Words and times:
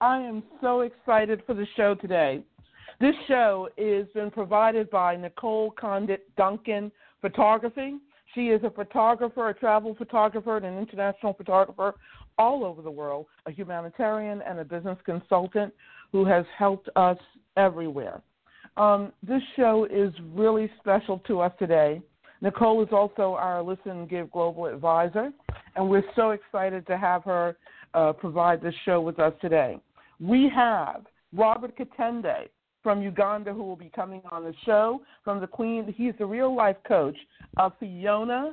I 0.00 0.18
am 0.18 0.42
so 0.60 0.82
excited 0.82 1.42
for 1.46 1.54
the 1.54 1.66
show 1.74 1.94
today. 1.94 2.42
This 3.00 3.14
show 3.26 3.70
is 3.78 4.06
been 4.12 4.30
provided 4.30 4.90
by 4.90 5.16
Nicole 5.16 5.70
Condit 5.70 6.28
Duncan 6.36 6.92
Photography. 7.22 7.94
She 8.34 8.48
is 8.48 8.62
a 8.62 8.68
photographer, 8.68 9.48
a 9.48 9.54
travel 9.54 9.94
photographer, 9.94 10.58
and 10.58 10.66
an 10.66 10.76
international 10.76 11.32
photographer 11.32 11.94
all 12.36 12.62
over 12.62 12.82
the 12.82 12.90
world, 12.90 13.24
a 13.46 13.50
humanitarian 13.50 14.42
and 14.42 14.58
a 14.58 14.64
business 14.64 14.98
consultant 15.06 15.72
who 16.12 16.26
has 16.26 16.44
helped 16.58 16.90
us 16.96 17.16
everywhere. 17.56 18.20
Um, 18.76 19.14
this 19.26 19.42
show 19.56 19.86
is 19.90 20.12
really 20.34 20.70
special 20.78 21.20
to 21.20 21.40
us 21.40 21.52
today. 21.58 22.02
Nicole 22.42 22.82
is 22.82 22.90
also 22.92 23.34
our 23.38 23.62
Listen 23.62 24.06
Give 24.06 24.30
Global 24.30 24.66
Advisor, 24.66 25.32
and 25.74 25.88
we're 25.88 26.04
so 26.14 26.32
excited 26.32 26.86
to 26.86 26.98
have 26.98 27.24
her 27.24 27.56
uh, 27.94 28.12
provide 28.12 28.60
this 28.60 28.74
show 28.84 29.00
with 29.00 29.18
us 29.18 29.32
today. 29.40 29.80
We 30.20 30.50
have 30.54 31.06
Robert 31.32 31.76
Katende 31.76 32.48
from 32.82 33.02
Uganda 33.02 33.52
who 33.52 33.64
will 33.64 33.76
be 33.76 33.90
coming 33.94 34.22
on 34.30 34.44
the 34.44 34.54
show 34.64 35.02
from 35.24 35.40
the 35.40 35.46
Queen. 35.46 35.92
He's 35.96 36.14
the 36.18 36.26
real 36.26 36.54
life 36.54 36.76
coach 36.86 37.16
of 37.56 37.72
Phiona 37.80 38.52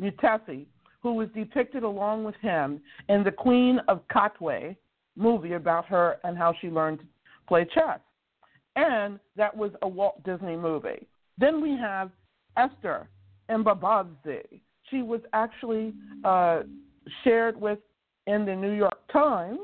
Mutesi, 0.00 0.66
who 1.02 1.14
was 1.14 1.28
depicted 1.34 1.82
along 1.82 2.24
with 2.24 2.34
him 2.36 2.80
in 3.08 3.24
the 3.24 3.32
Queen 3.32 3.80
of 3.88 4.02
Katwe 4.08 4.76
movie 5.16 5.54
about 5.54 5.86
her 5.86 6.18
and 6.24 6.36
how 6.36 6.54
she 6.60 6.68
learned 6.68 7.00
to 7.00 7.04
play 7.48 7.66
chess. 7.74 8.00
And 8.76 9.18
that 9.36 9.56
was 9.56 9.72
a 9.82 9.88
Walt 9.88 10.22
Disney 10.24 10.56
movie. 10.56 11.06
Then 11.38 11.60
we 11.60 11.70
have 11.76 12.10
Esther 12.56 13.08
Mbabazi. 13.50 14.60
She 14.90 15.02
was 15.02 15.20
actually 15.32 15.94
uh, 16.24 16.60
shared 17.24 17.60
with 17.60 17.78
in 18.26 18.44
the 18.44 18.54
New 18.54 18.72
York 18.72 18.98
Times 19.12 19.60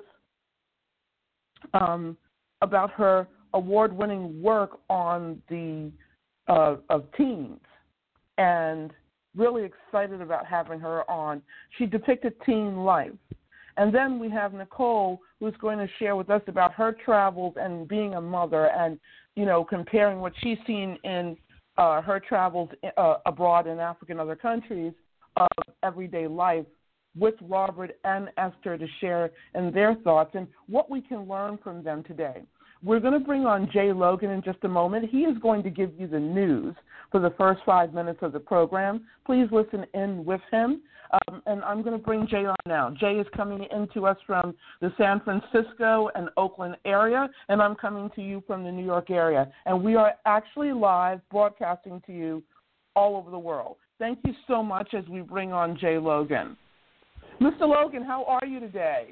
um, 1.81 2.17
about 2.63 2.91
her 2.93 3.27
award-winning 3.55 4.43
work 4.43 4.79
on 4.89 5.41
the 5.49 5.91
uh, 6.49 6.77
of 6.91 7.05
teens, 7.17 7.61
and 8.39 8.93
really 9.35 9.65
excited 9.65 10.21
about 10.21 10.47
having 10.47 10.81
her 10.81 11.09
on. 11.11 11.43
She 11.77 11.87
depicted 11.87 12.35
teen 12.45 12.79
life. 12.79 13.11
And 13.79 13.95
then 13.95 14.19
we 14.19 14.31
have 14.31 14.55
Nicole, 14.55 15.21
who's 15.39 15.55
going 15.61 15.79
to 15.79 15.89
share 15.99 16.17
with 16.17 16.31
us 16.31 16.41
about 16.47 16.73
her 16.73 16.97
travels 17.05 17.55
and 17.59 17.87
being 17.87 18.15
a 18.15 18.21
mother, 18.21 18.71
and 18.71 18.99
you 19.35 19.45
know, 19.45 19.65
comparing 19.65 20.21
what 20.21 20.33
she's 20.43 20.59
seen 20.67 20.99
in 21.05 21.37
uh, 21.77 22.01
her 22.01 22.19
travels 22.19 22.71
uh, 22.97 23.17
abroad 23.27 23.67
in 23.67 23.79
Africa 23.79 24.13
and 24.13 24.21
other 24.21 24.37
countries 24.37 24.93
of 25.37 25.49
everyday 25.83 26.27
life 26.27 26.65
with 27.19 27.35
Robert 27.43 27.99
and 28.05 28.29
Esther 28.37 28.77
to 28.77 28.87
share 29.01 29.31
in 29.55 29.73
their 29.73 29.95
thoughts 29.97 30.31
and 30.35 30.47
what 30.69 30.91
we 30.91 31.01
can 31.01 31.29
learn 31.29 31.59
from 31.63 31.83
them 31.83 32.03
today. 32.05 32.43
We're 32.83 33.01
going 33.01 33.15
to 33.15 33.21
bring 33.21 33.47
on 33.47 33.71
Jay 33.73 33.93
Logan 33.93 34.31
in 34.31 34.43
just 34.43 34.59
a 34.63 34.69
moment. 34.69 35.09
He 35.11 35.21
is 35.21 35.37
going 35.39 35.63
to 35.63 35.71
give 35.71 35.93
you 35.99 36.07
the 36.07 36.21
news 36.21 36.75
for 37.11 37.21
the 37.21 37.31
first 37.39 37.61
five 37.65 37.95
minutes 37.95 38.19
of 38.23 38.33
the 38.33 38.41
program. 38.41 39.05
Please 39.25 39.49
listen 39.51 39.87
in 39.95 40.25
with 40.25 40.41
him. 40.53 40.83
Um, 41.29 41.41
and 41.47 41.63
I'm 41.63 41.83
going 41.83 41.97
to 41.97 42.05
bring 42.05 42.27
Jay 42.27 42.47
on 42.47 42.57
now. 42.67 42.91
Jay 42.91 43.15
is 43.15 43.27
coming 43.37 43.67
in 43.71 43.89
to 43.95 44.07
us 44.07 44.17
from 44.27 44.55
the 44.81 44.93
San 44.99 45.21
Francisco 45.21 46.11
and 46.17 46.29
Oakland 46.37 46.77
area, 46.85 47.29
and 47.49 47.63
I'm 47.63 47.77
coming 47.77 48.11
to 48.17 48.23
you 48.23 48.43
from 48.47 48.65
the 48.65 48.73
New 48.73 48.85
York 48.85 49.11
area. 49.11 49.51
And 49.67 49.85
we 49.85 49.95
are 49.95 50.15
actually 50.27 50.73
live 50.73 51.21
broadcasting 51.31 52.03
to 52.07 52.13
you 52.13 52.43
all 52.97 53.17
over 53.17 53.31
the 53.31 53.39
world. 53.39 53.77
Thank 53.99 54.19
you 54.25 54.35
so 54.49 54.63
much 54.63 54.95
as 54.95 55.07
we 55.09 55.21
bring 55.21 55.53
on 55.53 55.79
Jay 55.79 55.97
Logan. 55.97 56.57
Mr. 57.41 57.69
Logan, 57.69 58.03
how 58.03 58.25
are 58.25 58.47
you 58.47 58.61
today? 58.61 59.09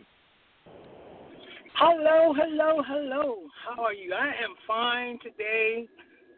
Hello, 1.74 2.32
hello, 2.34 2.82
hello. 2.86 3.36
How 3.66 3.82
are 3.82 3.92
you? 3.92 4.14
I 4.14 4.28
am 4.28 4.54
fine 4.66 5.18
today. 5.22 5.86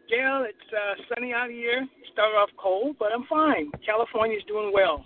Gail, 0.08 0.44
it's 0.48 0.58
uh, 0.72 1.14
sunny 1.14 1.32
out 1.32 1.50
here. 1.50 1.86
Started 2.12 2.36
off 2.36 2.48
cold, 2.56 2.96
but 2.98 3.08
I'm 3.14 3.25
fine. 3.28 3.70
California's 3.84 4.42
doing 4.48 4.72
well. 4.72 5.04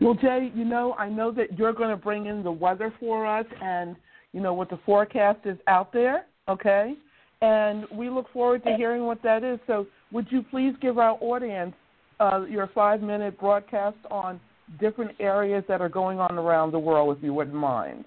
Well, 0.00 0.14
Jay, 0.14 0.50
you 0.54 0.64
know, 0.64 0.94
I 0.94 1.08
know 1.08 1.30
that 1.32 1.58
you're 1.58 1.72
going 1.72 1.90
to 1.90 1.96
bring 1.96 2.26
in 2.26 2.42
the 2.42 2.50
weather 2.50 2.92
for 3.00 3.26
us 3.26 3.46
and, 3.62 3.96
you 4.32 4.40
know, 4.40 4.52
what 4.52 4.68
the 4.70 4.78
forecast 4.84 5.40
is 5.44 5.56
out 5.66 5.92
there, 5.92 6.26
okay? 6.48 6.94
And 7.40 7.86
we 7.92 8.10
look 8.10 8.26
forward 8.32 8.64
to 8.64 8.74
hearing 8.76 9.04
what 9.04 9.22
that 9.22 9.44
is. 9.44 9.58
So, 9.66 9.86
would 10.10 10.26
you 10.30 10.42
please 10.42 10.74
give 10.80 10.98
our 10.98 11.16
audience 11.20 11.74
uh, 12.20 12.44
your 12.48 12.68
five 12.74 13.02
minute 13.02 13.38
broadcast 13.38 13.96
on 14.10 14.40
different 14.78 15.12
areas 15.20 15.64
that 15.68 15.80
are 15.80 15.88
going 15.88 16.20
on 16.20 16.38
around 16.38 16.72
the 16.72 16.78
world, 16.78 17.16
if 17.16 17.22
you 17.22 17.32
wouldn't 17.32 17.56
mind? 17.56 18.04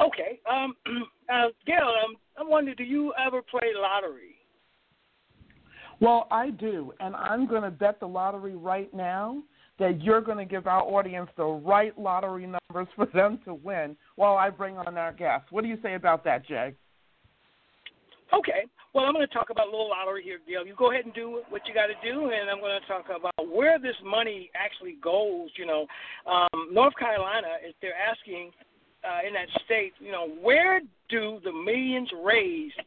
Okay. 0.00 0.40
Um, 0.50 0.74
uh, 1.32 1.48
Gail, 1.66 1.92
um, 2.04 2.16
I'm 2.36 2.48
wondering, 2.48 2.76
do 2.76 2.84
you 2.84 3.12
ever 3.24 3.42
play 3.42 3.70
lottery? 3.76 4.36
Well, 6.00 6.26
I 6.30 6.50
do, 6.50 6.92
and 6.98 7.14
I'm 7.14 7.46
going 7.46 7.62
to 7.62 7.70
bet 7.70 8.00
the 8.00 8.08
lottery 8.08 8.56
right 8.56 8.92
now 8.92 9.42
that 9.78 10.02
you're 10.02 10.20
going 10.20 10.38
to 10.38 10.44
give 10.44 10.66
our 10.66 10.82
audience 10.82 11.28
the 11.36 11.44
right 11.44 11.96
lottery 11.98 12.46
numbers 12.46 12.88
for 12.96 13.06
them 13.14 13.38
to 13.44 13.54
win 13.54 13.96
while 14.16 14.36
I 14.36 14.50
bring 14.50 14.76
on 14.76 14.98
our 14.98 15.12
guests. 15.12 15.46
What 15.50 15.62
do 15.62 15.68
you 15.68 15.78
say 15.82 15.94
about 15.94 16.24
that, 16.24 16.46
Jay? 16.46 16.74
Okay. 18.32 18.64
Well, 18.94 19.04
I'm 19.04 19.14
going 19.14 19.26
to 19.26 19.32
talk 19.32 19.50
about 19.50 19.68
a 19.68 19.70
little 19.70 19.88
lottery 19.88 20.22
here, 20.22 20.38
Gail. 20.46 20.66
You 20.66 20.74
go 20.76 20.90
ahead 20.90 21.04
and 21.04 21.14
do 21.14 21.42
what 21.48 21.62
you 21.66 21.74
got 21.74 21.86
to 21.86 21.96
do, 22.04 22.30
and 22.30 22.48
I'm 22.50 22.60
going 22.60 22.78
to 22.78 22.86
talk 22.86 23.06
about 23.08 23.48
where 23.48 23.78
this 23.78 23.96
money 24.04 24.50
actually 24.54 24.96
goes. 25.02 25.48
You 25.56 25.66
know, 25.66 25.86
um, 26.26 26.68
North 26.72 26.94
Carolina, 26.98 27.48
if 27.62 27.74
they're 27.80 27.96
asking 27.96 28.50
uh, 29.04 29.26
in 29.26 29.32
that 29.34 29.48
state, 29.64 29.92
you 29.98 30.12
know, 30.12 30.28
where 30.40 30.80
do 31.08 31.40
the 31.44 31.52
millions 31.52 32.10
raised 32.24 32.80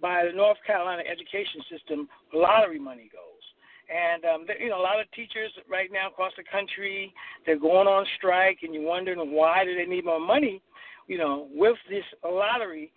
by 0.00 0.24
the 0.24 0.36
North 0.36 0.58
Carolina 0.66 1.02
education 1.02 1.62
system 1.70 2.08
lottery 2.32 2.78
money 2.78 3.10
goes? 3.12 3.42
And 3.88 4.24
um, 4.24 4.44
there, 4.46 4.60
you 4.60 4.68
know, 4.68 4.80
a 4.80 4.82
lot 4.84 5.00
of 5.00 5.10
teachers 5.12 5.50
right 5.68 5.90
now 5.92 6.08
across 6.08 6.32
the 6.36 6.44
country 6.44 7.12
they're 7.46 7.58
going 7.58 7.88
on 7.88 8.04
strike, 8.16 8.58
and 8.62 8.74
you're 8.74 8.82
wondering 8.82 9.18
why 9.32 9.64
do 9.64 9.74
they 9.74 9.86
need 9.86 10.04
more 10.04 10.20
money? 10.20 10.60
You 11.06 11.18
know, 11.18 11.48
with 11.50 11.78
this 11.88 12.04
lottery, 12.22 12.92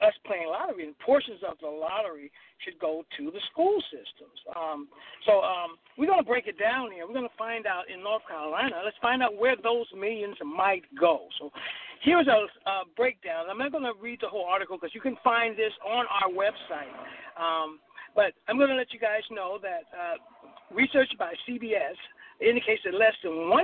us 0.00 0.14
playing 0.26 0.48
lottery, 0.48 0.84
and 0.84 0.98
portions 0.98 1.40
of 1.46 1.56
the 1.60 1.68
lottery 1.68 2.30
should 2.64 2.78
go 2.78 3.04
to 3.16 3.30
the 3.30 3.40
school 3.50 3.80
systems. 3.90 4.38
Um, 4.56 4.88
so 5.26 5.40
um, 5.40 5.78
we're 5.96 6.06
going 6.06 6.22
to 6.22 6.26
break 6.26 6.46
it 6.46 6.58
down 6.58 6.90
here. 6.92 7.06
We're 7.06 7.14
going 7.14 7.28
to 7.28 7.38
find 7.38 7.66
out 7.66 7.90
in 7.92 8.02
North 8.02 8.22
Carolina. 8.26 8.82
Let's 8.84 8.98
find 9.00 9.22
out 9.22 9.36
where 9.38 9.56
those 9.56 9.86
millions 9.96 10.36
might 10.44 10.82
go. 10.98 11.28
So 11.38 11.50
here's 12.02 12.26
a, 12.26 12.46
a 12.68 12.84
breakdown. 12.96 13.46
I'm 13.50 13.58
not 13.58 13.72
going 13.72 13.84
to 13.84 13.94
read 14.00 14.20
the 14.22 14.28
whole 14.28 14.44
article 14.44 14.76
because 14.76 14.94
you 14.94 15.00
can 15.00 15.16
find 15.22 15.56
this 15.56 15.72
on 15.86 16.06
our 16.10 16.30
website. 16.30 16.92
Um, 17.38 17.78
but 18.14 18.32
I'm 18.48 18.56
going 18.56 18.70
to 18.70 18.76
let 18.76 18.92
you 18.92 18.98
guys 18.98 19.22
know 19.30 19.58
that 19.62 19.86
uh, 19.94 20.16
research 20.74 21.10
by 21.18 21.34
CBS 21.48 21.94
indicates 22.40 22.82
that 22.84 22.94
less 22.94 23.14
than 23.22 23.32
1% 23.32 23.54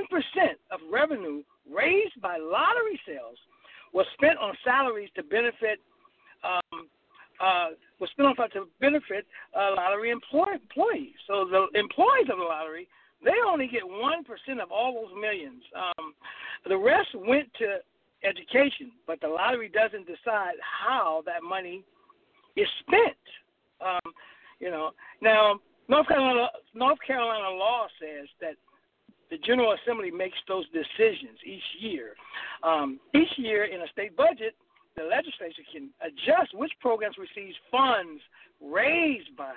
of 0.70 0.80
revenue 0.90 1.42
raised 1.70 2.20
by 2.20 2.36
lottery 2.38 3.00
sales 3.06 3.38
was 3.92 4.06
spent 4.14 4.38
on 4.38 4.54
salaries 4.64 5.08
to 5.14 5.22
benefit 5.22 5.78
um, 6.44 6.88
uh, 7.40 7.68
was 8.00 8.10
spent 8.10 8.28
on 8.28 8.50
to 8.50 8.68
benefit 8.80 9.26
uh, 9.58 9.70
lottery 9.76 10.10
employ- 10.10 10.54
employees. 10.54 11.14
So 11.26 11.46
the 11.50 11.66
employees 11.78 12.28
of 12.30 12.38
the 12.38 12.44
lottery 12.44 12.88
they 13.24 13.32
only 13.48 13.66
get 13.66 13.82
one 13.84 14.22
percent 14.22 14.60
of 14.60 14.70
all 14.70 14.92
those 14.92 15.20
millions. 15.20 15.62
Um, 15.74 16.14
the 16.68 16.76
rest 16.76 17.08
went 17.14 17.48
to 17.58 17.78
education, 18.22 18.92
but 19.06 19.20
the 19.20 19.28
lottery 19.28 19.68
doesn't 19.68 20.06
decide 20.06 20.54
how 20.60 21.22
that 21.26 21.42
money 21.42 21.82
is 22.56 22.68
spent. 22.80 23.16
Um, 23.80 24.12
you 24.60 24.70
know, 24.70 24.90
now 25.20 25.58
North 25.88 26.06
Carolina 26.06 26.48
North 26.74 26.98
Carolina 27.06 27.48
law 27.56 27.86
says 27.98 28.28
that 28.40 28.54
the 29.30 29.38
General 29.38 29.74
Assembly 29.82 30.10
makes 30.10 30.36
those 30.46 30.66
decisions 30.66 31.38
each 31.44 31.80
year. 31.80 32.14
Um, 32.62 33.00
each 33.14 33.38
year 33.38 33.64
in 33.64 33.80
a 33.80 33.88
state 33.88 34.16
budget, 34.16 34.54
the 34.96 35.04
legislature 35.04 35.62
can 35.72 35.90
adjust 36.00 36.54
which 36.54 36.72
programs 36.80 37.16
receive 37.18 37.54
funds 37.70 38.22
raised 38.60 39.36
by 39.36 39.54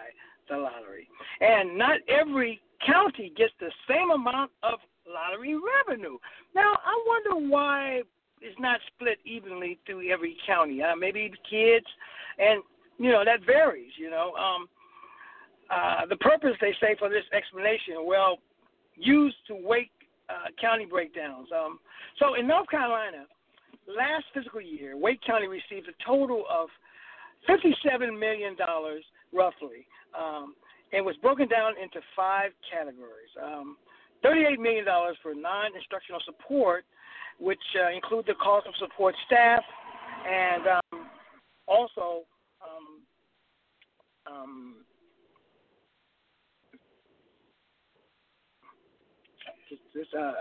the 0.49 0.57
lottery. 0.57 1.07
And 1.41 1.77
not 1.77 1.99
every 2.07 2.61
county 2.85 3.31
gets 3.35 3.53
the 3.59 3.71
same 3.87 4.11
amount 4.11 4.51
of 4.63 4.79
lottery 5.07 5.55
revenue. 5.55 6.17
Now, 6.55 6.73
I 6.85 7.03
wonder 7.05 7.49
why 7.49 8.01
it's 8.41 8.59
not 8.59 8.79
split 8.87 9.17
evenly 9.25 9.79
through 9.85 10.09
every 10.11 10.37
county. 10.45 10.81
Uh, 10.81 10.95
maybe 10.95 11.31
kids, 11.49 11.85
and 12.37 12.61
you 12.99 13.11
know 13.11 13.23
that 13.25 13.45
varies. 13.45 13.91
You 13.97 14.09
know, 14.09 14.33
um, 14.33 14.67
uh, 15.69 16.05
the 16.07 16.17
purpose 16.17 16.55
they 16.61 16.73
say 16.79 16.95
for 16.99 17.09
this 17.09 17.23
explanation, 17.33 18.05
well, 18.05 18.37
used 18.95 19.37
to 19.47 19.55
Wake 19.55 19.91
uh, 20.29 20.49
County 20.59 20.85
breakdowns. 20.85 21.47
Um, 21.55 21.79
so 22.19 22.35
in 22.35 22.47
North 22.47 22.69
Carolina, 22.69 23.25
last 23.87 24.25
fiscal 24.33 24.61
year, 24.61 24.97
Wake 24.97 25.21
County 25.25 25.47
received 25.47 25.87
a 25.87 26.05
total 26.05 26.43
of 26.49 26.69
$57 27.49 28.19
million 28.19 28.55
roughly, 29.33 29.87
um, 30.17 30.55
and 30.93 31.05
was 31.05 31.15
broken 31.21 31.47
down 31.47 31.73
into 31.81 31.99
five 32.15 32.51
categories. 32.71 33.31
Um, 33.41 33.77
$38 34.25 34.57
million 34.57 34.85
for 35.21 35.33
non 35.35 35.75
instructional 35.75 36.21
support, 36.25 36.85
which 37.39 37.59
uh, 37.79 37.93
include 37.95 38.25
the 38.25 38.33
cost 38.35 38.67
of 38.67 38.73
support 38.79 39.15
staff 39.25 39.63
and 40.27 40.63
um, 40.67 41.07
also 41.67 42.23
um, 42.61 43.01
um, 44.33 44.75
this, 49.93 50.07
uh, 50.17 50.31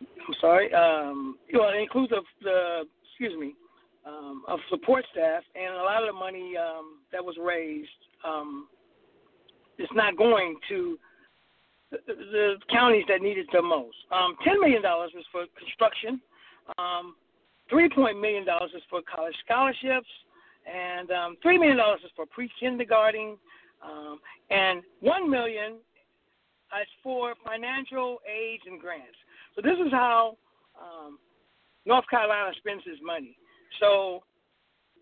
I'm 0.00 0.34
sorry. 0.40 0.72
Um, 0.72 1.36
well, 1.52 1.70
it 1.70 1.80
includes 1.80 2.10
the, 2.10 2.22
the 2.42 2.84
excuse 3.08 3.38
me, 3.38 3.54
um, 4.06 4.44
of 4.48 4.58
support 4.70 5.04
staff, 5.12 5.42
and 5.54 5.74
a 5.74 5.82
lot 5.82 6.02
of 6.02 6.08
the 6.08 6.18
money 6.18 6.54
um, 6.56 6.98
that 7.12 7.24
was 7.24 7.36
raised 7.40 7.88
um, 8.24 8.68
is 9.78 9.88
not 9.94 10.16
going 10.16 10.56
to 10.68 10.98
the, 11.90 11.98
the 12.06 12.54
counties 12.70 13.04
that 13.08 13.20
need 13.20 13.38
it 13.38 13.46
the 13.52 13.60
most. 13.60 13.96
Um, 14.12 14.36
Ten 14.44 14.60
million 14.60 14.82
dollars 14.82 15.10
was 15.14 15.24
for 15.32 15.44
construction. 15.58 16.20
Um, 16.78 17.16
Three 17.70 17.88
point 17.88 18.20
million 18.20 18.44
dollars 18.44 18.72
is 18.74 18.82
for 18.90 19.00
college 19.02 19.34
scholarships, 19.44 20.08
and 20.66 21.08
um, 21.12 21.36
three 21.40 21.56
million 21.56 21.76
dollars 21.76 22.00
is 22.04 22.10
for 22.16 22.26
pre-kindergarten, 22.26 23.36
um, 23.80 24.18
and 24.50 24.82
one 24.98 25.30
million 25.30 25.74
is 26.82 26.88
for 27.00 27.34
financial 27.46 28.18
aids 28.26 28.64
and 28.66 28.80
grants. 28.80 29.16
So 29.54 29.62
this 29.62 29.78
is 29.84 29.92
how 29.92 30.36
um, 30.80 31.18
North 31.86 32.04
Carolina 32.08 32.52
spends 32.58 32.82
its 32.86 33.00
money. 33.02 33.36
So 33.80 34.22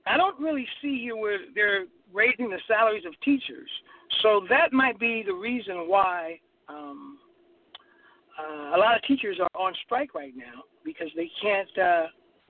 I 0.07 0.17
don't 0.17 0.39
really 0.41 0.67
see 0.81 1.01
here 1.03 1.17
where 1.17 1.39
they're 1.55 1.85
raising 2.13 2.51
the 2.51 2.59
salaries 2.67 3.05
of 3.07 3.13
teachers. 3.25 3.69
So 4.23 4.47
that 4.49 4.73
might 4.73 4.99
be 4.99 5.23
the 5.27 5.35
reason 5.35 5.89
why 5.89 6.41
um, 6.69 7.19
uh, 8.39 8.77
a 8.77 8.79
lot 8.79 8.97
of 8.97 9.03
teachers 9.03 9.39
are 9.41 9.61
on 9.61 9.75
strike 9.85 10.15
right 10.15 10.35
now 10.37 10.63
because 10.85 11.09
they 11.15 11.31
can't 11.43 11.79
uh, 11.79 12.07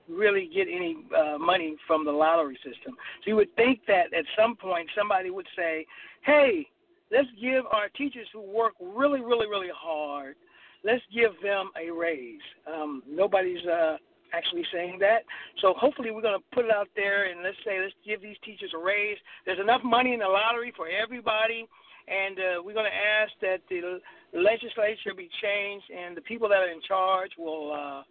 really 0.07 0.49
get 0.53 0.67
any 0.67 0.97
uh, 1.17 1.37
money 1.37 1.75
from 1.85 2.05
the 2.05 2.11
lottery 2.11 2.57
system. 2.57 2.95
So 3.23 3.27
you 3.27 3.35
would 3.35 3.53
think 3.55 3.81
that 3.87 4.13
at 4.17 4.25
some 4.37 4.55
point 4.55 4.89
somebody 4.97 5.29
would 5.29 5.47
say, 5.55 5.85
"Hey, 6.21 6.67
let's 7.11 7.27
give 7.39 7.65
our 7.71 7.89
teachers 7.89 8.27
who 8.33 8.41
work 8.41 8.73
really, 8.81 9.21
really, 9.21 9.47
really 9.47 9.71
hard 9.75 10.35
let's 10.83 11.03
give 11.13 11.31
them 11.43 11.71
a 11.79 11.91
raise. 11.91 12.41
Um, 12.67 13.03
nobody's 13.07 13.65
uh, 13.65 13.97
actually 14.33 14.63
saying 14.73 14.97
that. 14.99 15.23
So 15.61 15.73
hopefully 15.77 16.11
we're 16.11 16.21
going 16.21 16.39
to 16.39 16.55
put 16.55 16.65
it 16.65 16.71
out 16.71 16.87
there 16.95 17.29
and 17.29 17.43
let's 17.43 17.57
say 17.65 17.79
let's 17.81 17.93
give 18.05 18.21
these 18.21 18.37
teachers 18.43 18.71
a 18.75 18.79
raise. 18.79 19.17
There's 19.45 19.59
enough 19.59 19.81
money 19.83 20.13
in 20.13 20.19
the 20.19 20.27
lottery 20.27 20.73
for 20.75 20.87
everybody, 20.87 21.67
and 22.07 22.37
uh, 22.37 22.63
we're 22.63 22.73
going 22.73 22.89
to 22.89 22.99
ask 23.21 23.31
that 23.41 23.61
the 23.69 23.99
legislature 24.33 25.13
be 25.15 25.29
changed 25.41 25.85
and 25.89 26.15
the 26.15 26.21
people 26.21 26.49
that 26.49 26.59
are 26.59 26.71
in 26.71 26.81
charge 26.87 27.31
will. 27.37 27.73
Uh, 27.73 28.03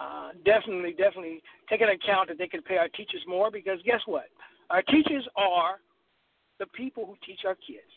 uh, 0.00 0.30
definitely, 0.46 0.92
definitely 0.92 1.42
take 1.68 1.82
into 1.82 1.92
account 1.92 2.26
that 2.26 2.38
they 2.38 2.48
can 2.48 2.62
pay 2.62 2.78
our 2.78 2.88
teachers 2.88 3.20
more 3.28 3.50
because 3.50 3.78
guess 3.84 4.00
what? 4.06 4.32
Our 4.70 4.80
teachers 4.80 5.28
are 5.36 5.76
the 6.58 6.64
people 6.68 7.04
who 7.04 7.16
teach 7.26 7.40
our 7.46 7.54
kids. 7.54 7.92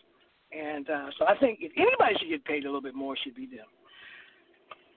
And 0.51 0.89
uh, 0.89 1.07
so 1.17 1.25
I 1.25 1.37
think 1.37 1.59
if 1.61 1.71
anybody 1.77 2.15
should 2.19 2.29
get 2.29 2.43
paid 2.43 2.63
a 2.63 2.67
little 2.67 2.81
bit 2.81 2.93
more, 2.93 3.13
it 3.13 3.19
should 3.23 3.35
be 3.35 3.45
them. 3.45 3.71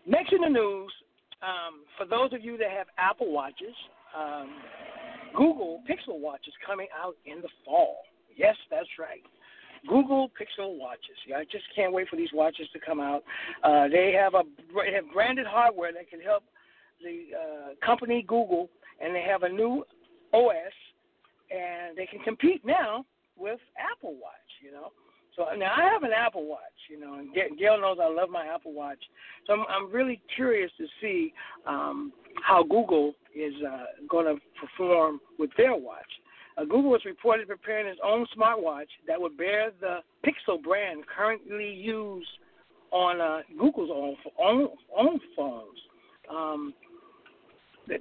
Next 0.07 0.33
in 0.33 0.41
the 0.41 0.49
news, 0.49 0.93
um, 1.43 1.83
for 1.99 2.07
those 2.07 2.33
of 2.33 2.45
you 2.45 2.57
that 2.59 2.71
have 2.71 2.87
Apple 2.97 3.33
Watches, 3.33 3.75
um, 4.17 4.51
Google 5.35 5.83
Pixel 5.89 6.21
Watch 6.21 6.47
is 6.47 6.55
coming 6.65 6.87
out 6.97 7.17
in 7.27 7.43
the 7.43 7.49
fall. 7.65 7.99
Yes, 8.37 8.57
that's 8.71 8.89
right. 8.99 9.23
Google 9.87 10.31
Pixel 10.31 10.79
watches. 10.79 11.17
Yeah, 11.27 11.37
I 11.37 11.45
just 11.45 11.65
can't 11.75 11.93
wait 11.93 12.09
for 12.09 12.17
these 12.17 12.31
watches 12.33 12.67
to 12.73 12.81
come 12.81 13.01
out. 13.01 13.23
Uh, 13.63 13.89
they 13.89 14.13
have 14.13 14.35
a 14.35 14.43
they 14.75 14.93
have 14.93 15.05
branded 15.13 15.47
hardware 15.47 15.93
that 15.93 16.11
can 16.11 16.21
help 16.21 16.43
the 17.03 17.29
uh, 17.37 17.87
company 17.87 18.25
Google, 18.27 18.69
and 19.01 19.15
they 19.15 19.23
have 19.23 19.43
a 19.43 19.49
new 19.49 19.85
OS, 20.33 20.75
and 21.51 21.97
they 21.97 22.07
can 22.07 22.21
compete 22.21 22.65
now 22.65 23.05
with 23.37 23.61
Apple 23.79 24.15
Watch. 24.15 24.51
You 24.63 24.73
know, 24.73 24.93
so 25.37 25.45
now 25.57 25.73
I 25.77 25.85
have 25.93 26.03
an 26.03 26.13
Apple 26.17 26.47
Watch, 26.47 26.61
you 26.89 26.99
know, 26.99 27.15
and 27.15 27.33
Gail 27.59 27.81
knows 27.81 27.99
I 28.03 28.09
love 28.09 28.31
my 28.31 28.47
Apple 28.47 28.73
Watch. 28.73 28.99
So 29.47 29.53
I'm, 29.53 29.65
I'm 29.69 29.93
really 29.93 30.21
curious 30.35 30.71
to 30.79 30.87
see 31.01 31.33
um, 31.67 32.13
how 32.43 32.63
Google 32.63 33.15
is 33.35 33.53
uh, 33.67 33.85
going 34.09 34.27
to 34.27 34.41
perform 34.59 35.21
with 35.39 35.51
their 35.59 35.77
watch. 35.77 36.07
Uh, 36.57 36.65
Google 36.65 36.95
is 36.95 37.05
reported 37.05 37.47
preparing 37.49 37.87
its 37.87 38.01
own 38.03 38.27
smartwatch 38.37 38.87
that 39.07 39.21
would 39.21 39.37
bear 39.37 39.71
the 39.81 39.99
Pixel 40.25 40.63
brand 40.63 41.05
currently 41.15 41.71
used 41.71 42.29
on 42.91 43.21
uh, 43.21 43.41
Google's 43.59 43.91
own, 43.93 44.17
own 44.43 44.69
own 44.97 45.21
phones. 45.37 45.79
Um, 46.31 46.75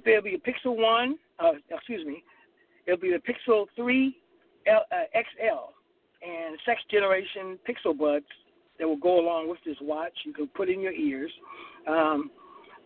there'll 0.04 0.22
be 0.22 0.36
a 0.36 0.38
Pixel 0.38 0.76
One, 0.76 1.18
uh, 1.38 1.52
excuse 1.70 2.06
me, 2.06 2.24
it'll 2.86 2.98
be 3.00 3.10
the 3.10 3.18
Pixel 3.18 3.66
3 3.76 4.16
L, 4.68 4.84
uh, 4.90 5.20
XL 5.20 5.75
and 6.26 6.58
sex 6.66 6.80
generation 6.90 7.58
pixel 7.68 7.96
buds 7.96 8.26
that 8.78 8.86
will 8.86 8.96
go 8.96 9.20
along 9.20 9.48
with 9.48 9.58
this 9.64 9.76
watch. 9.80 10.12
You 10.24 10.32
can 10.32 10.48
put 10.48 10.68
in 10.68 10.80
your 10.80 10.92
ears, 10.92 11.30
um, 11.86 12.30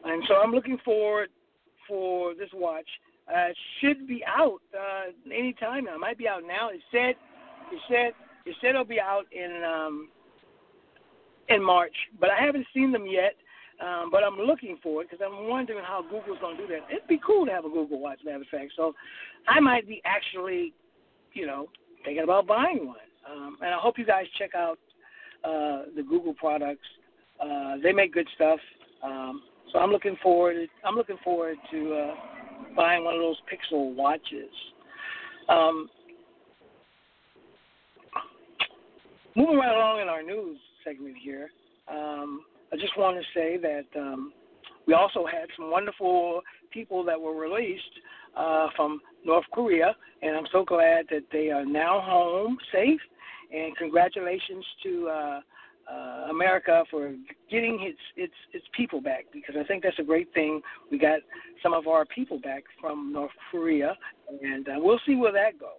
and 0.04 0.22
so 0.28 0.34
I'm 0.34 0.52
looking 0.52 0.78
forward 0.84 1.28
for 1.88 2.34
this 2.34 2.50
watch. 2.54 2.88
Uh, 3.28 3.48
should 3.80 4.08
be 4.08 4.24
out 4.26 4.60
uh, 4.74 5.12
any 5.26 5.52
time 5.52 5.84
now. 5.84 5.94
It 5.94 6.00
might 6.00 6.18
be 6.18 6.26
out 6.26 6.42
now. 6.46 6.70
It 6.70 6.80
said, 6.90 7.14
it 7.72 7.80
said, 7.88 8.12
it 8.44 8.56
said 8.60 8.70
it'll 8.70 8.84
be 8.84 9.00
out 9.00 9.24
in 9.30 9.62
um, 9.64 10.08
in 11.48 11.62
March, 11.62 11.94
but 12.20 12.30
I 12.30 12.44
haven't 12.44 12.66
seen 12.74 12.92
them 12.92 13.06
yet. 13.06 13.34
Um, 13.80 14.10
but 14.10 14.22
I'm 14.22 14.36
looking 14.36 14.76
for 14.82 15.00
it 15.00 15.08
because 15.10 15.24
I'm 15.26 15.48
wondering 15.48 15.82
how 15.82 16.02
Google's 16.02 16.38
going 16.42 16.58
to 16.58 16.66
do 16.66 16.68
that. 16.68 16.94
It'd 16.94 17.08
be 17.08 17.18
cool 17.24 17.46
to 17.46 17.52
have 17.52 17.64
a 17.64 17.70
Google 17.70 17.98
Watch, 17.98 18.20
matter 18.22 18.36
of 18.42 18.46
fact. 18.50 18.72
So 18.76 18.92
I 19.48 19.58
might 19.58 19.88
be 19.88 20.02
actually, 20.04 20.74
you 21.32 21.46
know, 21.46 21.68
thinking 22.04 22.22
about 22.22 22.46
buying 22.46 22.86
one. 22.86 22.96
Um, 23.30 23.56
and 23.60 23.74
I 23.74 23.78
hope 23.78 23.98
you 23.98 24.06
guys 24.06 24.24
check 24.38 24.54
out 24.54 24.78
uh, 25.44 25.82
the 25.96 26.02
Google 26.02 26.34
products. 26.34 26.86
Uh, 27.40 27.76
they 27.82 27.92
make 27.92 28.12
good 28.12 28.28
stuff. 28.34 28.58
Um, 29.02 29.42
so 29.72 29.78
I'm 29.78 29.90
looking 29.90 30.16
forward. 30.22 30.56
I'm 30.84 30.94
looking 30.94 31.18
forward 31.22 31.56
to 31.70 31.94
uh, 31.94 32.14
buying 32.76 33.04
one 33.04 33.14
of 33.14 33.20
those 33.20 33.38
Pixel 33.50 33.94
watches. 33.94 34.50
Um, 35.48 35.88
moving 39.36 39.56
right 39.56 39.74
along 39.74 40.00
in 40.00 40.08
our 40.08 40.22
news 40.22 40.58
segment 40.84 41.16
here, 41.22 41.50
um, 41.90 42.42
I 42.72 42.76
just 42.76 42.96
want 42.96 43.16
to 43.16 43.38
say 43.38 43.56
that 43.58 43.98
um, 43.98 44.32
we 44.86 44.94
also 44.94 45.26
had 45.26 45.48
some 45.56 45.70
wonderful 45.70 46.40
people 46.72 47.04
that 47.04 47.20
were 47.20 47.34
released 47.34 47.82
uh, 48.36 48.68
from 48.76 49.00
North 49.24 49.44
Korea, 49.52 49.94
and 50.22 50.36
I'm 50.36 50.46
so 50.52 50.64
glad 50.64 51.06
that 51.10 51.24
they 51.32 51.50
are 51.50 51.64
now 51.64 52.00
home 52.00 52.58
safe. 52.72 53.00
And 53.52 53.76
congratulations 53.76 54.64
to 54.84 55.08
uh, 55.08 55.40
uh, 55.90 56.30
America 56.30 56.84
for 56.90 57.14
getting 57.50 57.80
its 57.82 57.98
its 58.16 58.34
its 58.52 58.64
people 58.76 59.00
back 59.00 59.24
because 59.32 59.56
I 59.58 59.64
think 59.64 59.82
that's 59.82 59.98
a 59.98 60.04
great 60.04 60.32
thing. 60.34 60.60
We 60.90 60.98
got 60.98 61.20
some 61.62 61.72
of 61.72 61.86
our 61.86 62.04
people 62.04 62.38
back 62.38 62.64
from 62.80 63.12
North 63.12 63.32
Korea, 63.50 63.96
and 64.42 64.68
uh, 64.68 64.72
we'll 64.76 65.00
see 65.06 65.16
where 65.16 65.32
that 65.32 65.58
goes. 65.58 65.70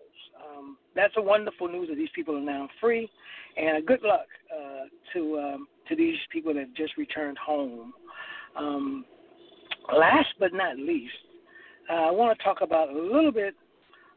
Um, 0.44 0.78
that's 0.96 1.14
a 1.18 1.22
wonderful 1.22 1.68
news 1.68 1.88
that 1.90 1.96
these 1.96 2.10
people 2.14 2.36
are 2.36 2.42
now 2.42 2.68
free, 2.80 3.10
and 3.58 3.86
good 3.86 4.02
luck 4.04 4.28
uh, 4.54 4.86
to 5.14 5.40
um, 5.40 5.68
to 5.88 5.96
these 5.96 6.18
people 6.32 6.54
that 6.54 6.74
just 6.76 6.98
returned 6.98 7.38
home. 7.38 7.94
Um, 8.58 9.06
last 9.98 10.30
but 10.40 10.54
not 10.54 10.78
least, 10.78 11.14
uh, 11.90 12.08
I 12.08 12.12
want 12.12 12.38
to 12.38 12.44
talk 12.44 12.58
about 12.62 12.90
a 12.90 12.98
little 12.98 13.32
bit 13.32 13.56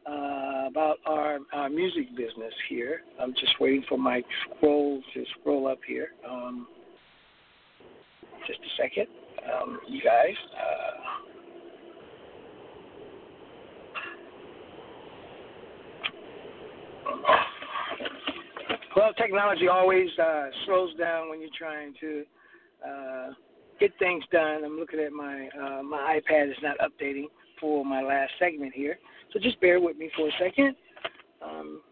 uh, 0.06 0.66
about 0.68 0.96
our, 1.06 1.38
our 1.52 1.68
music 1.68 2.10
business 2.16 2.52
here. 2.68 3.02
I'm 3.20 3.32
just 3.32 3.58
waiting 3.60 3.84
for 3.88 3.98
my 3.98 4.22
scroll 4.56 5.00
to 5.14 5.24
scroll 5.40 5.66
up 5.66 5.78
here. 5.86 6.08
Um, 6.28 6.66
just 8.46 8.60
a 8.60 8.82
second, 8.82 9.06
um, 9.52 9.80
you 9.88 10.02
guys. 10.02 10.34
Uh, 10.54 11.14
well, 18.96 19.12
technology 19.14 19.68
always 19.68 20.08
uh, 20.22 20.46
slows 20.66 20.94
down 20.96 21.30
when 21.30 21.40
you're 21.40 21.48
trying 21.56 21.94
to 22.00 22.24
uh, 22.86 23.30
get 23.80 23.92
things 23.98 24.24
done. 24.30 24.64
I'm 24.64 24.78
looking 24.78 25.00
at 25.00 25.12
my 25.12 25.48
uh, 25.58 25.82
my 25.82 26.20
iPad 26.20 26.50
is 26.50 26.56
not 26.62 26.76
updating 26.78 27.24
for 27.60 27.84
my 27.84 28.02
last 28.02 28.32
segment 28.38 28.74
here. 28.74 28.98
So 29.34 29.40
just 29.40 29.60
bear 29.60 29.80
with 29.80 29.98
me 29.98 30.10
for 30.16 30.28
a 30.28 30.32
second. 30.38 30.76
Um, 31.42 31.82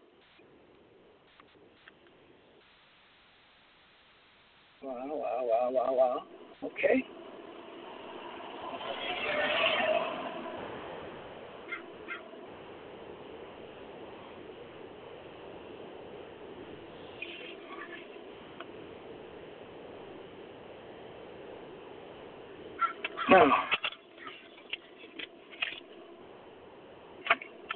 wow, 4.81 5.05
wow, 5.11 5.41
wow, 5.43 5.69
wow, 5.69 5.93
wow. 5.93 6.23
Okay. 6.63 7.05
Now, 23.29 23.51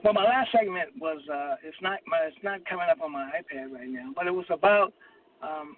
Well, 0.07 0.13
my 0.13 0.23
last 0.23 0.53
segment 0.53 0.91
was 1.01 1.19
uh, 1.29 1.55
it's 1.65 1.75
not 1.81 1.99
my, 2.07 2.19
it's 2.27 2.37
not 2.41 2.63
coming 2.63 2.87
up 2.89 3.01
on 3.01 3.11
my 3.11 3.25
iPad 3.25 3.73
right 3.73 3.89
now, 3.89 4.13
but 4.15 4.25
it 4.25 4.31
was 4.31 4.45
about 4.49 4.93
um, 5.43 5.75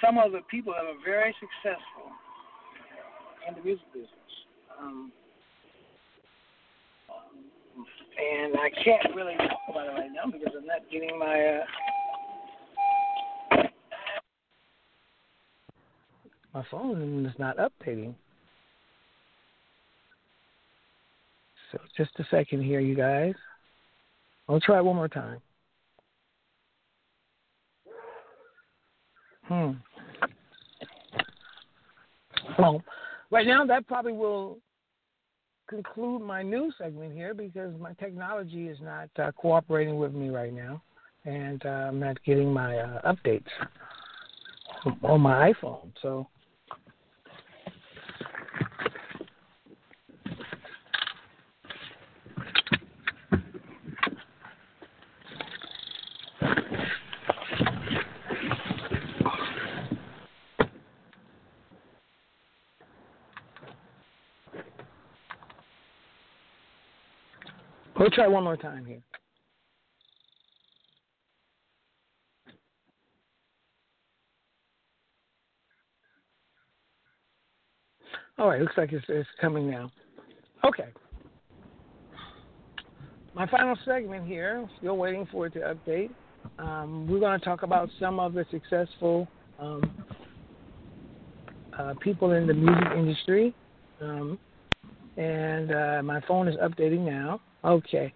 some 0.00 0.16
of 0.16 0.30
the 0.30 0.42
people 0.48 0.72
that 0.74 0.84
are 0.84 0.94
very 1.04 1.34
successful 1.40 2.12
in 3.48 3.56
the 3.56 3.62
music 3.64 3.92
business. 3.92 4.10
Um, 4.80 5.10
and 8.16 8.54
I 8.58 8.70
can't 8.84 9.12
really 9.16 9.34
talk 9.34 9.58
about 9.68 9.86
it 9.86 9.90
right 9.90 10.10
now 10.14 10.30
because 10.30 10.54
I'm 10.56 10.64
not 10.64 10.82
getting 10.92 11.18
my. 11.18 11.44
Uh... 11.44 11.64
My 16.54 16.64
phone 16.70 17.26
is 17.26 17.36
not 17.40 17.56
updating. 17.56 18.14
So 21.72 21.80
just 21.96 22.12
a 22.20 22.24
second 22.30 22.62
here, 22.62 22.78
you 22.78 22.94
guys. 22.94 23.34
I'll 24.48 24.60
try 24.60 24.78
it 24.78 24.84
one 24.84 24.96
more 24.96 25.08
time. 25.08 25.40
Hmm. 29.44 29.70
Well, 32.58 32.82
right 33.30 33.46
now 33.46 33.64
that 33.66 33.86
probably 33.86 34.12
will 34.12 34.58
conclude 35.68 36.22
my 36.22 36.42
news 36.42 36.74
segment 36.78 37.14
here 37.14 37.34
because 37.34 37.72
my 37.78 37.92
technology 37.94 38.68
is 38.68 38.78
not 38.80 39.08
uh, 39.18 39.32
cooperating 39.32 39.98
with 39.98 40.12
me 40.12 40.30
right 40.30 40.52
now, 40.52 40.82
and 41.24 41.64
uh, 41.64 41.68
I'm 41.68 42.00
not 42.00 42.22
getting 42.24 42.52
my 42.52 42.78
uh, 42.78 43.12
updates 43.12 43.46
on 45.02 45.20
my 45.20 45.52
iPhone. 45.52 45.92
So 46.02 46.26
try 68.18 68.26
one 68.26 68.42
more 68.42 68.56
time 68.56 68.84
here. 68.84 69.00
All 78.38 78.48
right, 78.48 78.60
looks 78.60 78.74
like 78.76 78.92
it's, 78.92 79.04
it's 79.08 79.28
coming 79.40 79.70
now. 79.70 79.90
Okay. 80.64 80.88
My 83.34 83.46
final 83.46 83.76
segment 83.84 84.26
here, 84.26 84.68
still 84.78 84.96
waiting 84.96 85.26
for 85.30 85.46
it 85.46 85.52
to 85.54 85.60
update. 85.60 86.10
Um, 86.58 87.06
we're 87.08 87.20
going 87.20 87.38
to 87.38 87.44
talk 87.44 87.62
about 87.62 87.88
some 88.00 88.18
of 88.18 88.32
the 88.32 88.44
successful 88.50 89.28
um, 89.60 89.82
uh, 91.78 91.94
people 92.00 92.32
in 92.32 92.48
the 92.48 92.54
music 92.54 92.88
industry. 92.96 93.54
Um, 94.00 94.40
and 95.16 95.72
uh, 95.72 96.02
my 96.02 96.20
phone 96.26 96.48
is 96.48 96.56
updating 96.56 97.00
now. 97.00 97.40
Okay. 97.64 98.12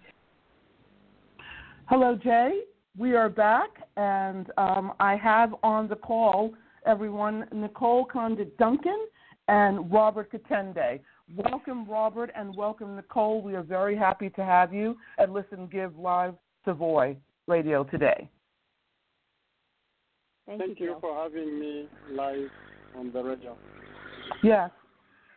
Hello, 1.85 2.15
Jay. 2.15 2.61
We 2.97 3.15
are 3.15 3.29
back, 3.29 3.69
and 3.97 4.51
um, 4.57 4.93
I 4.99 5.15
have 5.15 5.55
on 5.63 5.87
the 5.87 5.95
call 5.95 6.53
everyone 6.85 7.45
Nicole 7.51 8.05
Condit 8.05 8.57
Duncan 8.57 9.07
and 9.47 9.91
Robert 9.91 10.31
Katende. 10.31 10.99
Welcome, 11.35 11.85
Robert, 11.89 12.29
and 12.35 12.55
welcome, 12.55 12.95
Nicole. 12.95 13.41
We 13.41 13.55
are 13.55 13.63
very 13.63 13.97
happy 13.97 14.29
to 14.31 14.43
have 14.43 14.73
you 14.73 14.97
at 15.17 15.29
Listen 15.29 15.67
Give 15.71 15.97
Live 15.97 16.35
Savoy 16.65 17.17
Radio 17.47 17.83
today. 17.83 18.29
Thank, 20.45 20.61
Thank 20.61 20.79
you, 20.79 20.87
you 20.87 20.97
for 21.01 21.21
having 21.21 21.59
me 21.59 21.87
live 22.11 22.49
on 22.97 23.11
the 23.11 23.23
radio. 23.23 23.57
Yes. 24.43 24.69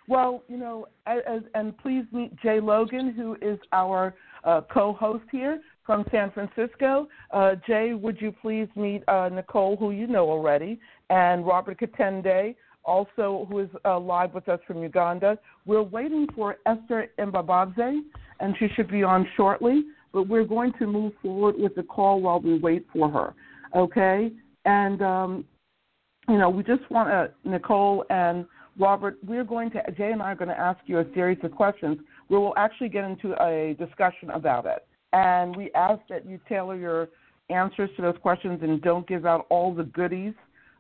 Well, 0.09 0.45
you 0.49 0.57
know, 0.57 0.87
as, 1.07 1.43
and 1.55 1.77
please 1.79 2.05
meet 2.13 2.37
Jay 2.41 2.61
Logan, 2.61 3.13
who 3.13 3.37
is 3.43 3.59
our 3.73 4.15
uh, 4.45 4.61
co-host 4.73 5.25
here 5.33 5.61
from 5.85 6.05
San 6.11 6.31
Francisco. 6.31 7.09
Uh, 7.33 7.57
Jay, 7.67 7.93
would 7.95 8.21
you 8.21 8.33
please 8.41 8.69
meet 8.77 9.03
uh, 9.09 9.29
Nicole, 9.33 9.77
who 9.77 9.91
you 9.91 10.07
know 10.07 10.29
already, 10.31 10.79
and 11.11 11.45
Robert 11.47 11.81
Katende, 11.81 12.55
also 12.85 13.47
who 13.51 13.61
is 13.61 13.69
uh, 13.85 13.99
live 13.99 14.33
with 14.33 14.49
us 14.49 14.61
from 14.67 14.83
Uganda. 14.83 15.39
We're 15.65 15.83
waiting 15.83 16.27
for 16.35 16.57
Esther 16.67 17.09
Mbabazi, 17.19 18.01
and 18.39 18.55
she 18.59 18.69
should 18.77 18.89
be 18.89 19.03
on 19.03 19.27
shortly. 19.37 19.85
But 20.13 20.29
we're 20.29 20.45
going 20.45 20.73
to 20.79 20.87
move 20.87 21.13
forward 21.21 21.57
with 21.59 21.75
the 21.75 21.83
call 21.83 22.21
while 22.21 22.41
we 22.41 22.59
wait 22.59 22.87
for 22.93 23.11
her. 23.11 23.35
Okay, 23.75 24.31
and 24.65 25.03
um, 25.03 25.45
you 26.29 26.39
know, 26.39 26.49
we 26.49 26.63
just 26.63 26.89
want 26.91 27.11
uh, 27.11 27.27
Nicole 27.45 28.05
and 28.09 28.47
Robert, 28.79 29.19
we're 29.27 29.45
going 29.45 29.71
to, 29.71 29.83
Jay 29.97 30.13
and 30.13 30.23
I 30.23 30.33
are 30.33 30.35
going 30.35 30.49
to 30.49 30.59
ask 30.59 30.79
you 30.87 30.99
a 30.99 31.05
series 31.15 31.39
of 31.43 31.53
questions 31.53 31.99
where 32.29 32.41
we'll 32.41 32.57
actually 32.57 32.89
get 32.89 33.05
into 33.05 33.33
a 33.43 33.75
discussion 33.79 34.31
about 34.31 34.67
it. 34.67 34.87
And 35.13 35.57
we 35.57 35.71
ask 35.75 36.01
that 36.11 36.27
you 36.27 36.39
tailor 36.49 36.77
your 36.77 37.09
answers 37.49 37.89
to 37.97 38.03
those 38.03 38.17
questions 38.21 38.61
and 38.63 38.83
don't 38.83 39.07
give 39.09 39.25
out 39.25 39.47
all 39.49 39.75
the 39.75 39.85
goodies 39.85 40.35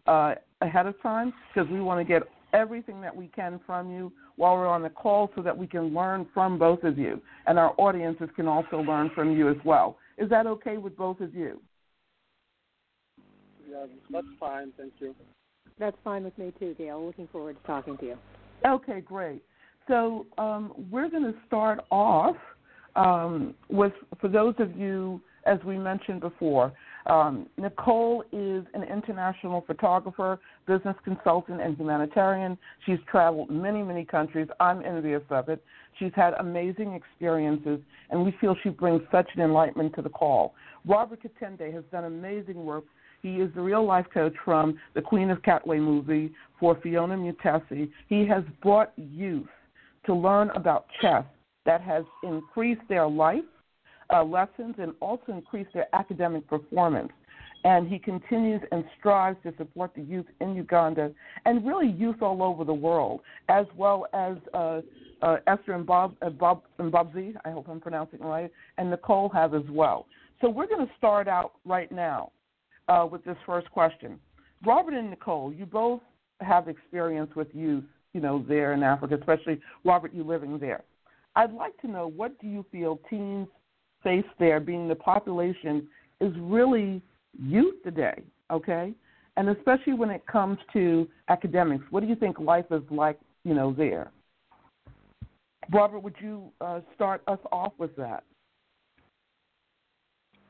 uh, 0.06 0.34
ahead 0.60 0.86
of 0.86 1.00
time 1.02 1.32
because 1.54 1.70
we 1.70 1.80
want 1.80 2.00
to 2.00 2.04
get 2.04 2.22
everything 2.52 3.00
that 3.00 3.14
we 3.14 3.28
can 3.28 3.60
from 3.66 3.90
you 3.90 4.12
while 4.36 4.54
we're 4.54 4.66
on 4.66 4.82
the 4.82 4.90
call 4.90 5.30
so 5.34 5.42
that 5.42 5.56
we 5.56 5.66
can 5.66 5.94
learn 5.94 6.26
from 6.34 6.58
both 6.58 6.82
of 6.84 6.98
you. 6.98 7.20
And 7.46 7.58
our 7.58 7.74
audiences 7.78 8.28
can 8.36 8.46
also 8.46 8.78
learn 8.78 9.10
from 9.14 9.36
you 9.36 9.48
as 9.48 9.56
well. 9.64 9.96
Is 10.18 10.28
that 10.30 10.46
okay 10.46 10.76
with 10.76 10.96
both 10.96 11.20
of 11.20 11.34
you? 11.34 11.60
Yeah, 13.68 13.86
that's 14.10 14.26
fine. 14.38 14.72
Thank 14.76 14.92
you. 14.98 15.14
That's 15.78 15.96
fine 16.02 16.24
with 16.24 16.36
me 16.38 16.52
too, 16.58 16.74
Gail. 16.78 17.04
Looking 17.04 17.28
forward 17.28 17.56
to 17.60 17.66
talking 17.66 17.96
to 17.98 18.04
you. 18.06 18.16
Okay, 18.66 19.00
great. 19.00 19.42
So 19.88 20.26
um, 20.38 20.72
we're 20.90 21.10
going 21.10 21.24
to 21.24 21.34
start 21.46 21.80
off 21.90 22.36
um, 22.96 23.54
with, 23.68 23.92
for 24.20 24.28
those 24.28 24.54
of 24.58 24.76
you, 24.76 25.20
as 25.44 25.58
we 25.64 25.78
mentioned 25.78 26.20
before, 26.20 26.72
um, 27.06 27.46
Nicole 27.56 28.24
is 28.32 28.64
an 28.74 28.82
international 28.82 29.62
photographer, 29.66 30.40
business 30.66 30.96
consultant, 31.04 31.60
and 31.60 31.76
humanitarian. 31.76 32.58
She's 32.84 32.98
traveled 33.08 33.50
many, 33.50 33.82
many 33.82 34.04
countries. 34.04 34.48
I'm 34.58 34.84
envious 34.84 35.22
of 35.30 35.48
it. 35.48 35.62
She's 35.98 36.10
had 36.16 36.34
amazing 36.40 36.94
experiences, 36.94 37.78
and 38.10 38.24
we 38.24 38.34
feel 38.40 38.56
she 38.62 38.70
brings 38.70 39.02
such 39.12 39.28
an 39.36 39.42
enlightenment 39.42 39.94
to 39.96 40.02
the 40.02 40.08
call. 40.08 40.54
Robert 40.84 41.20
Katende 41.22 41.72
has 41.72 41.84
done 41.92 42.04
amazing 42.04 42.64
work. 42.64 42.84
He 43.26 43.40
is 43.40 43.50
the 43.56 43.60
real 43.60 43.84
life 43.84 44.06
coach 44.14 44.34
from 44.44 44.78
the 44.94 45.02
Queen 45.02 45.30
of 45.30 45.42
Katwe 45.42 45.80
movie 45.80 46.32
for 46.60 46.76
Phiona 46.76 47.18
Mutesi. 47.18 47.90
He 48.08 48.24
has 48.24 48.44
brought 48.62 48.92
youth 48.96 49.48
to 50.04 50.14
learn 50.14 50.50
about 50.50 50.86
chess 51.02 51.24
that 51.64 51.80
has 51.80 52.04
increased 52.22 52.82
their 52.88 53.08
life 53.08 53.42
uh, 54.14 54.22
lessons 54.22 54.76
and 54.78 54.92
also 55.00 55.32
increased 55.32 55.70
their 55.74 55.88
academic 55.92 56.46
performance. 56.46 57.10
And 57.64 57.88
he 57.88 57.98
continues 57.98 58.62
and 58.70 58.84
strives 58.96 59.38
to 59.42 59.52
support 59.56 59.90
the 59.96 60.02
youth 60.02 60.26
in 60.40 60.54
Uganda 60.54 61.10
and 61.46 61.66
really 61.66 61.90
youth 61.90 62.22
all 62.22 62.44
over 62.44 62.62
the 62.62 62.72
world, 62.72 63.22
as 63.48 63.66
well 63.76 64.06
as 64.14 64.36
uh, 64.54 64.82
uh, 65.22 65.38
Esther 65.48 65.72
and 65.72 65.84
Bob, 65.84 66.14
uh, 66.22 66.30
Bob 66.30 66.62
and 66.78 66.92
Bobsy, 66.92 67.34
I 67.44 67.50
hope 67.50 67.66
I'm 67.68 67.80
pronouncing 67.80 68.20
it 68.20 68.24
right, 68.24 68.52
and 68.78 68.88
Nicole 68.88 69.28
have 69.30 69.52
as 69.52 69.68
well. 69.68 70.06
So 70.40 70.48
we're 70.48 70.68
going 70.68 70.86
to 70.86 70.92
start 70.96 71.26
out 71.26 71.54
right 71.64 71.90
now 71.90 72.30
uh, 72.88 73.06
with 73.10 73.24
this 73.24 73.36
first 73.44 73.70
question. 73.70 74.18
Robert 74.64 74.94
and 74.94 75.10
Nicole, 75.10 75.52
you 75.52 75.66
both 75.66 76.00
have 76.40 76.68
experience 76.68 77.30
with 77.34 77.48
youth, 77.52 77.84
you 78.12 78.20
know, 78.20 78.44
there 78.48 78.72
in 78.72 78.82
Africa, 78.82 79.16
especially 79.16 79.60
Robert, 79.84 80.14
you 80.14 80.24
living 80.24 80.58
there. 80.58 80.82
I'd 81.34 81.52
like 81.52 81.76
to 81.82 81.88
know 81.88 82.08
what 82.08 82.38
do 82.40 82.46
you 82.46 82.64
feel 82.72 82.98
teens 83.10 83.48
face 84.02 84.24
there, 84.38 84.60
being 84.60 84.88
the 84.88 84.94
population 84.94 85.86
is 86.20 86.32
really 86.38 87.02
youth 87.38 87.74
today, 87.84 88.22
okay? 88.50 88.94
And 89.36 89.50
especially 89.50 89.92
when 89.92 90.10
it 90.10 90.26
comes 90.26 90.58
to 90.72 91.06
academics, 91.28 91.84
what 91.90 92.00
do 92.00 92.06
you 92.06 92.14
think 92.14 92.38
life 92.38 92.64
is 92.70 92.82
like, 92.90 93.18
you 93.44 93.52
know, 93.52 93.72
there? 93.72 94.10
Robert, 95.72 96.00
would 96.00 96.14
you 96.20 96.50
uh, 96.60 96.80
start 96.94 97.22
us 97.26 97.38
off 97.52 97.72
with 97.78 97.94
that? 97.96 98.24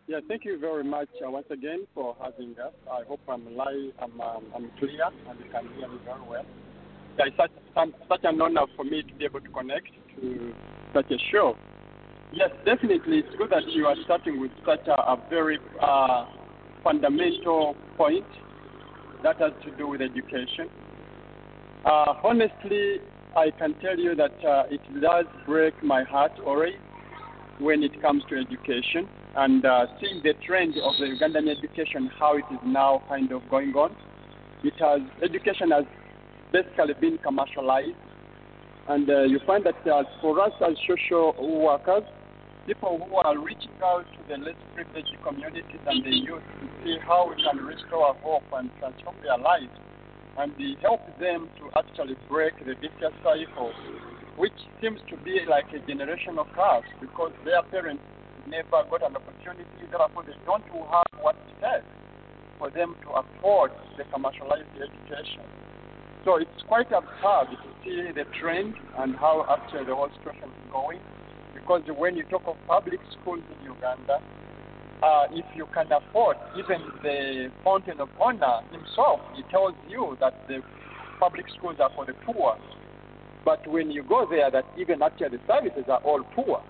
Yeah, 0.08 0.20
thank 0.28 0.44
you 0.44 0.56
very 0.56 0.84
much 0.84 1.08
uh, 1.24 1.28
once 1.28 1.46
again 1.50 1.84
for 1.92 2.14
having 2.22 2.54
us. 2.64 2.72
I 2.88 3.02
hope 3.08 3.18
I'm 3.28 3.56
live, 3.56 3.90
I'm, 4.00 4.20
um, 4.20 4.44
I'm 4.54 4.70
clear, 4.78 5.02
and 5.28 5.38
you 5.40 5.50
can 5.50 5.66
hear 5.76 5.88
me 5.88 5.98
very 6.04 6.20
well. 6.30 6.44
Yeah, 7.18 7.24
it's 7.26 7.36
such, 7.36 7.50
such 8.08 8.20
an 8.22 8.40
honor 8.40 8.66
for 8.76 8.84
me 8.84 9.02
to 9.02 9.14
be 9.16 9.24
able 9.24 9.40
to 9.40 9.48
connect 9.48 9.88
to 10.20 10.52
such 10.94 11.10
a 11.10 11.16
show. 11.32 11.56
Yes, 12.32 12.50
definitely. 12.64 13.18
It's 13.18 13.36
good 13.36 13.50
that 13.50 13.66
you 13.70 13.86
are 13.86 13.96
starting 14.04 14.40
with 14.40 14.52
such 14.64 14.86
a, 14.86 14.92
a 14.92 15.26
very 15.28 15.58
uh, 15.82 16.26
fundamental 16.84 17.74
point 17.96 18.26
that 19.24 19.40
has 19.40 19.52
to 19.64 19.76
do 19.76 19.88
with 19.88 20.02
education. 20.02 20.68
Uh, 21.84 22.14
honestly, 22.22 22.98
I 23.36 23.50
can 23.58 23.74
tell 23.80 23.98
you 23.98 24.14
that 24.14 24.44
uh, 24.46 24.62
it 24.70 24.80
does 25.00 25.24
break 25.46 25.82
my 25.82 26.04
heart 26.04 26.32
already 26.44 26.76
when 27.58 27.82
it 27.82 28.00
comes 28.00 28.22
to 28.30 28.36
education 28.36 29.08
and 29.36 29.64
uh, 29.64 29.86
seeing 30.00 30.22
the 30.24 30.32
trend 30.46 30.74
of 30.82 30.94
the 30.98 31.04
Ugandan 31.04 31.48
education, 31.48 32.10
how 32.18 32.36
it 32.36 32.44
is 32.50 32.60
now 32.64 33.02
kind 33.08 33.30
of 33.32 33.42
going 33.50 33.72
on. 33.74 33.94
It 34.64 34.72
has 34.80 35.00
education 35.22 35.70
has 35.70 35.84
basically 36.52 36.94
been 37.00 37.18
commercialized, 37.18 38.00
and 38.88 39.08
uh, 39.08 39.22
you 39.22 39.38
find 39.46 39.64
that 39.66 39.76
uh, 39.86 40.04
for 40.22 40.40
us 40.40 40.52
as 40.66 40.74
social 40.88 41.36
workers, 41.36 42.04
people 42.66 42.98
who 43.06 43.14
are 43.16 43.38
reaching 43.38 43.76
out 43.84 44.06
to 44.16 44.20
the 44.28 44.42
less 44.42 44.56
privileged 44.74 45.14
communities 45.22 45.84
and 45.86 46.02
the 46.02 46.16
youth 46.16 46.42
to 46.60 46.66
see 46.82 46.96
how 47.06 47.28
we 47.28 47.36
can 47.42 47.62
restore 47.64 48.14
hope 48.24 48.42
and 48.54 48.70
transform 48.80 49.16
their 49.22 49.38
lives 49.38 49.70
and 50.38 50.52
help 50.80 51.00
them 51.20 51.48
to 51.60 51.68
actually 51.78 52.16
break 52.28 52.56
the 52.60 52.74
vicious 52.74 53.14
cycle, 53.22 53.70
which 54.36 54.56
seems 54.80 54.98
to 55.10 55.16
be 55.24 55.40
like 55.48 55.66
a 55.72 55.80
generational 55.90 56.44
curse 56.56 56.88
because 57.00 57.32
their 57.44 57.62
parents 57.70 58.02
never 58.48 58.82
got 58.88 59.02
an 59.02 59.16
opportunity, 59.16 59.66
therefore 59.90 60.24
they 60.24 60.36
don't 60.46 60.64
have 60.64 61.10
what 61.20 61.36
it 61.36 61.54
takes 61.60 61.86
for 62.58 62.70
them 62.70 62.94
to 63.02 63.08
afford 63.20 63.70
the 63.98 64.04
commercialized 64.12 64.70
education. 64.74 65.44
So 66.24 66.36
it's 66.36 66.62
quite 66.66 66.90
absurd 66.90 67.54
to 67.54 67.68
see 67.84 68.10
the 68.14 68.24
trend 68.40 68.74
and 68.98 69.14
how 69.16 69.46
actually 69.46 69.84
the 69.84 69.94
whole 69.94 70.10
situation 70.18 70.50
is 70.50 70.70
going 70.72 71.00
because 71.54 71.82
when 71.96 72.16
you 72.16 72.24
talk 72.24 72.42
of 72.46 72.56
public 72.66 73.00
schools 73.20 73.42
in 73.58 73.64
Uganda, 73.64 74.18
uh, 75.02 75.24
if 75.32 75.44
you 75.54 75.66
can 75.74 75.86
afford, 75.92 76.36
even 76.58 76.80
the 77.02 77.50
fountain 77.62 78.00
of 78.00 78.08
honor 78.20 78.60
himself, 78.72 79.20
he 79.34 79.42
tells 79.50 79.74
you 79.88 80.16
that 80.20 80.34
the 80.48 80.60
public 81.20 81.44
schools 81.56 81.76
are 81.80 81.90
for 81.94 82.06
the 82.06 82.14
poor. 82.24 82.56
But 83.44 83.66
when 83.66 83.90
you 83.90 84.02
go 84.02 84.26
there, 84.28 84.50
that 84.50 84.64
even 84.78 85.02
actually 85.02 85.36
the 85.36 85.40
services 85.46 85.84
are 85.88 86.00
all 86.02 86.22
poor 86.34 86.62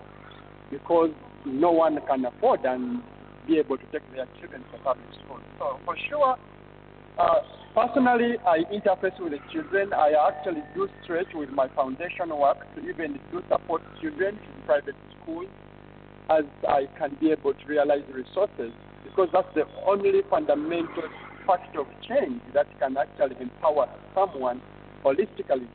because 0.69 1.11
no 1.47 1.71
one 1.71 1.99
can 2.07 2.25
afford 2.25 2.65
and 2.65 3.01
be 3.47 3.57
able 3.59 3.77
to 3.77 3.85
take 3.91 4.03
their 4.13 4.27
children 4.39 4.63
to 4.71 4.77
public 4.83 5.07
school. 5.23 5.39
So 5.57 5.79
for 5.85 5.95
sure, 6.09 6.35
uh, 7.17 7.39
personally, 7.73 8.35
I 8.45 8.59
interface 8.71 9.19
with 9.19 9.31
the 9.31 9.39
children. 9.51 9.93
I 9.93 10.13
actually 10.27 10.63
do 10.75 10.87
stretch 11.03 11.33
with 11.33 11.49
my 11.49 11.67
foundation 11.69 12.29
work 12.37 12.57
to 12.75 12.81
even 12.81 13.19
do 13.31 13.41
support 13.49 13.81
children 14.01 14.37
in 14.37 14.61
private 14.65 14.95
schools 15.21 15.47
as 16.29 16.43
I 16.67 16.87
can 16.99 17.17
be 17.19 17.31
able 17.31 17.53
to 17.53 17.65
realize 17.67 18.03
resources 18.13 18.71
because 19.03 19.29
that's 19.31 19.47
the 19.55 19.63
only 19.85 20.21
fundamental 20.29 21.07
factor 21.47 21.81
of 21.81 21.87
change 22.07 22.41
that 22.53 22.67
can 22.79 22.97
actually 22.97 23.37
empower 23.39 23.87
someone 24.13 24.61
holistically. 25.03 25.67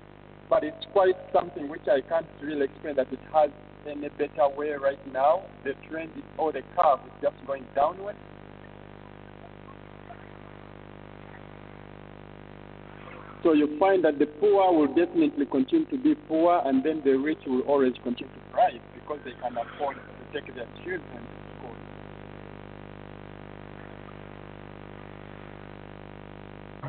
But 0.50 0.64
it's 0.64 0.84
quite 0.92 1.16
something 1.32 1.68
which 1.68 1.88
I 1.88 2.02
can't 2.06 2.26
really 2.42 2.66
explain 2.66 2.96
that 2.96 3.10
it 3.10 3.18
has 3.32 3.50
any 3.86 4.08
better 4.10 4.48
way 4.56 4.70
right 4.70 5.12
now. 5.12 5.42
The 5.64 5.72
trend 5.88 6.10
is, 6.16 6.22
or 6.38 6.52
the 6.52 6.62
curve 6.76 7.00
is 7.06 7.12
just 7.22 7.34
going 7.46 7.66
downward. 7.74 8.16
So 13.42 13.54
you 13.54 13.76
find 13.78 14.04
that 14.04 14.18
the 14.20 14.26
poor 14.26 14.72
will 14.72 14.86
definitely 14.86 15.46
continue 15.46 15.86
to 15.86 15.98
be 15.98 16.14
poor, 16.28 16.62
and 16.64 16.84
then 16.84 17.02
the 17.04 17.12
rich 17.12 17.40
will 17.46 17.62
always 17.62 17.92
continue 18.04 18.32
to 18.32 18.40
thrive 18.52 18.80
because 18.94 19.18
they 19.24 19.32
can 19.32 19.56
afford 19.56 19.96
to 19.96 20.40
take 20.40 20.54
their 20.54 20.68
children 20.84 21.02
to 21.02 21.36
school. 21.58 21.74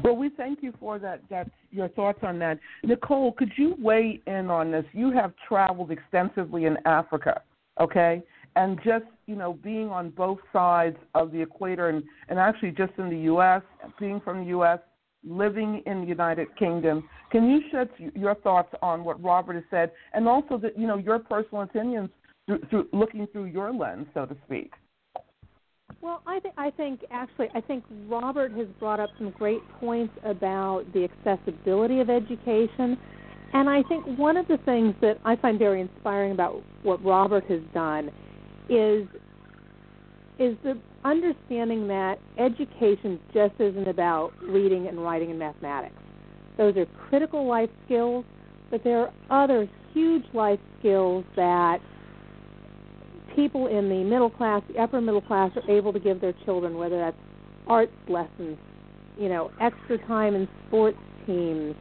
Well, 0.04 0.16
we 0.16 0.30
thank 0.30 0.62
you 0.62 0.74
for 0.80 1.00
that. 1.00 1.22
That 1.30 1.50
your 1.74 1.90
thoughts 1.90 2.20
on 2.24 2.40
that, 2.40 2.60
Nicole. 2.84 3.32
Could 3.34 3.52
you 3.58 3.76
weigh 3.80 4.22
in 4.28 4.50
on 4.50 4.72
this? 4.72 4.86
You 4.94 5.12
have 5.12 5.34
traveled 5.48 5.92
extensively 5.92 6.66
in 6.66 6.78
Africa, 6.86 7.42
okay, 7.80 8.22
and 8.56 8.80
just 8.84 9.06
you 9.26 9.36
know 9.36 9.54
being 9.54 9.90
on 9.90 10.10
both 10.12 10.40
sides 10.52 10.98
of 11.16 11.32
the 11.32 11.42
equator, 11.42 11.90
and 11.90 12.04
and 12.30 12.40
actually 12.40 12.72
just 12.72 12.94
in 12.98 13.10
the 13.10 13.20
U.S., 13.20 13.62
being 14.00 14.22
from 14.22 14.42
the 14.42 14.48
U.S 14.48 14.80
living 15.26 15.82
in 15.86 16.02
the 16.02 16.08
United 16.08 16.48
Kingdom. 16.58 17.08
Can 17.32 17.50
you 17.50 17.62
shed 17.72 17.90
your 18.16 18.36
thoughts 18.36 18.74
on 18.82 19.04
what 19.04 19.22
Robert 19.24 19.56
has 19.56 19.64
said, 19.72 19.92
and 20.14 20.28
also 20.28 20.58
that 20.58 20.78
you 20.78 20.88
know 20.88 20.98
your 20.98 21.20
personal 21.20 21.64
opinions 21.64 22.10
through, 22.46 22.60
through 22.70 22.88
looking 22.92 23.28
through 23.28 23.46
your 23.46 23.74
lens, 23.74 24.08
so 24.14 24.26
to 24.26 24.36
speak? 24.46 24.74
Well, 26.04 26.22
I, 26.28 26.40
th- 26.40 26.54
I 26.58 26.70
think 26.70 27.00
actually, 27.12 27.48
I 27.56 27.62
think 27.62 27.86
Robert 28.10 28.52
has 28.52 28.68
brought 28.78 29.00
up 29.00 29.10
some 29.18 29.32
great 29.32 29.62
points 29.80 30.14
about 30.26 30.84
the 30.94 31.06
accessibility 31.06 32.02
of 32.02 32.10
education, 32.10 32.98
and 33.54 33.70
I 33.70 33.84
think 33.84 34.06
one 34.20 34.36
of 34.36 34.46
the 34.50 34.58
things 34.66 34.96
that 35.00 35.18
I 35.24 35.38
find 35.38 35.58
very 35.58 35.80
inspiring 35.80 36.34
about 36.34 36.62
what 36.82 37.02
Robert 37.06 37.46
has 37.46 37.62
done 37.74 38.10
is 38.70 39.08
is 40.40 40.58
the 40.64 40.78
understanding 41.06 41.88
that 41.88 42.16
education 42.38 43.18
just 43.34 43.54
isn't 43.60 43.88
about 43.88 44.34
reading 44.42 44.88
and 44.88 45.02
writing 45.02 45.30
and 45.30 45.40
mathematics. 45.40 45.96
Those 46.58 46.76
are 46.76 46.86
critical 47.08 47.48
life 47.48 47.70
skills, 47.86 48.26
but 48.70 48.84
there 48.84 49.08
are 49.30 49.44
other 49.44 49.70
huge 49.94 50.26
life 50.34 50.60
skills 50.80 51.24
that 51.38 51.80
people 53.36 53.68
in 53.68 53.90
the 53.90 54.04
middle 54.04 54.30
class, 54.30 54.62
the 54.74 54.82
upper 54.82 55.02
middle 55.02 55.22
class, 55.22 55.52
are 55.56 55.72
able 55.72 55.94
to 55.94 56.00
give 56.00 56.22
their 56.22 56.34
children, 56.46 56.78
whether 56.78 56.98
that's 56.98 57.18
arts 57.68 57.94
lessons, 58.08 58.58
you 59.18 59.30
know, 59.30 59.52
extra 59.62 59.98
time 60.08 60.36
in 60.36 60.48
sports 60.68 60.98
teams, 61.26 61.76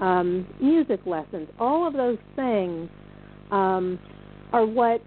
um, 0.00 0.46
music 0.60 1.00
lessons. 1.06 1.48
All 1.58 1.86
of 1.86 1.92
those 1.92 2.18
things 2.36 2.88
um, 3.50 3.98
are 4.52 4.66
what 4.66 5.02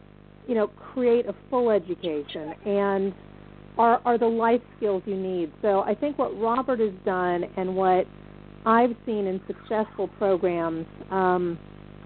you 0.47 0.55
know 0.55 0.67
create 0.67 1.27
a 1.27 1.35
full 1.49 1.69
education 1.69 2.53
and 2.65 3.13
are 3.77 4.01
are 4.05 4.17
the 4.17 4.25
life 4.27 4.61
skills 4.77 5.03
you 5.05 5.15
need. 5.15 5.51
So 5.61 5.81
I 5.81 5.95
think 5.95 6.17
what 6.17 6.37
Robert 6.39 6.79
has 6.79 6.93
done 7.05 7.45
and 7.57 7.75
what 7.75 8.05
I've 8.65 8.95
seen 9.05 9.27
in 9.27 9.41
successful 9.47 10.07
programs 10.17 10.85
um, 11.09 11.57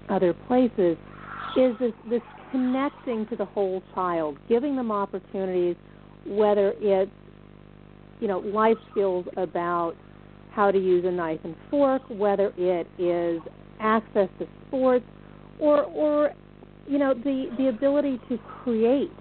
other 0.08 0.32
places 0.32 0.96
is 1.56 1.74
this, 1.78 1.92
this 2.08 2.22
connecting 2.50 3.26
to 3.26 3.36
the 3.36 3.44
whole 3.44 3.82
child, 3.94 4.38
giving 4.48 4.76
them 4.76 4.90
opportunities, 4.90 5.76
whether 6.26 6.74
it's 6.78 7.10
you 8.20 8.28
know 8.28 8.38
life 8.38 8.78
skills 8.90 9.26
about 9.36 9.94
how 10.50 10.70
to 10.70 10.78
use 10.78 11.04
a 11.04 11.10
knife 11.10 11.40
and 11.44 11.54
fork, 11.70 12.02
whether 12.08 12.52
it 12.56 12.86
is 12.98 13.42
access 13.80 14.28
to 14.38 14.46
sports, 14.66 15.04
or 15.58 15.84
or 15.84 16.32
you 16.86 16.98
know 16.98 17.14
the 17.14 17.46
the 17.58 17.68
ability 17.68 18.18
to 18.28 18.38
create. 18.64 19.12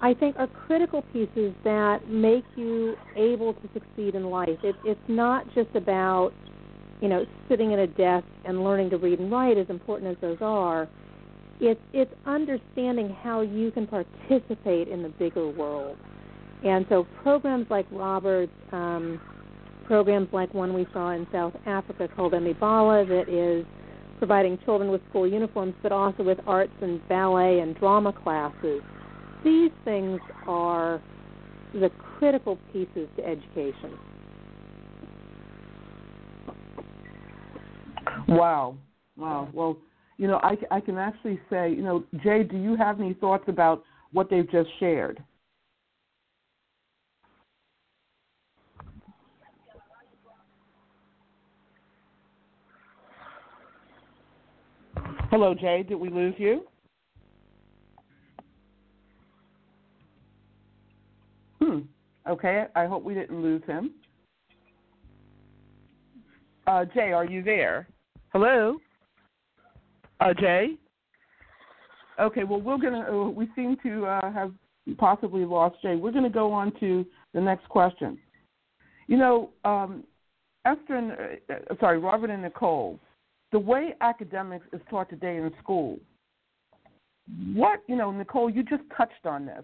I 0.00 0.12
think 0.12 0.36
are 0.38 0.48
critical 0.48 1.02
pieces 1.12 1.54
that 1.64 2.08
make 2.08 2.44
you 2.56 2.96
able 3.16 3.54
to 3.54 3.68
succeed 3.72 4.14
in 4.14 4.24
life. 4.24 4.58
It, 4.62 4.76
it's 4.84 5.00
not 5.08 5.46
just 5.54 5.74
about 5.74 6.32
you 7.00 7.08
know 7.08 7.24
sitting 7.48 7.72
at 7.72 7.78
a 7.78 7.86
desk 7.86 8.26
and 8.44 8.64
learning 8.64 8.90
to 8.90 8.98
read 8.98 9.18
and 9.18 9.30
write, 9.30 9.58
as 9.58 9.68
important 9.68 10.10
as 10.10 10.16
those 10.20 10.38
are. 10.40 10.88
It's 11.60 11.80
it's 11.92 12.12
understanding 12.26 13.16
how 13.22 13.40
you 13.42 13.70
can 13.70 13.86
participate 13.86 14.88
in 14.88 15.02
the 15.02 15.08
bigger 15.10 15.48
world. 15.48 15.96
And 16.64 16.86
so 16.88 17.06
programs 17.22 17.66
like 17.70 17.86
Robert's, 17.90 18.52
um, 18.72 19.20
programs 19.84 20.28
like 20.32 20.52
one 20.54 20.72
we 20.72 20.86
saw 20.92 21.10
in 21.10 21.26
South 21.30 21.54
Africa 21.66 22.08
called 22.14 22.32
Imibala 22.32 23.06
that 23.06 23.28
is 23.28 23.66
providing 24.18 24.58
children 24.64 24.90
with 24.90 25.02
school 25.10 25.26
uniforms, 25.26 25.74
but 25.82 25.92
also 25.92 26.22
with 26.22 26.38
arts 26.46 26.72
and 26.80 27.06
ballet 27.08 27.60
and 27.60 27.76
drama 27.78 28.12
classes. 28.12 28.80
These 29.44 29.70
things 29.84 30.20
are 30.46 31.02
the 31.74 31.90
critical 32.18 32.58
pieces 32.72 33.08
to 33.16 33.26
education. 33.26 33.98
Wow. 38.28 38.76
Wow. 39.16 39.48
Well, 39.52 39.76
you 40.16 40.28
know, 40.28 40.40
I, 40.42 40.56
I 40.70 40.80
can 40.80 40.96
actually 40.96 41.40
say, 41.50 41.70
you 41.70 41.82
know, 41.82 42.04
Jay, 42.22 42.42
do 42.42 42.56
you 42.56 42.76
have 42.76 43.00
any 43.00 43.14
thoughts 43.14 43.44
about 43.48 43.82
what 44.12 44.30
they've 44.30 44.50
just 44.50 44.68
shared? 44.78 45.22
Hello, 55.30 55.52
Jay. 55.52 55.82
Did 55.82 55.96
we 55.96 56.10
lose 56.10 56.34
you? 56.38 56.62
Hmm. 61.60 61.80
Okay. 62.28 62.66
I 62.76 62.86
hope 62.86 63.02
we 63.02 63.14
didn't 63.14 63.42
lose 63.42 63.62
him. 63.66 63.90
Uh, 66.68 66.84
Jay, 66.94 67.12
are 67.12 67.24
you 67.24 67.42
there? 67.42 67.88
Hello. 68.32 68.76
Uh, 70.24 70.34
Jay. 70.34 70.70
Okay. 72.20 72.44
Well, 72.44 72.60
we're 72.60 72.78
gonna. 72.78 73.06
Uh, 73.08 73.28
we 73.28 73.48
seem 73.54 73.76
to 73.84 74.06
uh, 74.06 74.32
have 74.32 74.52
possibly 74.98 75.44
lost 75.44 75.76
Jay. 75.82 75.94
We're 75.94 76.12
gonna 76.12 76.30
go 76.30 76.52
on 76.52 76.72
to 76.80 77.06
the 77.32 77.40
next 77.40 77.68
question. 77.68 78.18
You 79.06 79.18
know, 79.18 79.50
um, 79.64 80.02
Esther 80.64 80.96
and 80.96 81.12
uh, 81.12 81.74
sorry, 81.78 81.98
Robert 81.98 82.30
and 82.30 82.42
Nicole 82.42 82.98
the 83.54 83.58
way 83.60 83.94
academics 84.00 84.66
is 84.72 84.80
taught 84.90 85.08
today 85.08 85.36
in 85.36 85.48
school, 85.62 85.96
what, 87.54 87.78
you 87.86 87.94
know, 87.94 88.10
Nicole, 88.10 88.50
you 88.50 88.64
just 88.64 88.82
touched 88.96 89.26
on 89.26 89.46
this. 89.46 89.62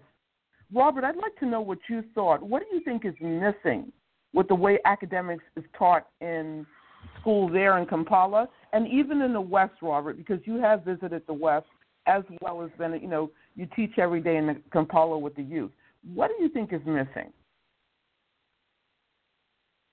Robert, 0.73 1.03
I'd 1.03 1.17
like 1.17 1.35
to 1.41 1.45
know 1.45 1.59
what 1.59 1.77
you 1.89 2.01
thought. 2.15 2.41
What 2.41 2.61
do 2.61 2.73
you 2.73 2.81
think 2.85 3.03
is 3.05 3.13
missing 3.19 3.91
with 4.33 4.47
the 4.47 4.55
way 4.55 4.79
academics 4.85 5.43
is 5.57 5.65
taught 5.77 6.07
in 6.21 6.65
school 7.21 7.47
there 7.47 7.77
in 7.77 7.85
Kampala 7.85 8.49
and 8.73 8.87
even 8.87 9.21
in 9.21 9.33
the 9.33 9.41
West, 9.41 9.75
Robert, 9.81 10.17
because 10.17 10.39
you 10.45 10.55
have 10.61 10.83
visited 10.83 11.21
the 11.27 11.33
West 11.33 11.67
as 12.07 12.23
well 12.41 12.61
as 12.63 12.69
been, 12.77 12.99
you 13.01 13.07
know, 13.07 13.29
you 13.55 13.67
teach 13.75 13.97
every 13.97 14.21
day 14.21 14.37
in 14.37 14.61
Kampala 14.73 15.17
with 15.17 15.35
the 15.35 15.43
youth. 15.43 15.71
What 16.13 16.31
do 16.35 16.43
you 16.43 16.49
think 16.49 16.73
is 16.73 16.81
missing? 16.85 17.31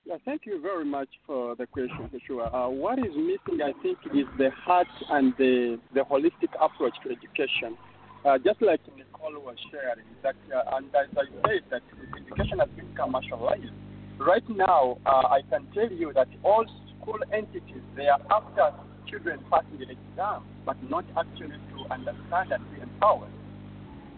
Yeah, 0.05 0.17
thank 0.25 0.47
you 0.47 0.59
very 0.63 0.87
much 0.87 1.09
for 1.27 1.55
the 1.57 1.67
question, 1.67 2.09
Joshua. 2.11 2.47
Uh, 2.47 2.71
what 2.71 2.99
is 2.99 3.13
missing, 3.15 3.61
I 3.63 3.73
think, 3.83 3.99
is 4.15 4.25
the 4.39 4.49
heart 4.65 4.87
and 5.11 5.35
the, 5.37 5.79
the 5.93 6.01
holistic 6.01 6.49
approach 6.59 6.95
to 7.05 7.11
education. 7.11 7.77
Uh, 8.25 8.39
just 8.39 8.63
like 8.63 8.81
Nicole 8.97 9.39
was 9.45 9.57
sharing, 9.71 10.07
that, 10.23 10.35
uh, 10.55 10.77
and 10.77 10.87
as 10.87 11.15
I 11.15 11.25
said, 11.47 11.61
that 11.71 11.83
education 12.17 12.59
has 12.59 12.71
been 12.75 12.89
commercialized. 12.97 13.71
Right 14.19 14.49
now, 14.49 14.97
uh, 15.05 15.29
I 15.29 15.41
can 15.51 15.69
tell 15.75 15.93
you 15.93 16.13
that 16.15 16.29
all 16.43 16.65
school 17.09 17.21
entities, 17.33 17.83
they 17.97 18.09
are 18.09 18.21
after 18.31 18.77
children 19.09 19.41
passing 19.51 19.79
the 19.79 19.85
exam, 19.85 20.45
but 20.67 20.77
not 20.91 21.05
actually 21.17 21.57
to 21.73 21.93
understand 21.93 22.53
and 22.53 22.63
be 22.75 22.81
empowered. 22.83 23.31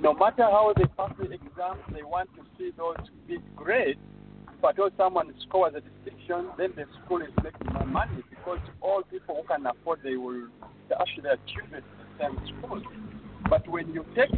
No 0.01 0.15
matter 0.15 0.43
how 0.43 0.73
they 0.77 0.87
pass 0.97 1.13
the 1.19 1.31
exam, 1.31 1.79
they 1.93 2.03
want 2.03 2.31
to 2.35 2.43
see 2.59 2.73
those 2.77 2.97
big 3.29 3.41
grades 3.55 4.01
but 4.63 4.75
if 4.77 4.93
someone 4.99 5.33
scores 5.49 5.73
a 5.75 5.81
distinction, 5.81 6.51
then 6.59 6.73
the 6.77 6.85
school 7.05 7.23
is 7.23 7.33
making 7.43 7.73
more 7.73 7.87
money 7.87 8.23
because 8.29 8.59
all 8.83 9.03
people 9.03 9.41
who 9.41 9.49
can 9.49 9.67
afford 9.67 10.01
they 10.05 10.17
will 10.17 10.49
actually 11.01 11.23
their 11.23 11.39
children 11.49 11.83
to 11.83 11.95
the 11.97 12.09
same 12.21 12.37
school. 12.61 12.83
But 13.49 13.67
when 13.69 13.93
you 13.95 14.05
take 14.15 14.31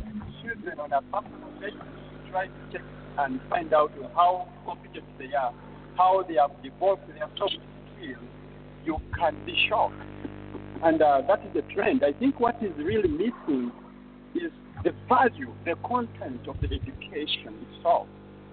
children 0.43 0.79
on 0.79 0.93
a 0.93 1.03
personal 1.03 1.51
basis, 1.61 1.83
try 2.31 2.47
to 2.47 2.53
check 2.71 2.83
and 3.19 3.41
find 3.51 3.75
out 3.75 3.91
how 4.15 4.49
competent 4.65 5.05
they 5.19 5.35
are, 5.35 5.53
how 5.97 6.23
they 6.23 6.35
have 6.35 6.55
developed 6.63 7.09
their 7.09 7.27
soft 7.37 7.59
skills, 7.99 8.23
you 8.85 8.99
can 9.19 9.37
be 9.47 9.57
shocked. 9.69 10.03
And 10.83 11.01
uh, 11.01 11.23
that 11.29 11.41
is 11.45 11.53
the 11.55 11.63
trend. 11.73 12.03
I 12.05 12.13
think 12.13 12.41
what 12.41 12.57
is 12.61 12.73
really 12.77 13.09
missing 13.09 13.73
is 14.35 14.51
the 14.85 14.93
value, 15.09 15.55
the 15.65 15.77
content 15.87 16.43
of 16.49 16.57
the 16.61 16.67
education 16.67 17.67
itself 17.77 18.09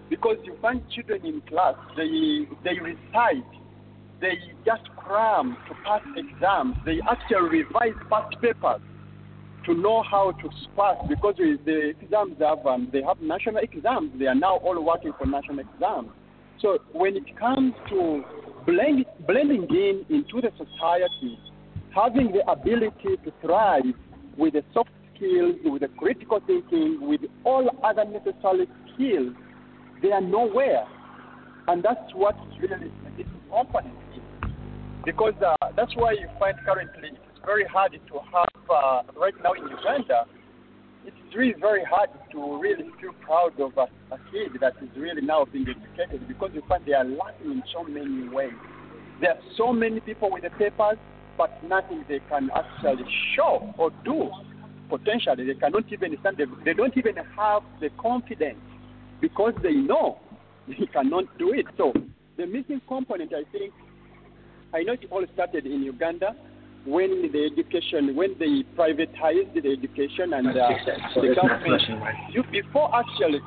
because 0.09 0.37
you 0.43 0.55
find 0.61 0.81
children 0.89 1.25
in 1.25 1.41
class, 1.47 1.75
they 1.95 2.47
they 2.63 2.79
recite, 2.79 3.45
they 4.19 4.33
just 4.65 4.83
cram 4.97 5.55
to 5.67 5.75
pass 5.85 6.01
exams, 6.15 6.75
they 6.85 6.99
actually 7.09 7.59
revise 7.59 7.97
past 8.09 8.35
papers 8.41 8.81
to 9.65 9.73
know 9.75 10.03
how 10.09 10.31
to 10.31 10.49
pass 10.75 10.95
because 11.07 11.35
the 11.37 11.93
exams 12.01 12.35
have 12.39 12.65
um, 12.65 12.89
they 12.91 13.01
have 13.01 13.19
national 13.21 13.57
exams. 13.57 14.11
They 14.17 14.25
are 14.25 14.35
now 14.35 14.57
all 14.57 14.83
working 14.83 15.13
for 15.17 15.27
national 15.27 15.59
exams. 15.59 16.09
So 16.59 16.79
when 16.91 17.15
it 17.15 17.37
comes 17.37 17.73
to 17.89 18.23
blend, 18.69 19.05
blending 19.25 19.63
in 19.69 20.05
into 20.10 20.41
the 20.41 20.51
society, 20.58 21.39
having 21.93 22.32
the 22.32 22.47
ability 22.49 23.17
to 23.25 23.34
thrive 23.41 23.84
with 24.38 24.53
the 24.53 24.63
soft 24.73 24.89
skills, 25.15 25.55
with 25.65 25.82
the 25.82 25.88
critical 25.97 26.39
thinking, 26.45 26.99
with 27.01 27.21
all 27.43 27.67
other 27.84 28.05
necessary 28.05 28.67
skills 28.93 29.34
they 30.01 30.12
are 30.12 30.21
nowhere. 30.21 30.86
And 31.67 31.84
that's 31.84 32.13
what 32.13 32.36
really 32.60 32.91
the 33.17 33.25
company 33.49 33.91
is. 34.15 34.51
Because 35.03 35.34
uh, 35.45 35.55
that's 35.75 35.95
why 35.95 36.13
you 36.13 36.27
find 36.39 36.55
currently 36.65 37.10
it's 37.10 37.45
very 37.45 37.65
hard 37.65 37.91
to 37.91 38.19
have, 38.32 38.69
uh, 38.69 39.01
right 39.19 39.34
now 39.43 39.53
in 39.53 39.63
Uganda, 39.63 40.25
it's 41.05 41.35
really 41.35 41.55
very 41.59 41.83
hard 41.83 42.09
to 42.31 42.59
really 42.62 42.89
feel 42.99 43.13
proud 43.21 43.59
of 43.59 43.71
a, 43.77 43.88
a 44.13 44.17
kid 44.31 44.59
that 44.62 44.73
is 44.81 44.89
really 44.97 45.21
now 45.21 45.45
being 45.51 45.65
educated 45.69 46.27
because 46.27 46.51
you 46.53 46.62
find 46.67 46.85
they 46.85 46.93
are 46.93 47.05
lacking 47.05 47.51
in 47.51 47.63
so 47.73 47.83
many 47.83 48.27
ways. 48.29 48.53
There 49.21 49.31
are 49.31 49.41
so 49.57 49.73
many 49.73 49.99
people 49.99 50.31
with 50.31 50.43
the 50.43 50.49
papers, 50.51 50.97
but 51.38 51.51
nothing 51.63 52.03
they 52.07 52.19
can 52.29 52.49
actually 52.55 53.05
show 53.35 53.73
or 53.77 53.91
do 54.03 54.29
potentially. 54.89 55.45
They 55.45 55.59
cannot 55.59 55.91
even 55.91 56.17
stand, 56.19 56.38
they, 56.38 56.45
they 56.65 56.73
don't 56.73 56.95
even 56.97 57.15
have 57.38 57.62
the 57.79 57.89
confidence 57.99 58.59
because 59.21 59.53
they 59.62 59.73
know 59.73 60.19
they 60.67 60.85
cannot 60.88 61.25
do 61.38 61.53
it. 61.53 61.65
So 61.77 61.93
the 62.38 62.45
missing 62.45 62.81
component, 62.88 63.33
I 63.33 63.43
think, 63.51 63.73
I 64.73 64.83
know 64.83 64.93
it 64.93 65.05
all 65.12 65.25
started 65.33 65.65
in 65.65 65.83
Uganda 65.83 66.35
when 66.89 67.32
the 67.32 67.45
education, 67.45 68.15
when 68.15 68.36
they 68.39 68.63
privatized 68.78 69.54
the 69.54 69.71
education 69.71 70.34
and 70.34 70.47
uh, 70.47 70.69
the 71.15 71.36
government, 71.36 71.82
you, 72.32 72.43
before 72.52 72.89
actually, 72.95 73.39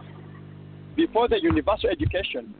before 0.96 1.28
the 1.28 1.40
universal 1.42 1.90
education, 1.90 2.54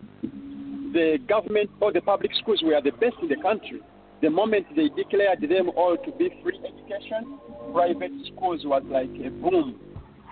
the 0.92 1.18
government 1.28 1.70
or 1.80 1.92
the 1.92 2.00
public 2.00 2.32
schools 2.40 2.60
were 2.64 2.80
the 2.82 2.90
best 2.92 3.14
in 3.22 3.28
the 3.28 3.36
country. 3.36 3.80
The 4.20 4.30
moment 4.30 4.66
they 4.76 4.88
declared 4.88 5.40
them 5.40 5.70
all 5.76 5.96
to 5.96 6.12
be 6.12 6.30
free 6.42 6.58
education, 6.58 7.38
private 7.72 8.12
schools 8.34 8.60
was 8.64 8.82
like 8.88 9.10
a 9.24 9.30
boom 9.30 9.80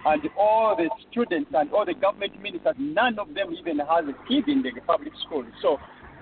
and 0.04 0.22
all 0.38 0.76
the 0.76 0.88
students 1.10 1.50
and 1.54 1.72
all 1.72 1.84
the 1.84 1.94
government 1.94 2.40
ministers, 2.40 2.74
none 2.78 3.18
of 3.18 3.34
them 3.34 3.52
even 3.52 3.78
has 3.78 4.04
a 4.08 4.28
kid 4.28 4.48
in 4.48 4.62
the 4.62 4.72
public 4.86 5.12
school. 5.26 5.44
So 5.60 5.78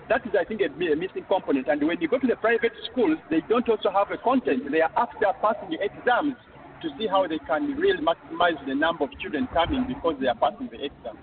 that 0.08 0.26
is, 0.26 0.32
I 0.38 0.44
think, 0.44 0.60
a, 0.62 0.68
missing 0.70 1.24
component. 1.28 1.68
And 1.68 1.86
when 1.86 2.00
you 2.00 2.08
go 2.08 2.18
to 2.18 2.26
the 2.26 2.36
private 2.36 2.72
schools, 2.90 3.18
they 3.30 3.40
don't 3.48 3.68
also 3.68 3.90
have 3.90 4.10
a 4.10 4.18
content. 4.18 4.70
They 4.70 4.80
are 4.80 4.92
after 4.96 5.26
passing 5.42 5.70
the 5.70 5.84
exams 5.84 6.34
to 6.82 6.88
see 6.98 7.06
how 7.06 7.26
they 7.26 7.38
can 7.46 7.72
really 7.76 8.02
maximize 8.02 8.64
the 8.66 8.74
number 8.74 9.04
of 9.04 9.10
children 9.20 9.48
coming 9.52 9.84
because 9.86 10.14
they 10.20 10.28
are 10.28 10.34
passing 10.34 10.68
the 10.70 10.84
exam. 10.84 11.18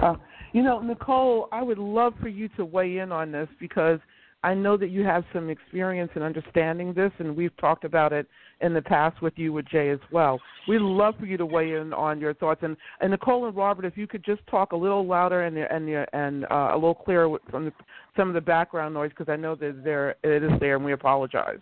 Uh, 0.00 0.14
you 0.52 0.62
know, 0.62 0.80
Nicole, 0.80 1.48
I 1.52 1.62
would 1.62 1.78
love 1.78 2.14
for 2.20 2.28
you 2.28 2.48
to 2.50 2.64
weigh 2.64 2.98
in 2.98 3.12
on 3.12 3.32
this 3.32 3.48
because 3.60 3.98
I 4.42 4.54
know 4.54 4.76
that 4.76 4.88
you 4.88 5.04
have 5.04 5.24
some 5.32 5.50
experience 5.50 6.10
in 6.14 6.22
understanding 6.22 6.94
this, 6.94 7.10
and 7.18 7.36
we've 7.36 7.56
talked 7.56 7.84
about 7.84 8.12
it 8.12 8.28
in 8.60 8.74
the 8.74 8.82
past 8.82 9.20
with 9.22 9.34
you 9.36 9.52
with 9.52 9.66
Jay 9.68 9.90
as 9.90 10.00
well. 10.10 10.40
We'd 10.66 10.80
love 10.80 11.14
for 11.18 11.26
you 11.26 11.36
to 11.36 11.46
weigh 11.46 11.74
in 11.74 11.92
on 11.92 12.20
your 12.20 12.34
thoughts. 12.34 12.60
And, 12.62 12.76
and 13.00 13.10
Nicole 13.10 13.46
and 13.46 13.56
Robert, 13.56 13.84
if 13.84 13.96
you 13.96 14.06
could 14.06 14.24
just 14.24 14.46
talk 14.48 14.72
a 14.72 14.76
little 14.76 15.06
louder 15.06 15.44
and 15.44 15.56
and 15.56 16.06
and 16.12 16.44
uh, 16.50 16.70
a 16.72 16.74
little 16.74 16.94
clearer 16.94 17.38
from 17.50 17.66
the, 17.66 17.72
some 18.16 18.28
of 18.28 18.34
the 18.34 18.40
background 18.40 18.94
noise, 18.94 19.10
because 19.10 19.30
I 19.30 19.36
know 19.36 19.54
that 19.56 19.82
there 19.84 20.16
it 20.22 20.42
is 20.42 20.50
there, 20.60 20.76
and 20.76 20.84
we 20.84 20.92
apologize. 20.92 21.58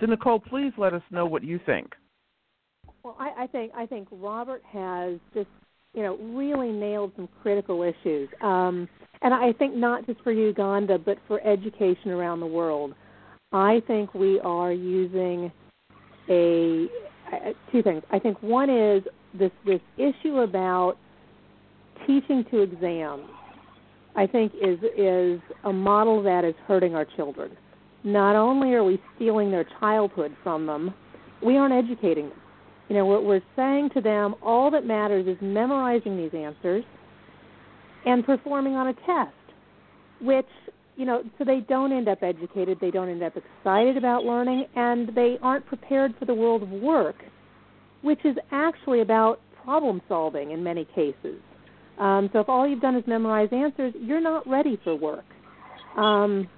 So 0.00 0.06
Nicole, 0.06 0.40
please 0.40 0.72
let 0.78 0.94
us 0.94 1.02
know 1.10 1.26
what 1.26 1.42
you 1.42 1.60
think. 1.66 1.92
Well, 3.02 3.16
I, 3.18 3.44
I 3.44 3.46
think 3.46 3.72
I 3.76 3.86
think 3.86 4.08
Robert 4.10 4.62
has 4.72 5.18
just 5.34 5.48
you 5.94 6.02
know 6.02 6.16
really 6.16 6.72
nailed 6.72 7.12
some 7.16 7.28
critical 7.42 7.82
issues, 7.82 8.28
um, 8.42 8.88
and 9.22 9.34
I 9.34 9.52
think 9.52 9.74
not 9.74 10.06
just 10.06 10.20
for 10.22 10.32
Uganda 10.32 10.98
but 10.98 11.18
for 11.26 11.40
education 11.46 12.10
around 12.10 12.40
the 12.40 12.46
world. 12.46 12.94
I 13.50 13.80
think 13.86 14.12
we 14.12 14.40
are 14.40 14.72
using 14.72 15.50
a 16.28 16.86
two 17.70 17.82
things. 17.82 18.02
I 18.10 18.18
think 18.18 18.42
one 18.42 18.70
is 18.70 19.02
this 19.34 19.50
this 19.66 19.80
issue 19.96 20.38
about 20.38 20.96
teaching 22.06 22.44
to 22.50 22.62
exams. 22.62 23.28
I 24.16 24.26
think 24.26 24.52
is 24.54 24.78
is 24.96 25.40
a 25.64 25.72
model 25.72 26.22
that 26.22 26.44
is 26.44 26.54
hurting 26.66 26.94
our 26.94 27.04
children. 27.04 27.56
Not 28.04 28.36
only 28.36 28.74
are 28.74 28.84
we 28.84 29.00
stealing 29.16 29.50
their 29.50 29.66
childhood 29.80 30.34
from 30.42 30.66
them, 30.66 30.94
we 31.44 31.56
aren't 31.56 31.74
educating 31.74 32.28
them. 32.28 32.38
You 32.88 32.96
know, 32.96 33.06
what 33.06 33.24
we're 33.24 33.42
saying 33.54 33.90
to 33.94 34.00
them, 34.00 34.34
all 34.42 34.70
that 34.70 34.86
matters 34.86 35.26
is 35.26 35.36
memorizing 35.42 36.16
these 36.16 36.32
answers 36.32 36.84
and 38.06 38.24
performing 38.24 38.74
on 38.74 38.88
a 38.88 38.94
test, 38.94 39.34
which 40.20 40.46
you 40.98 41.04
know, 41.04 41.22
so 41.38 41.44
they 41.44 41.60
don't 41.60 41.92
end 41.92 42.08
up 42.08 42.24
educated, 42.24 42.76
they 42.80 42.90
don't 42.90 43.08
end 43.08 43.22
up 43.22 43.34
excited 43.36 43.96
about 43.96 44.24
learning, 44.24 44.66
and 44.74 45.08
they 45.14 45.38
aren't 45.40 45.64
prepared 45.64 46.12
for 46.18 46.24
the 46.24 46.34
world 46.34 46.64
of 46.64 46.70
work, 46.70 47.14
which 48.02 48.18
is 48.24 48.36
actually 48.50 49.00
about 49.00 49.40
problem 49.62 50.02
solving 50.08 50.50
in 50.50 50.62
many 50.64 50.84
cases. 50.96 51.40
Um, 52.00 52.28
so 52.32 52.40
if 52.40 52.48
all 52.48 52.66
you've 52.66 52.80
done 52.80 52.96
is 52.96 53.04
memorize 53.06 53.48
answers, 53.52 53.94
you're 54.00 54.20
not 54.20 54.44
ready 54.48 54.76
for 54.82 54.96
work. 54.96 55.24
Um, 55.96 56.48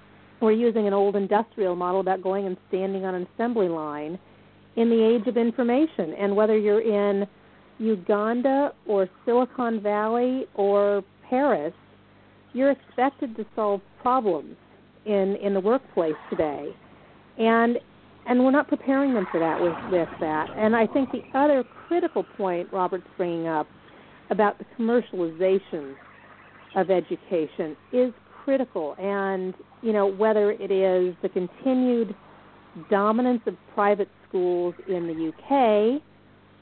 we're 0.41 0.53
using 0.53 0.87
an 0.87 0.93
old 0.93 1.15
industrial 1.15 1.75
model 1.75 2.01
about 2.01 2.23
going 2.23 2.47
and 2.47 2.57
standing 2.67 3.05
on 3.05 3.13
an 3.13 3.27
assembly 3.35 3.69
line 3.69 4.17
in 4.75 4.89
the 4.89 5.03
age 5.03 5.27
of 5.27 5.37
information. 5.37 6.15
And 6.19 6.35
whether 6.35 6.57
you're 6.57 6.81
in 6.81 7.27
Uganda 7.77 8.73
or 8.87 9.07
Silicon 9.23 9.83
Valley 9.83 10.47
or 10.55 11.03
Paris, 11.29 11.73
you're 12.53 12.71
expected 12.71 13.35
to 13.37 13.45
solve 13.55 13.81
problems 14.01 14.55
in 15.05 15.35
in 15.41 15.53
the 15.53 15.59
workplace 15.59 16.15
today, 16.29 16.69
and 17.37 17.77
and 18.27 18.43
we're 18.43 18.51
not 18.51 18.67
preparing 18.67 19.13
them 19.13 19.27
for 19.31 19.39
that 19.39 19.59
with 19.61 19.73
with 19.91 20.09
that. 20.19 20.49
And 20.55 20.75
I 20.75 20.87
think 20.87 21.09
the 21.11 21.23
other 21.37 21.63
critical 21.87 22.23
point 22.37 22.71
Robert's 22.71 23.07
bringing 23.17 23.47
up 23.47 23.67
about 24.29 24.57
the 24.57 24.65
commercialization 24.77 25.95
of 26.75 26.89
education 26.89 27.75
is 27.91 28.13
critical. 28.43 28.95
And 28.99 29.53
you 29.81 29.93
know 29.93 30.07
whether 30.07 30.51
it 30.51 30.71
is 30.71 31.15
the 31.21 31.29
continued 31.29 32.15
dominance 32.89 33.41
of 33.47 33.55
private 33.73 34.09
schools 34.27 34.73
in 34.87 35.07
the 35.07 35.29
UK, 35.29 36.01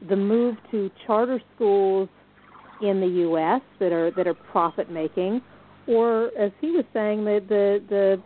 the 0.08 0.16
move 0.16 0.56
to 0.72 0.90
charter 1.06 1.42
schools 1.56 2.10
in 2.82 3.02
the 3.02 3.08
U.S. 3.08 3.62
that 3.80 3.92
are 3.92 4.12
that 4.12 4.28
are 4.28 4.34
profit 4.34 4.90
making, 4.90 5.42
or 5.90 6.32
as 6.38 6.52
he 6.62 6.72
was 6.72 6.86
saying, 6.94 7.26
the 7.26 7.44
the, 7.50 7.84
the 7.90 8.22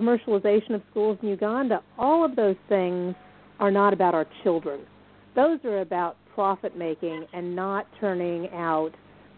commercialization 0.00 0.74
of 0.74 0.82
schools 0.90 1.18
in 1.22 1.28
Uganda. 1.28 1.82
All 1.98 2.24
of 2.24 2.36
those 2.36 2.56
things 2.68 3.14
are 3.58 3.70
not 3.70 3.92
about 3.92 4.14
our 4.14 4.26
children. 4.42 4.80
Those 5.34 5.58
are 5.64 5.80
about 5.80 6.16
profit 6.34 6.76
making 6.76 7.26
and 7.32 7.54
not 7.54 7.86
turning 8.00 8.48
out 8.50 8.92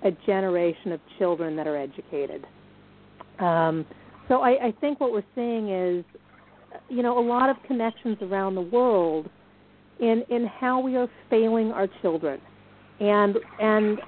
a 0.04 0.10
generation 0.26 0.92
of 0.92 1.00
children 1.18 1.56
that 1.56 1.66
are 1.66 1.76
educated. 1.76 2.44
Um, 3.38 3.86
so 4.28 4.40
I, 4.40 4.66
I 4.66 4.74
think 4.80 5.00
what 5.00 5.12
we're 5.12 5.24
seeing 5.34 5.70
is, 5.70 6.04
you 6.88 7.02
know, 7.02 7.18
a 7.18 7.26
lot 7.26 7.50
of 7.50 7.56
connections 7.66 8.18
around 8.20 8.54
the 8.54 8.60
world 8.60 9.28
in 10.00 10.22
in 10.28 10.46
how 10.46 10.80
we 10.80 10.96
are 10.96 11.08
failing 11.30 11.72
our 11.72 11.88
children, 12.00 12.40
and 13.00 13.36
and 13.60 13.98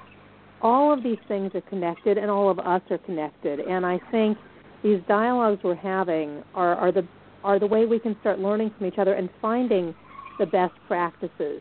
all 0.65 0.91
of 0.93 1.03
these 1.03 1.19
things 1.29 1.55
are 1.55 1.61
connected 1.61 2.17
and 2.17 2.31
all 2.31 2.51
of 2.51 2.59
us 2.59 2.81
are 2.91 2.99
connected. 2.99 3.61
And 3.61 3.87
i 3.87 4.01
think 4.11 4.37
these 4.83 5.01
dialogues 5.07 5.63
we're 5.63 5.77
having 5.77 6.43
are, 6.55 6.75
are 6.75 6.91
the 6.91 7.07
are 7.45 7.59
the 7.59 7.67
way 7.67 7.85
we 7.85 7.99
can 7.99 8.17
start 8.21 8.39
learning 8.39 8.73
from 8.77 8.87
each 8.87 8.99
other 8.99 9.13
and 9.13 9.29
finding 9.41 9.95
the 10.39 10.47
best 10.47 10.73
practices. 10.89 11.61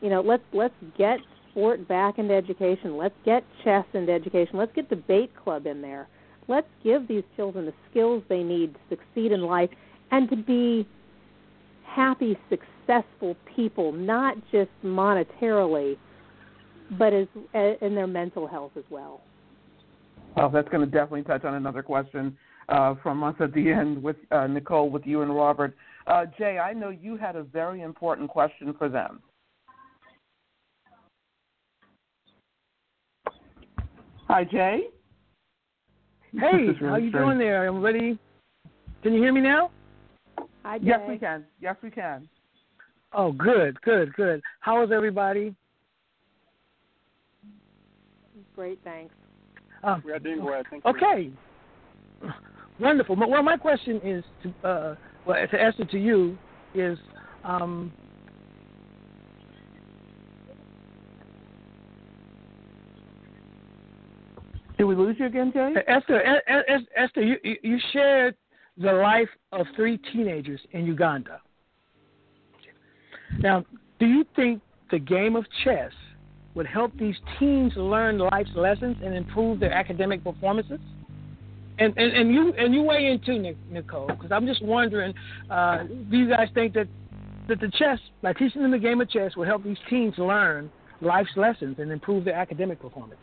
You 0.00 0.08
know 0.08 0.22
let's 0.22 0.44
let's 0.52 0.74
get 0.96 1.18
sport 1.50 1.86
back 1.86 2.18
into 2.18 2.32
education. 2.32 2.96
Let's 2.96 3.14
get 3.24 3.44
chess 3.64 3.84
into 3.92 4.12
education. 4.12 4.56
Let's 4.56 4.72
get 4.74 4.88
debate 4.88 5.32
club 5.36 5.66
in 5.66 5.82
there. 5.82 6.08
Let's 6.46 6.68
give 6.82 7.08
these 7.08 7.24
children 7.36 7.66
the 7.66 7.74
skills 7.90 8.22
they 8.28 8.42
need 8.42 8.74
to 8.74 8.96
succeed 8.96 9.32
in 9.32 9.42
life 9.42 9.70
and 10.10 10.28
to 10.30 10.36
be 10.36 10.86
happy 11.84 12.36
successful 12.50 13.36
people 13.56 13.92
not 13.92 14.36
just 14.52 14.70
monetarily 14.84 15.96
but 16.98 17.12
as 17.12 17.26
in 17.54 17.94
their 17.94 18.06
mental 18.06 18.46
health 18.46 18.72
as 18.76 18.84
well. 18.90 19.20
Well, 20.36 20.50
that's 20.50 20.68
going 20.68 20.84
to 20.84 20.90
definitely 20.90 21.22
touch 21.22 21.44
on 21.44 21.54
another 21.54 21.82
question 21.82 22.36
uh, 22.68 22.94
from 23.02 23.22
us 23.22 23.34
at 23.40 23.52
the 23.54 23.70
end 23.70 24.02
with 24.02 24.16
uh, 24.30 24.46
Nicole, 24.46 24.90
with 24.90 25.06
you 25.06 25.22
and 25.22 25.34
Robert. 25.34 25.76
Uh, 26.06 26.26
Jay, 26.38 26.58
I 26.58 26.72
know 26.72 26.90
you 26.90 27.16
had 27.16 27.36
a 27.36 27.42
very 27.42 27.82
important 27.82 28.28
question 28.28 28.74
for 28.78 28.88
them. 28.88 29.20
Hi, 34.26 34.44
Jay. 34.44 34.84
Hey, 36.32 36.66
how 36.80 36.86
are 36.86 36.98
you 36.98 37.12
doing 37.12 37.38
there? 37.38 37.68
I'm 37.68 37.80
ready. 37.80 38.18
Can 39.02 39.12
you 39.12 39.22
hear 39.22 39.32
me 39.32 39.40
now? 39.40 39.70
Hi, 40.64 40.78
Jay. 40.78 40.86
Yes, 40.86 41.00
we 41.06 41.18
can. 41.18 41.44
Yes, 41.60 41.76
we 41.82 41.90
can. 41.90 42.28
Oh, 43.12 43.30
good, 43.30 43.80
good, 43.82 44.12
good. 44.14 44.42
How 44.60 44.82
is 44.82 44.90
everybody? 44.90 45.54
Great, 48.54 48.78
thanks. 48.84 49.14
Uh, 49.82 49.98
we 50.04 50.12
are 50.12 50.18
doing 50.18 50.42
well. 50.42 50.62
Thank 50.70 50.84
okay. 50.86 51.32
You. 52.22 52.32
Wonderful. 52.80 53.16
Well, 53.16 53.42
my 53.42 53.56
question 53.56 54.00
is 54.02 54.24
to 54.42 54.68
uh, 54.68 54.94
well 55.26 55.46
to 55.46 55.62
Esther 55.62 55.84
to 55.84 55.98
you 55.98 56.38
is 56.74 56.98
um, 57.44 57.92
Did 64.76 64.84
we 64.84 64.96
lose 64.96 65.16
you 65.18 65.26
again, 65.26 65.52
Jay? 65.52 65.72
Esther, 65.86 66.20
Esther, 66.96 67.22
you, 67.22 67.36
you 67.62 67.78
shared 67.92 68.34
the 68.76 68.92
life 68.92 69.28
of 69.52 69.66
three 69.76 69.98
teenagers 70.12 70.60
in 70.72 70.84
Uganda. 70.84 71.40
Now, 73.38 73.64
do 73.98 74.06
you 74.06 74.24
think 74.34 74.60
the 74.90 74.98
game 74.98 75.36
of 75.36 75.44
chess 75.62 75.92
would 76.54 76.66
help 76.66 76.96
these 76.98 77.16
teens 77.38 77.72
learn 77.76 78.18
life's 78.18 78.54
lessons 78.54 78.96
and 79.02 79.14
improve 79.14 79.60
their 79.60 79.72
academic 79.72 80.22
performances? 80.22 80.80
And 81.78 81.92
and, 81.96 82.12
and 82.12 82.32
you 82.32 82.52
and 82.56 82.72
you 82.72 82.82
weigh 82.82 83.06
in 83.06 83.20
too, 83.20 83.54
Nicole, 83.70 84.06
because 84.06 84.30
I'm 84.30 84.46
just 84.46 84.62
wondering, 84.62 85.12
uh, 85.50 85.82
do 86.10 86.16
you 86.16 86.28
guys 86.28 86.48
think 86.54 86.74
that 86.74 86.86
that 87.48 87.60
the 87.60 87.70
chess, 87.76 87.98
by 88.22 88.32
teaching 88.32 88.62
them 88.62 88.70
the 88.70 88.78
game 88.78 89.00
of 89.00 89.10
chess, 89.10 89.36
will 89.36 89.44
help 89.44 89.64
these 89.64 89.76
teens 89.90 90.14
learn 90.16 90.70
life's 91.00 91.36
lessons 91.36 91.76
and 91.78 91.90
improve 91.90 92.24
their 92.24 92.34
academic 92.34 92.80
performance? 92.80 93.20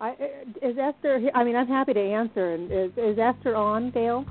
I, 0.00 0.12
is 0.62 0.76
Esther? 0.80 1.30
I 1.34 1.44
mean, 1.44 1.56
I'm 1.56 1.68
happy 1.68 1.92
to 1.92 2.00
answer. 2.00 2.54
Is, 2.54 2.90
is 2.96 3.18
Esther 3.18 3.54
on, 3.54 3.90
Gail? 3.90 4.24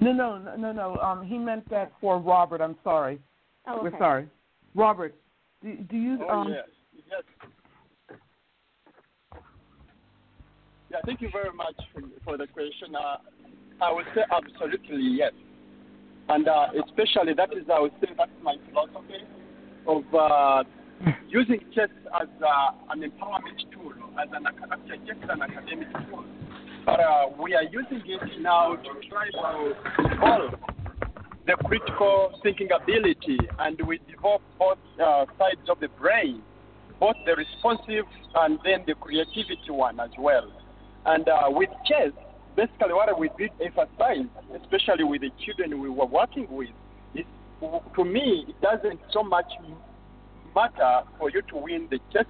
No, 0.00 0.12
no, 0.12 0.56
no, 0.56 0.72
no. 0.72 0.96
Um, 0.98 1.24
he 1.24 1.38
meant 1.38 1.68
that 1.70 1.92
for 2.00 2.18
Robert. 2.18 2.60
I'm 2.60 2.76
sorry. 2.82 3.20
Oh, 3.66 3.76
okay. 3.76 3.90
We're 3.90 3.98
sorry. 3.98 4.28
Robert, 4.74 5.14
do, 5.62 5.76
do 5.76 5.96
you? 5.96 6.18
Oh, 6.28 6.28
um, 6.28 6.48
yes. 6.48 6.64
yes. 7.08 7.22
Yeah, 10.90 10.98
thank 11.06 11.20
you 11.20 11.28
very 11.32 11.52
much 11.52 11.76
for, 11.92 12.02
for 12.24 12.36
the 12.36 12.46
question. 12.48 12.94
Uh, 12.94 13.16
I 13.80 13.92
would 13.92 14.06
say 14.14 14.22
absolutely 14.30 15.02
yes. 15.02 15.32
And 16.28 16.48
uh, 16.48 16.66
especially 16.86 17.34
that 17.34 17.52
is, 17.52 17.64
I 17.72 17.80
would 17.80 17.92
say, 18.00 18.08
that's 18.16 18.30
my 18.42 18.56
philosophy 18.68 19.24
of 19.86 20.02
uh, 20.14 20.64
using 21.28 21.60
chess 21.74 21.88
as 22.20 22.28
uh, 22.40 22.92
an 22.92 23.00
empowerment 23.00 23.58
tool, 23.72 23.92
as 24.20 24.28
an, 24.32 24.46
actually 24.46 24.98
just 25.06 25.20
an 25.28 25.42
academic 25.42 25.88
tool 26.08 26.24
but 26.84 27.00
uh, 27.00 27.26
we 27.40 27.54
are 27.54 27.64
using 27.64 28.02
it 28.04 28.40
now 28.40 28.76
to 28.76 29.08
try 29.08 29.30
to 29.30 29.74
evolve 29.98 30.54
the 31.46 31.54
critical 31.64 32.38
thinking 32.42 32.68
ability, 32.70 33.38
and 33.58 33.80
we 33.86 33.98
develop 34.10 34.42
both 34.58 34.78
uh, 35.02 35.26
sides 35.38 35.68
of 35.68 35.80
the 35.80 35.88
brain, 35.88 36.42
both 37.00 37.16
the 37.26 37.34
responsive 37.34 38.04
and 38.36 38.58
then 38.64 38.84
the 38.86 38.94
creativity 38.94 39.70
one 39.70 39.98
as 39.98 40.10
well. 40.18 40.50
And 41.04 41.28
uh, 41.28 41.48
with 41.48 41.70
chess, 41.86 42.12
basically 42.56 42.92
what 42.92 43.18
we 43.18 43.28
did 43.38 43.50
emphasize, 43.60 44.26
especially 44.60 45.04
with 45.04 45.22
the 45.22 45.30
children 45.44 45.80
we 45.80 45.88
were 45.88 46.06
working 46.06 46.46
with, 46.50 46.68
is 47.14 47.24
to 47.96 48.04
me 48.04 48.46
it 48.48 48.60
doesn't 48.60 49.00
so 49.12 49.22
much 49.22 49.50
matter 50.54 51.00
for 51.18 51.30
you 51.30 51.42
to 51.42 51.56
win 51.56 51.88
the 51.90 51.98
chess. 52.12 52.26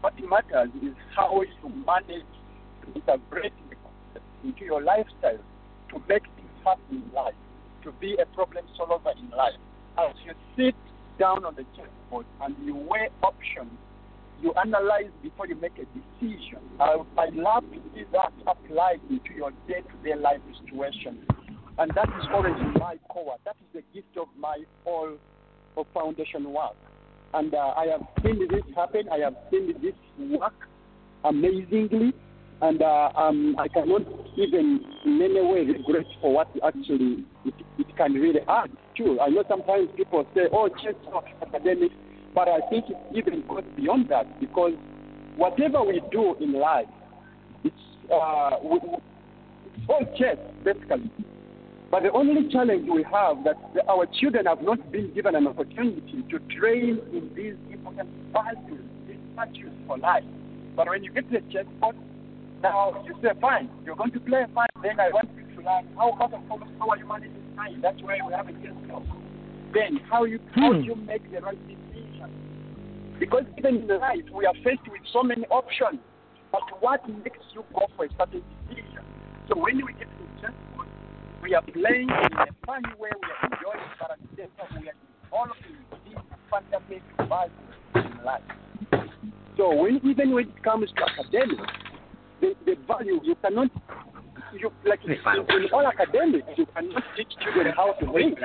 What 0.00 0.14
matters 0.28 0.70
is 0.82 0.94
how 1.16 1.40
you 1.40 1.84
manage 1.86 2.26
to 2.84 2.94
integrate 2.94 3.52
into 4.46 4.64
your 4.64 4.82
lifestyle 4.82 5.38
to 5.90 5.98
make 6.08 6.22
things 6.36 6.56
happen 6.64 7.02
in 7.02 7.12
life, 7.14 7.34
to 7.84 7.92
be 8.00 8.16
a 8.20 8.26
problem 8.34 8.64
solver 8.76 9.12
in 9.18 9.30
life. 9.30 9.60
As 9.98 10.14
you 10.24 10.32
sit 10.56 10.74
down 11.18 11.44
on 11.44 11.54
the 11.54 11.64
chessboard 11.76 12.26
and 12.42 12.54
you 12.64 12.74
weigh 12.76 13.08
options, 13.22 13.72
you 14.42 14.52
analyze 14.54 15.10
before 15.22 15.46
you 15.46 15.54
make 15.56 15.72
a 15.78 15.86
decision. 15.96 16.60
I, 16.78 16.96
I 17.16 17.28
love 17.32 17.64
to 17.72 17.80
see 17.94 18.04
that 18.12 18.32
applied 18.46 19.00
into 19.08 19.32
your 19.34 19.50
day-to-day 19.66 20.14
life 20.20 20.40
situation. 20.62 21.26
And 21.78 21.90
that 21.94 22.08
is 22.08 22.26
always 22.32 22.54
my 22.78 22.96
core. 23.08 23.36
That 23.44 23.56
is 23.60 23.82
the 23.82 23.82
gift 23.94 24.16
of 24.16 24.28
my 24.38 24.58
all 24.84 25.16
of 25.76 25.86
foundation 25.94 26.52
work. 26.52 26.76
And 27.34 27.54
uh, 27.54 27.74
I 27.76 27.86
have 27.86 28.02
seen 28.22 28.46
this 28.50 28.62
happen. 28.74 29.08
I 29.10 29.18
have 29.18 29.34
seen 29.50 29.74
this 29.82 29.94
work 30.38 30.54
amazingly. 31.24 32.12
And 32.62 32.80
uh, 32.80 33.10
um, 33.16 33.54
I 33.58 33.68
cannot 33.68 34.02
even 34.36 34.80
in 35.04 35.20
any 35.22 35.42
way 35.42 35.60
regret 35.64 36.06
for 36.20 36.32
what 36.32 36.48
actually 36.64 37.24
it, 37.44 37.54
it 37.78 37.96
can 37.96 38.14
really 38.14 38.40
add 38.48 38.70
to. 38.96 39.20
I 39.20 39.28
know 39.28 39.44
sometimes 39.48 39.90
people 39.96 40.26
say, 40.34 40.42
oh, 40.52 40.68
chess 40.68 40.94
is 40.94 41.36
academic, 41.42 41.90
but 42.34 42.48
I 42.48 42.60
think 42.70 42.86
it 42.88 42.96
even 43.14 43.44
goes 43.46 43.64
beyond 43.76 44.08
that 44.08 44.40
because 44.40 44.72
whatever 45.36 45.82
we 45.82 46.00
do 46.10 46.34
in 46.40 46.54
life, 46.54 46.86
it's, 47.62 47.76
uh, 48.12 48.50
we, 48.64 48.78
it's 49.66 49.86
all 49.88 50.04
chess, 50.18 50.38
basically. 50.64 51.10
But 51.90 52.02
the 52.02 52.12
only 52.12 52.50
challenge 52.50 52.88
we 52.92 53.04
have 53.12 53.36
that 53.44 53.56
our 53.88 54.06
children 54.18 54.46
have 54.46 54.60
not 54.60 54.90
been 54.90 55.12
given 55.14 55.34
an 55.34 55.46
opportunity 55.46 56.24
to 56.30 56.38
train 56.58 56.98
in 57.12 57.30
these 57.36 57.54
important 57.70 58.08
values, 58.32 58.84
these 59.06 59.16
virtues 59.36 59.72
for 59.86 59.98
life. 59.98 60.24
But 60.74 60.88
when 60.88 61.04
you 61.04 61.10
get 61.14 61.28
to 61.28 61.34
the 61.34 61.42
chessboard, 61.52 61.94
now 62.62 62.92
you 63.04 63.14
say, 63.22 63.30
fine, 63.40 63.68
you're 63.84 63.96
going 63.96 64.12
to 64.12 64.20
play 64.20 64.44
fine, 64.54 64.68
then 64.82 64.98
I 64.98 65.10
want 65.10 65.28
you 65.36 65.44
to 65.56 65.60
learn 65.60 65.84
how, 65.96 66.16
how, 66.18 66.28
how 66.28 66.88
are 66.88 66.98
you 66.98 67.08
managing 67.08 67.44
time? 67.56 67.80
That's 67.82 68.00
why 68.02 68.16
we 68.26 68.32
have 68.32 68.48
a 68.48 68.52
club. 68.86 69.04
Then 69.74 70.00
how 70.08 70.24
you 70.24 70.40
how 70.54 70.72
do 70.72 70.80
you 70.80 70.96
make 70.96 71.30
the 71.30 71.40
right 71.40 71.58
decision? 71.68 72.30
Because 73.20 73.44
even 73.58 73.82
in 73.82 73.88
life 73.88 74.24
we 74.32 74.46
are 74.46 74.54
faced 74.64 74.88
with 74.88 75.02
so 75.12 75.22
many 75.22 75.44
options. 75.46 76.00
But 76.52 76.62
what 76.80 77.06
makes 77.08 77.44
you 77.52 77.64
go 77.74 77.86
for 77.96 78.06
a 78.06 78.08
certain 78.16 78.42
decision? 78.68 79.04
So 79.48 79.58
when 79.58 79.76
we 79.76 79.92
get 79.94 80.08
to 80.08 80.24
the 80.24 80.40
chessboard, 80.40 80.88
we 81.42 81.54
are 81.54 81.62
playing 81.62 82.08
in 82.08 82.38
a 82.38 82.46
funny 82.64 82.88
way, 82.98 83.10
we 83.12 83.28
are 83.28 83.42
enjoying, 83.44 83.90
but 84.00 84.10
at 84.12 84.18
the 84.22 84.28
same 84.36 84.50
time 84.56 84.80
we 84.80 84.88
are 84.88 84.98
developing 85.28 85.76
these 86.08 86.22
fundamental 86.50 87.26
values 87.28 87.52
in 87.94 88.24
life. 88.24 88.42
So 89.56 89.74
when 89.74 90.00
even 90.04 90.32
when 90.32 90.48
it 90.48 90.62
comes 90.62 90.88
to 90.96 91.02
academics, 91.04 91.72
the, 92.40 92.54
the 92.64 92.74
value 92.86 93.20
you 93.22 93.34
cannot 93.42 93.70
you 94.52 94.70
like 94.84 95.00
in, 95.04 95.12
in 95.12 95.68
all 95.72 95.86
academics 95.86 96.46
you 96.56 96.66
cannot 96.74 97.02
teach 97.16 97.28
children 97.42 97.72
how 97.76 97.92
to 97.92 98.06
think. 98.12 98.38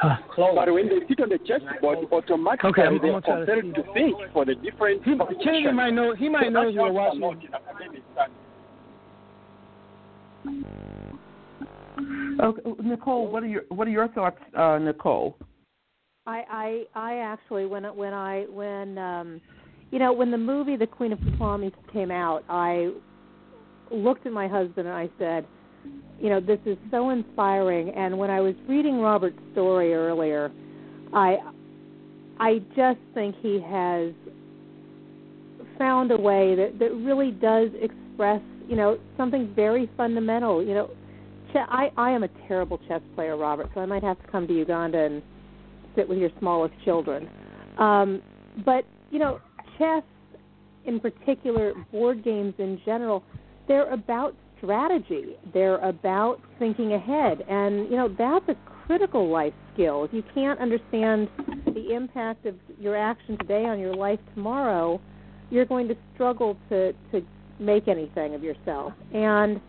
But 0.00 0.72
when 0.72 0.88
they 0.88 1.00
sit 1.08 1.20
on 1.20 1.28
the 1.28 1.38
chessboard, 1.46 1.98
automatically 2.10 2.70
Okay, 2.70 2.82
I'm- 2.82 2.98
they 3.00 3.08
I'm 3.08 3.14
are 3.16 3.20
gonna 3.20 3.46
try 3.46 3.54
to 3.54 3.60
compelled 3.62 3.86
to 3.86 3.92
think 3.92 4.16
for 4.32 4.44
the 4.44 4.54
different. 4.56 5.04
He, 5.04 5.16
Kennedy 5.42 5.72
might 5.72 5.90
know. 5.94 6.14
He 6.14 6.28
might 6.28 6.44
So 6.44 6.50
know 6.50 6.68
you 6.68 6.80
were 6.80 6.92
what 6.92 7.16
watching. 7.16 7.22
a 7.22 7.26
lot 7.26 7.36
in 7.44 7.54
academics 7.54 8.06
and 8.18 8.32
Okay, 12.40 12.62
Nicole, 12.82 13.30
what 13.30 13.42
are 13.42 13.46
your 13.46 13.62
what 13.68 13.86
are 13.86 13.90
your 13.92 14.08
thoughts, 14.08 14.40
uh, 14.56 14.78
Nicole? 14.78 15.36
I, 16.26 16.44
I 16.50 16.84
I 16.94 17.16
actually 17.18 17.66
when 17.66 17.84
when 17.96 18.12
I 18.12 18.46
when 18.50 18.98
um 18.98 19.40
you 19.94 20.00
know 20.00 20.12
when 20.12 20.32
the 20.32 20.36
movie 20.36 20.74
The 20.74 20.88
Queen 20.88 21.12
of 21.12 21.20
Promise 21.38 21.72
came 21.92 22.10
out, 22.10 22.42
I 22.48 22.90
looked 23.92 24.26
at 24.26 24.32
my 24.32 24.48
husband 24.48 24.88
and 24.88 24.96
I 24.96 25.08
said, 25.20 25.46
you 26.20 26.30
know, 26.30 26.40
this 26.40 26.58
is 26.66 26.76
so 26.90 27.10
inspiring. 27.10 27.90
And 27.90 28.18
when 28.18 28.28
I 28.28 28.40
was 28.40 28.56
reading 28.68 28.98
Robert's 28.98 29.38
story 29.52 29.94
earlier, 29.94 30.50
I 31.12 31.36
I 32.40 32.58
just 32.74 32.98
think 33.14 33.36
he 33.40 33.60
has 33.60 34.12
found 35.78 36.10
a 36.10 36.16
way 36.16 36.56
that 36.56 36.80
that 36.80 36.92
really 36.92 37.30
does 37.30 37.68
express 37.80 38.42
you 38.68 38.74
know 38.74 38.98
something 39.16 39.52
very 39.54 39.88
fundamental. 39.96 40.60
You 40.60 40.74
know, 40.74 40.90
che- 41.52 41.68
I 41.68 41.92
I 41.96 42.10
am 42.10 42.24
a 42.24 42.28
terrible 42.48 42.80
chess 42.88 43.00
player, 43.14 43.36
Robert, 43.36 43.70
so 43.74 43.80
I 43.80 43.86
might 43.86 44.02
have 44.02 44.20
to 44.20 44.26
come 44.26 44.48
to 44.48 44.52
Uganda 44.52 44.98
and 45.04 45.22
sit 45.94 46.08
with 46.08 46.18
your 46.18 46.30
smallest 46.40 46.74
children. 46.84 47.30
Um, 47.78 48.20
but 48.64 48.84
you 49.12 49.20
know, 49.20 49.38
chess 49.78 50.02
in 50.86 51.00
particular, 51.00 51.72
board 51.90 52.22
games 52.22 52.54
in 52.58 52.80
general, 52.84 53.22
they're 53.66 53.90
about 53.92 54.34
strategy. 54.58 55.36
They're 55.52 55.78
about 55.78 56.40
thinking 56.58 56.92
ahead, 56.92 57.42
and 57.48 57.90
you 57.90 57.96
know 57.96 58.14
that's 58.16 58.48
a 58.48 58.56
critical 58.86 59.28
life 59.28 59.54
skill. 59.72 60.04
If 60.04 60.12
you 60.12 60.22
can't 60.34 60.60
understand 60.60 61.28
the 61.66 61.94
impact 61.94 62.46
of 62.46 62.54
your 62.78 62.96
action 62.96 63.38
today 63.38 63.64
on 63.64 63.78
your 63.78 63.94
life 63.94 64.20
tomorrow, 64.34 65.00
you're 65.50 65.64
going 65.64 65.88
to 65.88 65.96
struggle 66.14 66.56
to 66.68 66.92
to 67.12 67.22
make 67.58 67.88
anything 67.88 68.34
of 68.34 68.42
yourself. 68.42 68.92
And 69.12 69.60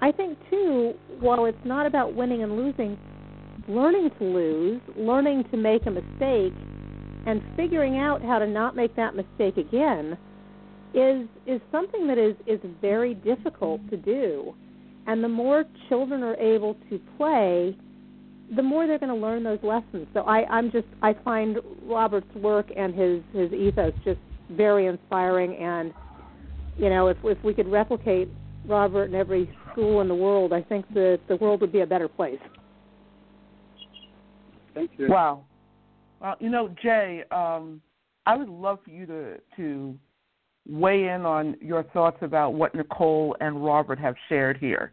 I 0.00 0.12
think 0.12 0.38
too, 0.50 0.94
while 1.20 1.44
it's 1.44 1.64
not 1.64 1.86
about 1.86 2.14
winning 2.14 2.42
and 2.42 2.56
losing, 2.56 2.98
learning 3.68 4.10
to 4.18 4.24
lose, 4.24 4.80
learning 4.96 5.44
to 5.50 5.56
make 5.56 5.86
a 5.86 5.90
mistake, 5.90 6.52
and 7.26 7.42
figuring 7.56 7.98
out 7.98 8.22
how 8.22 8.38
to 8.38 8.46
not 8.46 8.76
make 8.76 8.94
that 8.96 9.14
mistake 9.14 9.56
again 9.56 10.18
is 10.94 11.26
is 11.46 11.60
something 11.72 12.06
that 12.06 12.18
is 12.18 12.36
is 12.46 12.60
very 12.80 13.14
difficult 13.14 13.80
to 13.90 13.96
do. 13.96 14.54
And 15.06 15.22
the 15.22 15.28
more 15.28 15.64
children 15.88 16.22
are 16.22 16.36
able 16.36 16.76
to 16.88 17.00
play, 17.18 17.76
the 18.56 18.62
more 18.62 18.86
they're 18.86 18.98
going 18.98 19.14
to 19.14 19.20
learn 19.20 19.42
those 19.42 19.58
lessons. 19.62 20.06
So 20.14 20.20
I, 20.20 20.46
I'm 20.46 20.70
just 20.70 20.86
I 21.02 21.14
find 21.24 21.58
Robert's 21.82 22.32
work 22.36 22.68
and 22.76 22.94
his 22.94 23.22
his 23.32 23.52
ethos 23.52 23.92
just 24.04 24.20
very 24.50 24.86
inspiring. 24.86 25.56
And 25.56 25.92
you 26.78 26.90
know, 26.90 27.08
if 27.08 27.16
if 27.24 27.42
we 27.42 27.54
could 27.54 27.70
replicate 27.70 28.28
Robert 28.66 29.06
in 29.06 29.14
every 29.14 29.50
school 29.72 30.00
in 30.00 30.08
the 30.08 30.14
world, 30.14 30.52
I 30.52 30.62
think 30.62 30.86
the 30.94 31.18
the 31.28 31.36
world 31.36 31.60
would 31.60 31.72
be 31.72 31.80
a 31.80 31.86
better 31.86 32.08
place. 32.08 32.38
Thank 34.74 34.92
you. 34.98 35.08
Wow. 35.08 35.44
Well, 36.24 36.36
you 36.40 36.48
know, 36.48 36.74
Jay, 36.82 37.22
um, 37.30 37.82
I 38.24 38.34
would 38.34 38.48
love 38.48 38.78
for 38.82 38.90
you 38.90 39.04
to 39.04 39.36
to 39.56 39.94
weigh 40.66 41.08
in 41.08 41.26
on 41.26 41.54
your 41.60 41.82
thoughts 41.82 42.16
about 42.22 42.54
what 42.54 42.74
Nicole 42.74 43.36
and 43.40 43.62
Robert 43.62 43.98
have 43.98 44.14
shared 44.30 44.56
here. 44.56 44.92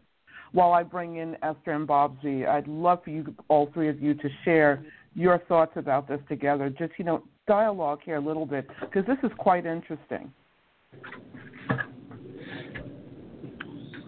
While 0.52 0.74
I 0.74 0.82
bring 0.82 1.16
in 1.16 1.38
Esther 1.42 1.78
Mbabazi, 1.78 2.46
I'd 2.46 2.68
love 2.68 3.02
for 3.02 3.08
you, 3.08 3.34
all 3.48 3.70
three 3.72 3.88
of 3.88 4.02
you, 4.02 4.12
to 4.12 4.28
share 4.44 4.84
your 5.14 5.38
thoughts 5.48 5.72
about 5.76 6.06
this 6.06 6.20
together. 6.28 6.68
Just 6.68 6.92
you 6.98 7.06
know, 7.06 7.22
dialogue 7.48 8.00
here 8.04 8.16
a 8.16 8.20
little 8.20 8.44
bit 8.44 8.68
because 8.82 9.06
this 9.06 9.16
is 9.22 9.30
quite 9.38 9.64
interesting. 9.64 10.30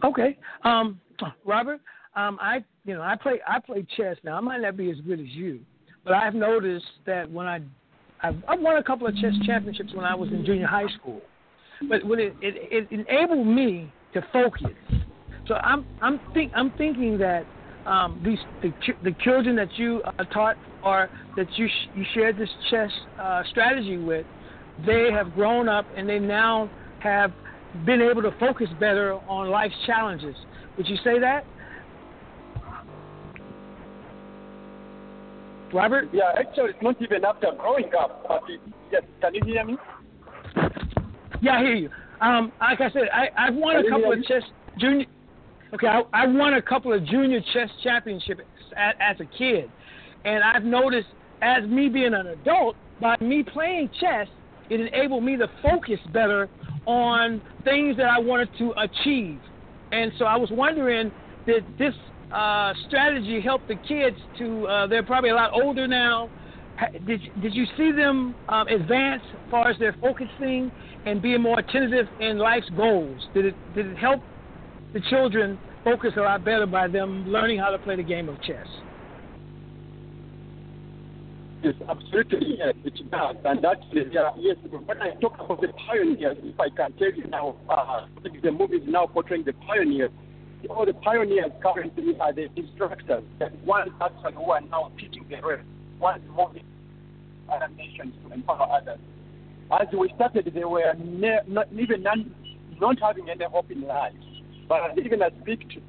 Okay. 0.04 0.36
Um, 0.64 1.00
Robert, 1.46 1.80
um, 2.16 2.36
I 2.38 2.62
you 2.84 2.92
know 2.92 3.00
I 3.00 3.16
play 3.16 3.40
I 3.48 3.60
play 3.60 3.86
chess 3.96 4.18
now. 4.24 4.36
I 4.36 4.40
might 4.40 4.60
not 4.60 4.76
be 4.76 4.90
as 4.90 4.98
good 5.06 5.20
as 5.20 5.28
you, 5.28 5.60
but 6.04 6.14
I've 6.14 6.34
noticed 6.34 6.86
that 7.06 7.30
when 7.30 7.46
I 7.46 7.60
I've, 8.22 8.36
I've 8.48 8.60
won 8.60 8.76
a 8.76 8.82
couple 8.82 9.06
of 9.06 9.14
chess 9.16 9.34
championships 9.44 9.92
when 9.94 10.04
I 10.04 10.14
was 10.14 10.30
in 10.30 10.44
junior 10.44 10.66
high 10.66 10.88
school, 10.98 11.20
but 11.88 12.04
when 12.04 12.20
it 12.20 12.34
it, 12.40 12.88
it 12.90 13.06
enabled 13.06 13.46
me 13.46 13.92
to 14.12 14.22
focus. 14.32 14.72
So 15.46 15.54
I'm 15.54 15.84
I'm 16.00 16.20
think 16.32 16.52
I'm 16.54 16.70
thinking 16.72 17.18
that 17.18 17.44
um, 17.86 18.20
these 18.24 18.38
the 18.62 18.72
the 19.02 19.14
children 19.22 19.56
that 19.56 19.76
you 19.78 20.02
uh, 20.18 20.24
taught 20.24 20.56
or 20.82 21.10
that 21.36 21.46
you 21.58 21.68
sh- 21.68 21.88
you 21.96 22.04
shared 22.14 22.38
this 22.38 22.50
chess 22.70 22.90
uh, 23.20 23.42
strategy 23.50 23.98
with, 23.98 24.26
they 24.86 25.10
have 25.12 25.34
grown 25.34 25.68
up 25.68 25.86
and 25.96 26.08
they 26.08 26.18
now 26.18 26.70
have 27.00 27.32
been 27.84 28.00
able 28.00 28.22
to 28.22 28.32
focus 28.38 28.68
better 28.80 29.14
on 29.28 29.50
life's 29.50 29.74
challenges. 29.86 30.36
Would 30.76 30.88
you 30.88 30.96
say 31.04 31.18
that? 31.18 31.44
Robert? 35.74 36.08
Yeah, 36.12 36.32
actually, 36.38 36.70
it's 36.70 36.82
not 36.82 37.00
even 37.02 37.24
after 37.24 37.48
growing 37.58 37.90
up. 37.98 38.24
But 38.26 38.42
it, 38.48 38.60
yes, 38.92 39.02
can 39.20 39.34
you 39.34 39.42
hear 39.44 39.64
me? 39.64 39.76
Yeah, 41.42 41.58
I 41.58 41.62
hear 41.62 41.74
you. 41.74 41.90
Um, 42.20 42.52
like 42.60 42.80
I 42.80 42.90
said, 42.90 43.02
I, 43.12 43.28
I've 43.36 43.54
won 43.54 43.76
Can 43.76 43.86
a 43.86 43.90
couple 43.90 44.12
of 44.12 44.24
chess 44.24 44.42
junior. 44.78 45.06
Okay, 45.74 45.88
I, 45.88 46.02
I 46.12 46.26
won 46.26 46.54
a 46.54 46.62
couple 46.62 46.92
of 46.92 47.04
junior 47.04 47.40
chess 47.52 47.68
championships 47.82 48.42
as, 48.76 48.94
as 49.00 49.16
a 49.20 49.36
kid, 49.36 49.70
and 50.24 50.42
I've 50.42 50.64
noticed 50.64 51.08
as 51.42 51.64
me 51.68 51.88
being 51.88 52.14
an 52.14 52.28
adult, 52.28 52.76
by 53.00 53.16
me 53.20 53.42
playing 53.42 53.90
chess, 54.00 54.28
it 54.70 54.80
enabled 54.80 55.24
me 55.24 55.36
to 55.36 55.48
focus 55.62 55.98
better 56.12 56.48
on 56.86 57.42
things 57.64 57.96
that 57.96 58.06
I 58.06 58.18
wanted 58.18 58.48
to 58.58 58.72
achieve. 58.78 59.38
And 59.92 60.12
so 60.18 60.24
I 60.24 60.36
was 60.36 60.48
wondering, 60.50 61.10
did 61.46 61.64
this 61.78 61.94
uh, 62.34 62.74
strategy 62.88 63.40
help 63.40 63.62
the 63.68 63.76
kids 63.88 64.16
to? 64.38 64.66
Uh, 64.66 64.86
they're 64.86 65.02
probably 65.02 65.30
a 65.30 65.34
lot 65.34 65.50
older 65.52 65.86
now. 65.86 66.28
Did 67.06 67.20
did 67.40 67.54
you 67.54 67.66
see 67.76 67.92
them 67.92 68.34
um, 68.48 68.66
advance 68.66 69.22
as 69.32 69.50
far 69.50 69.68
as 69.68 69.78
their 69.78 69.96
focusing 70.00 70.72
and 71.06 71.22
being 71.22 71.40
more 71.40 71.60
attentive 71.60 72.06
in 72.20 72.38
life's 72.38 72.68
goals? 72.76 73.20
Did 73.32 73.46
it 73.46 73.54
did 73.74 73.86
it 73.86 73.96
help 73.96 74.22
the 74.92 75.00
children 75.08 75.58
focus 75.84 76.12
a 76.16 76.20
lot 76.20 76.44
better 76.44 76.66
by 76.66 76.88
them 76.88 77.28
learning 77.28 77.58
how 77.58 77.70
to 77.70 77.78
play 77.78 77.96
the 77.96 78.02
game 78.02 78.28
of 78.28 78.40
chess? 78.42 78.66
Yes, 81.62 81.74
absolutely, 81.88 82.58
yes, 82.58 82.74
it 82.84 83.10
does. 83.10 83.36
And 83.44 83.62
that's 83.62 83.80
yeah, 83.92 84.30
yes, 84.36 84.56
when 84.70 85.00
I 85.00 85.10
talk 85.20 85.34
about 85.38 85.60
the 85.60 85.68
pioneers, 85.86 86.36
if 86.42 86.58
I 86.60 86.68
can 86.68 86.92
tell 86.98 87.12
you 87.14 87.26
now, 87.28 87.56
uh, 87.70 88.00
the 88.42 88.50
movie 88.50 88.76
is 88.76 88.82
now 88.86 89.06
portraying 89.06 89.44
the 89.44 89.54
pioneers. 89.66 90.10
All 90.70 90.86
the 90.86 90.94
pioneers 90.94 91.50
currently 91.62 92.16
are 92.20 92.32
the 92.32 92.48
instructors, 92.56 93.22
the 93.38 93.50
ones 93.64 93.90
actually 94.00 94.32
who 94.34 94.50
are 94.50 94.60
now 94.62 94.90
teaching 94.98 95.24
the 95.28 95.36
rest, 95.46 95.64
ones 96.00 96.22
moving 96.36 96.64
other 97.52 97.68
nations 97.76 98.14
to 98.26 98.32
empower 98.32 98.66
others. 98.72 98.98
As 99.70 99.88
we 99.98 100.10
started, 100.16 100.50
they 100.54 100.64
were 100.64 100.94
ne- 100.98 101.40
not, 101.46 101.66
even 101.72 102.02
none, 102.02 102.34
not 102.80 103.00
having 103.00 103.28
any 103.28 103.44
hope 103.44 103.70
in 103.70 103.82
life. 103.82 104.12
But 104.68 104.98
even 105.04 105.22
as 105.22 105.32
speak 105.42 105.68
to, 105.70 105.82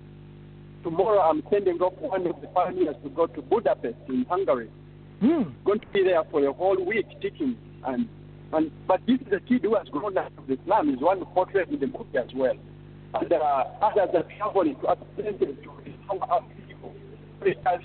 tomorrow, 0.84 1.20
I'm 1.22 1.42
sending 1.52 1.78
off 1.80 1.94
one 2.00 2.28
of 2.28 2.42
the 2.42 2.48
pioneers 2.48 2.96
to 3.04 3.10
go 3.10 3.28
to 3.28 3.42
Budapest 3.42 3.98
in 4.08 4.26
Hungary 4.30 4.70
Mm. 5.24 5.54
going 5.64 5.80
to 5.80 5.88
be 5.88 6.04
there 6.04 6.24
for 6.30 6.46
a 6.46 6.52
whole 6.52 6.76
week 6.84 7.08
teaching 7.22 7.56
and 7.88 8.08
and 8.52 8.70
but 8.86 9.00
this 9.08 9.18
is 9.22 9.32
a 9.32 9.40
kid 9.40 9.62
who 9.64 9.74
has 9.76 9.88
grown 9.88 10.18
up 10.18 10.30
with 10.38 10.60
Islam 10.60 10.94
is 10.94 11.00
one 11.00 11.24
portrayed 11.28 11.70
in 11.70 11.80
the 11.80 11.88
movie 11.88 12.18
as 12.18 12.28
well. 12.36 12.56
Are 13.16 13.66
others 13.82 14.10
that 14.12 14.28
traveling 14.38 14.76
to 14.82 14.96
places 15.16 15.56
to 15.64 15.72
empower 15.86 16.32
our 16.32 16.42
people. 16.68 16.94
Because 17.42 17.80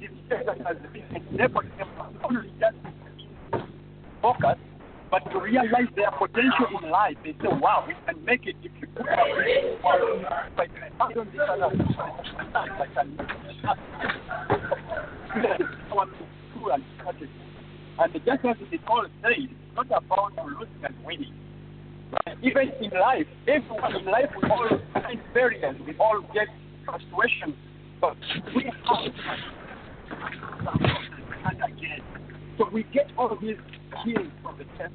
it's 0.00 0.14
just 0.30 0.48
as 0.48 0.76
it's 1.12 1.24
never 1.30 1.62
not 1.76 2.12
only 2.24 2.50
just 2.58 2.76
focus, 4.22 4.56
but 5.10 5.30
to 5.30 5.40
realize 5.40 5.92
their 5.94 6.10
potential 6.12 6.80
in 6.82 6.88
life. 6.90 7.16
They 7.22 7.32
say, 7.32 7.52
wow, 7.60 7.84
we 7.86 7.92
can 8.06 8.24
make 8.24 8.46
it 8.46 8.56
if 8.62 8.72
we 8.80 8.86
put 8.88 9.08
our 9.08 9.28
like 10.56 10.70
I 11.00 11.12
don't 11.12 11.28
and. 11.28 11.42
Just 18.24 18.44
as 18.44 18.56
the 18.70 18.78
call 18.78 19.04
it's 19.04 19.52
not 19.74 19.86
about 19.86 20.32
losing 20.46 20.84
and 20.84 21.04
winning. 21.04 21.34
Even 22.42 22.72
in 22.80 22.90
life, 22.90 23.26
everyone 23.46 23.96
in 23.96 24.04
life 24.04 24.30
we 24.40 24.48
all 24.50 24.68
experience, 25.08 25.78
we 25.86 25.96
all 25.98 26.20
get 26.34 26.48
frustration, 26.84 27.54
but 28.00 28.16
we 28.54 28.64
have 28.64 29.12
and 31.44 31.58
again. 31.62 32.02
So 32.58 32.68
we 32.72 32.84
get 32.92 33.10
all 33.16 33.36
these 33.40 33.56
skills 34.00 34.28
from 34.42 34.58
the 34.58 34.64
test. 34.76 34.94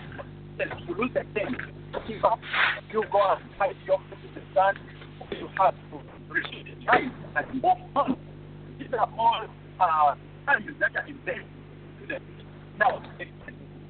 You 0.87 0.95
lose 0.95 1.11
again, 1.11 1.55
give 2.07 2.23
up, 2.25 2.39
you 2.91 3.03
go 3.11 3.35
and 3.35 3.49
fight 3.57 3.75
your 3.85 3.97
to 3.97 4.15
the 4.35 4.41
sun, 4.53 4.75
you 5.31 5.47
have 5.57 5.73
to 5.73 6.01
reach 6.29 6.65
the 6.65 6.85
time 6.85 7.13
and 7.35 7.53
move 7.53 7.95
on. 7.95 8.17
These 8.79 8.89
are 8.93 9.09
all 9.17 9.45
uh, 9.79 10.15
values 10.45 10.75
that 10.79 10.95
are 10.95 11.07
in 11.07 11.19
them. 11.25 11.43
Now, 12.77 13.01
it's 13.19 13.31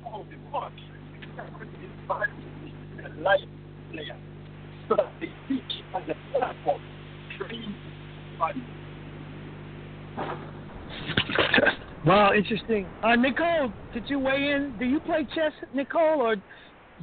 all 0.05 0.25
the 0.29 0.37
work 0.53 0.71
life 3.19 3.39
player 3.91 4.17
so 4.87 4.95
that 4.95 5.11
they 5.19 5.27
teach 5.47 5.63
as 5.95 6.03
a 6.09 6.37
platform 6.37 6.81
train 7.37 7.75
value. 8.37 8.61
Wow, 12.05 12.33
interesting. 12.33 12.87
Uh, 13.03 13.15
Nicole, 13.15 13.73
did 13.93 14.05
you 14.07 14.19
weigh 14.19 14.51
in? 14.51 14.75
Do 14.79 14.85
you 14.85 14.99
play 15.01 15.27
chess, 15.35 15.51
Nicole, 15.73 16.21
or 16.21 16.37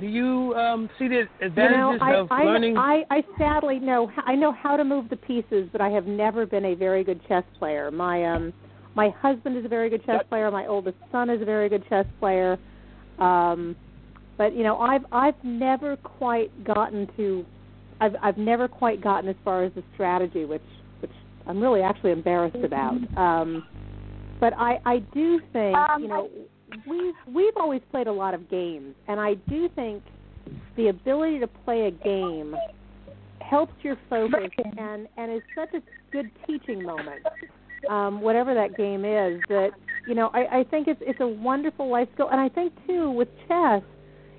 do 0.00 0.06
you 0.06 0.54
um, 0.54 0.88
see 0.98 1.08
the 1.08 1.28
advantages 1.40 1.76
you 1.76 1.98
know, 1.98 1.98
I, 2.00 2.14
of 2.14 2.28
I, 2.30 2.44
learning? 2.44 2.76
I, 2.76 3.04
I 3.10 3.24
sadly 3.38 3.78
know 3.78 4.10
I 4.24 4.34
know 4.34 4.50
how 4.52 4.76
to 4.76 4.84
move 4.84 5.08
the 5.10 5.16
pieces, 5.16 5.68
but 5.72 5.80
I 5.80 5.90
have 5.90 6.06
never 6.06 6.46
been 6.46 6.64
a 6.64 6.74
very 6.74 7.04
good 7.04 7.20
chess 7.28 7.44
player. 7.58 7.90
My 7.90 8.24
um, 8.24 8.52
my 8.94 9.10
husband 9.10 9.56
is 9.56 9.64
a 9.64 9.68
very 9.68 9.90
good 9.90 10.04
chess 10.06 10.22
player. 10.28 10.50
My 10.50 10.66
oldest 10.66 10.96
son 11.12 11.28
is 11.28 11.42
a 11.42 11.44
very 11.44 11.68
good 11.68 11.84
chess 11.88 12.06
player. 12.18 12.58
Um, 13.18 13.76
but 14.36 14.54
you 14.54 14.62
know, 14.62 14.78
I've 14.78 15.04
I've 15.12 15.42
never 15.42 15.96
quite 15.96 16.64
gotten 16.64 17.08
to, 17.16 17.44
I've 18.00 18.16
I've 18.22 18.38
never 18.38 18.68
quite 18.68 19.00
gotten 19.02 19.28
as 19.28 19.36
far 19.44 19.64
as 19.64 19.72
the 19.74 19.82
strategy, 19.94 20.44
which 20.44 20.62
which 21.00 21.12
I'm 21.46 21.60
really 21.60 21.82
actually 21.82 22.12
embarrassed 22.12 22.64
about. 22.64 22.96
Um, 23.16 23.64
but 24.40 24.52
I 24.54 24.80
I 24.84 24.98
do 25.12 25.40
think 25.52 25.76
Um, 25.76 26.02
you 26.02 26.08
know 26.08 26.28
we've 26.88 27.14
we've 27.32 27.56
always 27.56 27.82
played 27.90 28.06
a 28.06 28.12
lot 28.12 28.34
of 28.34 28.48
games, 28.50 28.94
and 29.08 29.20
I 29.20 29.34
do 29.48 29.68
think 29.74 30.02
the 30.76 30.88
ability 30.88 31.38
to 31.40 31.46
play 31.46 31.86
a 31.86 31.90
game 31.90 32.56
helps 33.40 33.74
your 33.82 33.96
focus 34.10 34.50
and 34.78 35.06
and 35.16 35.32
is 35.32 35.42
such 35.54 35.72
a 35.74 35.82
good 36.12 36.30
teaching 36.46 36.82
moment 36.82 37.22
um 37.90 38.20
whatever 38.20 38.54
that 38.54 38.76
game 38.76 39.04
is 39.04 39.42
that 39.48 39.70
you 40.06 40.14
know 40.14 40.30
i 40.32 40.60
i 40.60 40.64
think 40.64 40.88
it's 40.88 41.00
it's 41.02 41.20
a 41.20 41.26
wonderful 41.26 41.90
life 41.90 42.08
skill. 42.14 42.28
And 42.30 42.40
i 42.40 42.48
think 42.48 42.72
too 42.86 43.10
with 43.10 43.28
chess 43.46 43.82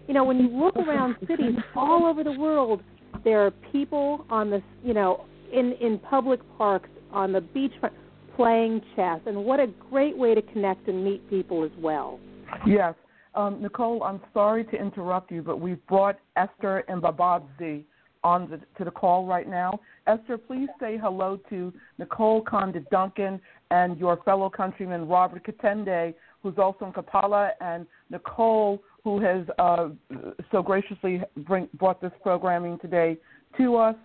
you 0.08 0.14
know 0.14 0.24
when 0.24 0.39
you 0.39 0.47
look 0.47 0.76
around 0.76 1.16
cities 1.28 1.56
all 1.76 2.06
over 2.06 2.24
the 2.24 2.32
world 2.32 2.82
there 3.24 3.45
are 3.45 3.51
people 3.72 4.26
on 4.30 4.49
the 4.49 4.62
you 4.84 4.93
know 4.93 5.26
in 5.53 5.74
in 5.82 5.97
public 5.99 6.39
parks 6.58 6.89
on 7.12 7.32
the 7.32 7.39
beachfront 7.41 7.93
playing 8.36 8.82
chess 8.95 9.20
and 9.26 9.38
what 9.38 9.60
a 9.60 9.68
great 9.89 10.18
way 10.18 10.36
to 10.36 10.41
connect 10.41 10.88
and 10.88 11.03
meet 11.03 11.28
people 11.30 11.64
as 11.64 11.72
well 11.80 12.20
Yes. 12.66 12.95
Um, 13.34 13.62
Nicole, 13.62 14.03
I'm 14.03 14.22
sorry 14.34 14.64
to 14.66 14.76
interrupt 14.80 15.32
you, 15.32 15.41
but 15.41 15.60
we've 15.60 15.86
brought 15.88 16.18
Esther 16.38 16.84
Mbabazi 16.89 17.84
on 18.24 18.49
the, 18.49 18.60
to 18.78 18.86
the 18.86 18.91
call 18.91 19.26
right 19.26 19.47
now. 19.47 19.80
Esther, 20.08 20.38
please 20.38 20.70
say 20.80 20.97
hello 20.97 21.38
to 21.49 21.74
Nicole 21.97 22.41
Condit 22.41 22.89
Duncan 22.89 23.39
and 23.72 23.97
your 23.97 24.18
fellow 24.24 24.49
countryman 24.49 25.08
Robert 25.08 25.45
Katende, 25.45 26.14
who's 26.41 26.58
also 26.58 26.86
in 26.86 26.93
Kampala, 26.93 27.51
and 27.60 27.86
Nicole, 28.10 28.82
who 29.06 29.22
has 29.22 29.45
uh, 29.58 29.89
so 30.51 30.62
graciously 30.62 31.22
bring, 31.38 31.70
brought 31.76 32.01
this 32.01 32.12
programming 32.22 32.78
today 32.80 33.18
to 33.58 33.78
us. 33.78 33.95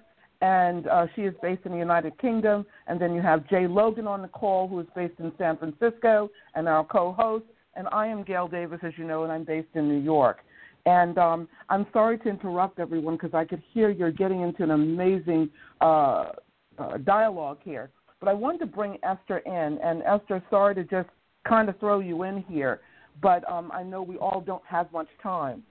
And 0.42 0.86
uh, 0.86 1.06
she 1.16 1.22
is 1.22 1.34
based 1.42 1.62
in 1.66 1.72
the 1.72 1.78
United 1.78 2.16
Kingdom. 2.18 2.64
And 2.86 3.00
then 3.00 3.12
you 3.14 3.20
have 3.20 3.48
Jay 3.48 3.66
Logan 3.66 4.06
on 4.06 4.22
the 4.22 4.28
call, 4.28 4.68
who 4.68 4.78
is 4.78 4.86
based 4.94 5.18
in 5.18 5.32
San 5.36 5.56
Francisco, 5.56 6.30
and 6.54 6.68
our 6.68 6.84
co 6.84 7.12
host 7.12 7.44
and 7.74 7.88
I 7.92 8.06
am 8.06 8.22
Gail 8.24 8.48
Davis, 8.48 8.80
as 8.82 8.92
you 8.96 9.04
know, 9.04 9.22
and 9.22 9.32
I'm 9.32 9.44
based 9.44 9.68
in 9.74 9.88
New 9.88 10.00
York. 10.00 10.38
And 10.86 11.18
um, 11.18 11.48
I'm 11.68 11.86
sorry 11.92 12.18
to 12.18 12.28
interrupt 12.28 12.78
everyone 12.78 13.14
because 13.14 13.34
I 13.34 13.44
could 13.44 13.62
hear 13.72 13.90
you're 13.90 14.10
getting 14.10 14.42
into 14.42 14.62
an 14.62 14.70
amazing 14.70 15.50
uh, 15.80 16.32
uh, 16.78 16.96
dialogue 17.04 17.58
here. 17.62 17.90
But 18.18 18.28
I 18.28 18.32
wanted 18.32 18.58
to 18.58 18.66
bring 18.66 18.98
Esther 19.02 19.38
in, 19.38 19.78
and 19.82 20.02
Esther, 20.02 20.42
sorry 20.50 20.74
to 20.74 20.84
just 20.84 21.08
kind 21.46 21.68
of 21.68 21.78
throw 21.78 22.00
you 22.00 22.24
in 22.24 22.44
here, 22.48 22.80
but 23.22 23.50
um, 23.50 23.70
I 23.72 23.82
know 23.82 24.02
we 24.02 24.16
all 24.16 24.40
don't 24.40 24.64
have 24.66 24.92
much 24.92 25.08
time. 25.22 25.62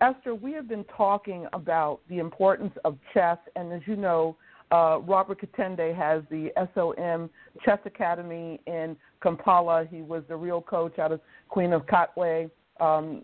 Esther, 0.00 0.34
we 0.34 0.52
have 0.52 0.68
been 0.68 0.84
talking 0.96 1.46
about 1.52 2.00
the 2.08 2.18
importance 2.18 2.72
of 2.84 2.98
chess, 3.14 3.38
and 3.56 3.72
as 3.72 3.80
you 3.86 3.96
know, 3.96 4.36
uh, 4.72 4.98
Robert 5.00 5.40
Katende 5.40 5.94
has 5.96 6.22
the 6.30 6.50
SOM 6.74 7.30
Chess 7.64 7.78
Academy 7.84 8.60
in 8.66 8.96
Kampala. 9.22 9.86
He 9.90 10.02
was 10.02 10.22
the 10.28 10.36
real 10.36 10.60
coach 10.60 10.98
out 10.98 11.12
of 11.12 11.20
Queen 11.48 11.72
of 11.72 11.86
Katwe. 11.86 12.50
Um, 12.80 13.22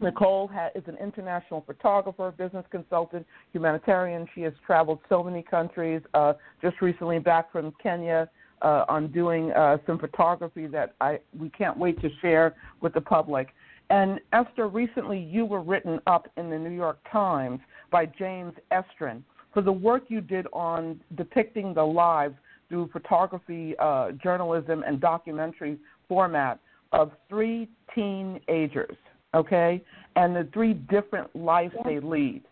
Nicole 0.00 0.48
ha- 0.48 0.70
is 0.74 0.82
an 0.86 0.96
international 1.00 1.62
photographer, 1.66 2.32
business 2.36 2.64
consultant, 2.70 3.24
humanitarian. 3.52 4.26
She 4.34 4.42
has 4.42 4.52
traveled 4.66 4.98
so 5.08 5.22
many 5.22 5.42
countries. 5.42 6.02
Uh, 6.14 6.34
just 6.60 6.82
recently 6.82 7.20
back 7.20 7.50
from 7.52 7.72
Kenya 7.82 8.28
uh, 8.64 8.84
on 8.88 9.12
doing 9.12 9.52
uh, 9.52 9.76
some 9.86 9.98
photography 9.98 10.66
that 10.66 10.94
I 11.00 11.20
we 11.38 11.50
can't 11.50 11.76
wait 11.76 12.00
to 12.00 12.08
share 12.20 12.54
with 12.80 12.94
the 12.94 13.00
public. 13.00 13.48
And 13.90 14.18
Esther, 14.32 14.68
recently 14.68 15.18
you 15.18 15.44
were 15.44 15.60
written 15.60 16.00
up 16.06 16.28
in 16.36 16.48
the 16.48 16.58
New 16.58 16.70
York 16.70 16.98
Times 17.12 17.60
by 17.90 18.06
James 18.06 18.54
Estrin 18.72 19.22
for 19.52 19.62
the 19.62 19.72
work 19.72 20.04
you 20.08 20.20
did 20.20 20.46
on 20.52 21.00
depicting 21.16 21.74
the 21.74 21.84
lives 21.84 22.34
through 22.68 22.88
photography, 22.92 23.74
uh, 23.78 24.12
journalism, 24.12 24.82
and 24.86 25.00
documentary 25.00 25.78
format 26.08 26.58
of 26.92 27.12
three 27.28 27.68
teenagers, 27.94 28.96
okay, 29.34 29.82
and 30.16 30.34
the 30.34 30.48
three 30.52 30.74
different 30.74 31.34
lives 31.36 31.74
they 31.84 32.00
lead. 32.00 32.42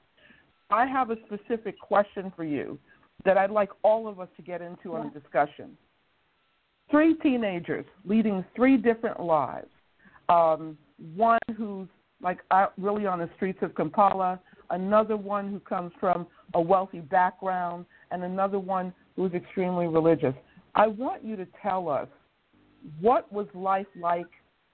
I 0.71 0.87
have 0.87 1.11
a 1.11 1.17
specific 1.27 1.79
question 1.81 2.33
for 2.37 2.45
you. 2.45 2.79
that 3.25 3.39
I'd 3.39 3.51
like 3.51 3.71
all 3.83 4.09
of 4.09 4.19
us 4.21 4.29
to 4.37 4.43
get 4.43 4.61
into 4.61 4.95
on 4.97 5.07
a 5.07 5.11
discussion. 5.11 5.77
Three 6.91 7.15
teenagers 7.15 7.87
leading 8.05 8.45
three 8.55 8.77
different 8.77 9.21
lives. 9.21 9.69
Um, 10.29 10.77
one 11.15 11.39
who's 11.57 11.89
like 12.23 12.39
out 12.51 12.73
really 12.79 13.07
on 13.07 13.19
the 13.19 13.29
streets 13.37 13.59
of 13.63 13.75
Kampala, 13.75 14.41
another 14.71 15.17
one 15.17 15.51
who 15.51 15.59
comes 15.61 15.93
from 15.99 16.27
a 16.55 16.61
wealthy 16.61 17.01
background, 17.01 17.87
and 18.11 18.23
another 18.23 18.59
one 18.59 18.93
who's 19.17 19.33
extremely 19.33 19.87
religious. 19.87 20.35
I 20.75 20.87
want 20.87 21.25
you 21.25 21.37
to 21.37 21.47
tell 21.61 21.89
us 21.89 22.09
what 23.01 23.31
was 23.33 23.47
life 23.55 23.87
like 24.01 24.27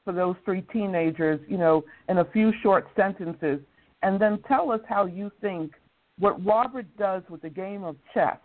for 0.04 0.12
those 0.12 0.36
three 0.44 0.62
teenagers, 0.72 1.40
you 1.48 1.58
know, 1.58 1.84
in 2.08 2.18
a 2.18 2.24
few 2.24 2.52
short 2.62 2.86
sentences, 2.96 3.60
and 4.02 4.20
then 4.20 4.38
tell 4.46 4.70
us 4.70 4.80
how 4.88 5.06
you 5.06 5.30
think 5.40 5.72
what 6.18 6.44
Robert 6.44 6.86
does 6.96 7.22
with 7.28 7.42
the 7.42 7.50
game 7.50 7.84
of 7.84 7.96
chess 8.14 8.38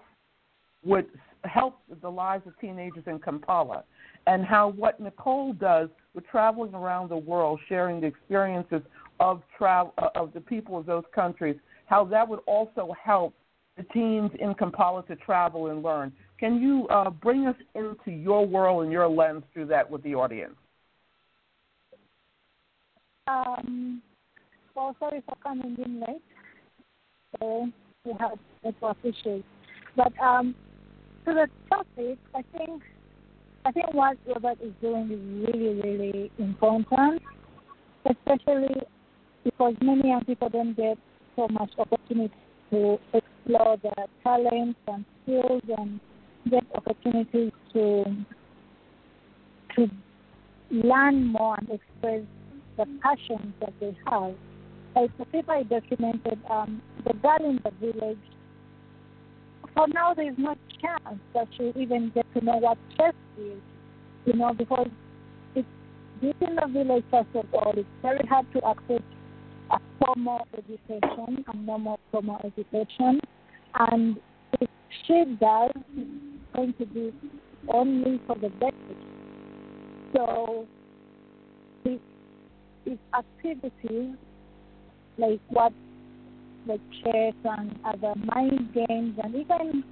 would 0.84 1.08
help 1.46 1.80
the 2.02 2.10
lives 2.10 2.46
of 2.48 2.58
teenagers 2.60 3.04
in 3.08 3.20
Kampala, 3.20 3.84
and 4.28 4.46
how 4.46 4.70
what 4.70 5.00
Nicole 5.00 5.54
does 5.54 5.90
with 6.14 6.26
traveling 6.28 6.74
around 6.74 7.10
the 7.10 7.18
world, 7.18 7.60
sharing 7.68 8.02
the 8.02 8.08
experiences 8.08 8.82
of 9.20 9.42
travel 9.58 9.94
of 10.16 10.34
the 10.34 10.42
people 10.42 10.78
of 10.78 10.86
those 10.86 11.04
countries, 11.14 11.56
how 11.86 12.04
that 12.06 12.28
would 12.28 12.40
also 12.46 12.94
help 13.02 13.34
the 13.78 13.84
teens 13.94 14.32
in 14.40 14.54
Kampala 14.54 15.04
to 15.08 15.16
travel 15.18 15.68
and 15.68 15.84
learn. 15.84 16.12
Can 16.40 16.62
you 16.62 16.88
uh, 16.90 17.10
bring 17.10 17.48
us 17.48 17.56
into 17.76 18.12
your 18.12 18.46
world 18.46 18.84
and 18.84 18.92
your 18.92 19.08
lens 19.08 19.44
through 19.54 19.68
that 19.68 19.90
with 19.90 20.04
the 20.04 20.16
audience? 20.16 20.56
Um, 23.28 24.02
well, 24.76 24.96
sorry 25.00 25.24
for 25.26 25.36
coming 25.42 25.78
in 25.84 26.00
late. 26.02 26.22
So 27.40 27.68
we 28.04 28.14
have 28.20 28.38
network 28.64 28.98
issues. 29.04 29.44
But 29.96 30.12
um, 30.20 30.56
to 31.26 31.34
the 31.34 31.48
topic, 31.70 32.18
I 32.36 32.44
think 32.58 32.82
I 33.66 33.72
think 33.72 33.94
what 33.94 34.18
Robert 34.28 34.58
is 34.62 34.74
doing 34.82 35.10
is 35.10 35.54
really, 35.54 35.80
really 35.82 36.32
important, 36.38 37.22
especially 38.06 38.76
because 39.44 39.74
many 39.82 40.10
young 40.10 40.26
people 40.26 40.50
don't 40.50 40.76
get 40.76 40.98
so 41.36 41.48
much 41.48 41.72
opportunity 41.78 42.34
to 42.72 43.00
explore 43.14 43.78
their 43.82 44.06
talents 44.22 44.80
and 44.88 45.06
skills 45.24 45.62
and 45.78 46.00
get 46.50 46.64
opportunities 46.76 47.52
to 47.74 48.04
to 49.76 49.90
learn 50.70 51.26
more 51.26 51.56
and 51.60 51.70
express 51.70 52.22
the 52.78 52.86
passions 53.02 53.54
that 53.62 53.74
they 53.80 53.96
have. 54.08 54.36
Like 54.96 55.12
the 55.18 55.26
paper 55.26 55.52
I 55.54 55.64
documented, 55.64 56.40
um, 56.50 56.82
the 57.06 57.14
girl 57.14 57.50
in 57.50 57.60
the 57.64 57.72
village, 57.80 58.20
for 59.74 59.88
now 59.94 60.14
there's 60.14 60.38
no 60.38 60.56
chance 60.82 61.20
that 61.34 61.48
you 61.60 61.74
even 61.76 62.12
get 62.14 62.26
to 62.38 62.44
know 62.44 62.58
what 62.58 62.78
chess 62.98 63.14
is, 63.38 63.62
you 64.26 64.34
know, 64.34 64.54
because 64.54 64.88
it's 65.56 65.68
this 66.22 66.34
in 66.42 66.56
the 66.56 66.68
village 66.72 67.04
first 67.10 67.30
of 67.36 67.46
all, 67.54 67.74
it's 67.76 67.90
very 68.02 68.26
hard 68.28 68.46
to 68.54 68.62
access 68.66 69.04
a 69.72 69.78
formal 70.00 70.46
education 70.58 71.44
and 71.48 71.66
normal 71.66 72.00
formal 72.12 72.40
education. 72.44 73.20
And 73.80 74.18
if 74.62 74.70
she 75.06 75.24
does, 75.40 75.72
it's 75.98 76.10
going 76.56 76.74
to 76.80 76.86
be 76.86 77.14
only 77.70 78.20
for 78.28 78.36
the 78.36 78.50
basics. 78.60 79.02
So 80.16 80.68
these, 81.84 82.00
these 82.86 82.98
activities, 83.18 84.16
like 85.18 85.40
what 85.50 85.74
like 86.66 86.82
chess 87.04 87.34
and 87.44 87.80
other 87.86 88.14
mind 88.26 88.74
games 88.74 89.20
and 89.24 89.36
even 89.36 89.84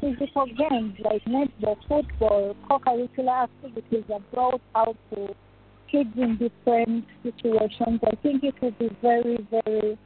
physical 0.00 0.46
games 0.46 0.94
like 1.00 1.24
netball, 1.24 1.76
football, 1.88 2.54
co-curricular 2.68 3.44
activities 3.44 4.04
are 4.12 4.20
brought 4.32 4.60
out 4.74 4.96
to 5.10 5.34
kids 5.90 6.10
in 6.16 6.36
different 6.36 7.04
situations. 7.22 8.00
I 8.04 8.14
think 8.22 8.44
it 8.44 8.54
would 8.60 8.78
be 8.78 8.90
very, 9.00 9.46
very 9.50 9.98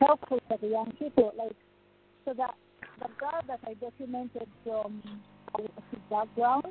helpful 0.00 0.40
for 0.48 0.58
the 0.58 0.68
young 0.68 0.92
people. 0.98 1.32
Like 1.36 1.56
so 2.24 2.34
that 2.34 2.54
the 2.98 3.08
girl 3.18 3.40
that 3.46 3.60
I 3.66 3.74
documented 3.74 4.48
from 4.64 5.02
background. 6.10 6.64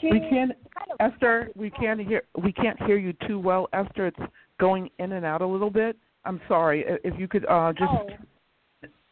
She 0.00 0.10
we 0.10 0.20
can't, 0.20 0.52
kind 0.76 0.90
of 0.92 1.12
Esther. 1.12 1.50
We 1.56 1.70
can't 1.70 2.00
hear. 2.00 2.22
We 2.40 2.52
can't 2.52 2.80
hear 2.82 2.98
you 2.98 3.14
too 3.26 3.38
well, 3.38 3.68
Esther. 3.72 4.08
It's 4.08 4.32
going 4.60 4.90
in 4.98 5.12
and 5.12 5.24
out 5.24 5.40
a 5.40 5.46
little 5.46 5.70
bit. 5.70 5.96
I'm 6.24 6.40
sorry. 6.48 6.84
If 7.04 7.18
you 7.18 7.28
could 7.28 7.46
uh, 7.46 7.72
just. 7.72 7.90
Oh. 7.90 8.08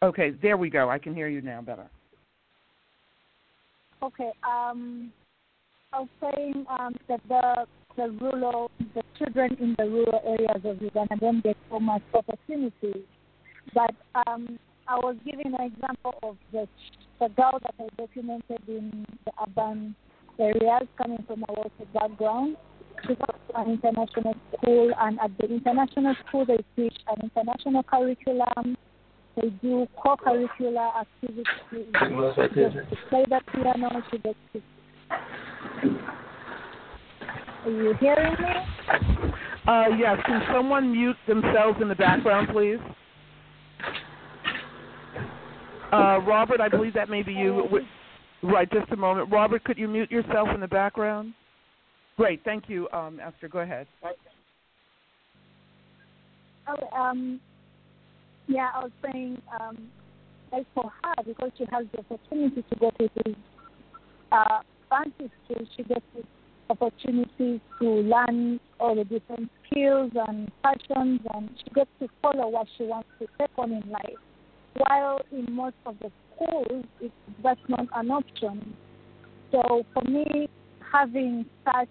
Okay, 0.03 0.33
there 0.43 0.57
we 0.57 0.69
go. 0.69 0.91
I 0.91 0.99
can 0.99 1.15
hear 1.15 1.29
you 1.29 1.41
now 1.41 1.63
better. 1.63 1.89
Okay. 4.03 4.31
Um, 4.47 5.11
I 5.93 6.01
was 6.01 6.09
saying 6.21 6.67
um, 6.69 6.95
that 7.09 7.21
the 7.29 7.67
the 7.97 8.11
rural, 8.21 8.71
the 8.95 9.03
children 9.19 9.57
in 9.59 9.75
the 9.79 9.85
rural 9.85 10.21
areas 10.25 10.61
of 10.65 10.83
Uganda 10.83 11.17
don't 11.19 11.43
get 11.43 11.57
so 11.71 11.81
much 11.81 12.03
opportunity. 12.13 13.05
But 13.75 13.95
um, 14.27 14.59
I 14.87 14.97
was 14.97 15.17
giving 15.25 15.55
an 15.55 15.73
example 15.73 16.15
of 16.23 16.37
the 16.53 16.69
the 17.19 17.29
girl 17.29 17.59
that 17.63 17.75
I 17.81 17.89
documented 17.97 18.69
in 18.69 19.07
the 19.25 19.33
urban 19.43 19.95
areas, 20.39 20.87
coming 20.99 21.25
from 21.27 21.45
a 21.49 21.53
wealthy 21.53 21.87
background. 21.95 22.57
An 23.55 23.71
international 23.71 24.35
school, 24.57 24.93
and 25.01 25.19
at 25.21 25.31
the 25.39 25.47
international 25.47 26.15
school, 26.27 26.45
they 26.45 26.59
teach 26.77 26.97
an 27.09 27.31
international 27.31 27.83
curriculum. 27.85 28.77
They 29.37 29.51
do 29.63 29.87
co-curricular 30.03 30.91
activities. 31.01 31.45
To 31.71 32.97
play 33.09 33.25
the 33.29 33.41
piano. 33.53 34.03
She 34.11 34.19
gets 34.19 34.39
to 34.53 34.63
are 37.67 37.71
you 37.71 37.95
hearing 37.99 38.33
me? 38.35 38.49
Uh, 39.67 39.89
yes. 39.99 40.19
Can 40.25 40.43
someone 40.53 40.93
mute 40.93 41.17
themselves 41.27 41.79
in 41.83 41.89
the 41.89 41.97
background, 41.97 42.49
please? 42.53 42.79
Uh, 45.93 46.21
Robert, 46.27 46.61
I 46.61 46.69
believe 46.69 46.95
that 46.95 47.09
may 47.09 47.23
be 47.23 47.33
you. 47.33 47.69
Right, 48.43 48.71
just 48.71 48.91
a 48.93 48.97
moment. 48.97 49.33
Robert, 49.33 49.65
could 49.65 49.79
you 49.79 49.89
mute 49.89 50.11
yourself 50.13 50.49
in 50.55 50.61
the 50.61 50.69
background? 50.69 51.35
Great, 52.17 52.43
thank 52.45 52.69
you, 52.69 52.89
um, 52.93 53.21
Esther. 53.21 53.49
Go 53.49 53.59
ahead. 53.59 53.87
Oh, 56.69 56.97
um, 56.97 57.41
yeah, 58.49 58.71
I 58.75 58.85
was 58.85 58.93
saying, 59.05 59.41
um, 59.61 59.77
for 60.75 60.91
her, 61.03 61.15
because 61.25 61.51
she 61.59 61.65
has 61.71 61.85
the 61.93 61.99
opportunity 61.99 62.63
to 62.63 62.77
go 62.77 62.91
to 62.99 63.11
these 63.25 63.35
uh, 64.33 64.61
fancy 64.89 65.31
schools, 65.45 65.69
she 65.77 65.83
gets 65.83 66.05
the 66.15 66.23
opportunity 66.71 67.61
to 67.79 67.85
learn 67.85 68.61
all 68.81 68.95
the 68.95 69.05
different 69.05 69.51
skills 69.67 70.11
and 70.29 70.51
passions, 70.63 71.21
and 71.35 71.51
she 71.59 71.75
gets 71.75 71.91
to 72.01 72.09
follow 72.23 72.49
what 72.49 72.67
she 72.77 72.85
wants 72.85 73.09
to 73.19 73.27
take 73.39 73.51
on 73.59 73.73
in 73.73 73.83
life. 73.91 74.19
While 74.77 75.21
in 75.33 75.53
most 75.53 75.77
of 75.87 75.97
the 76.01 76.11
schools, 76.35 76.85
it's 77.01 77.15
that's 77.43 77.61
not 77.69 77.87
an 77.95 78.11
option. 78.11 78.75
So 79.53 79.85
for 79.95 80.03
me, 80.03 80.49
having 80.93 81.47
such 81.65 81.89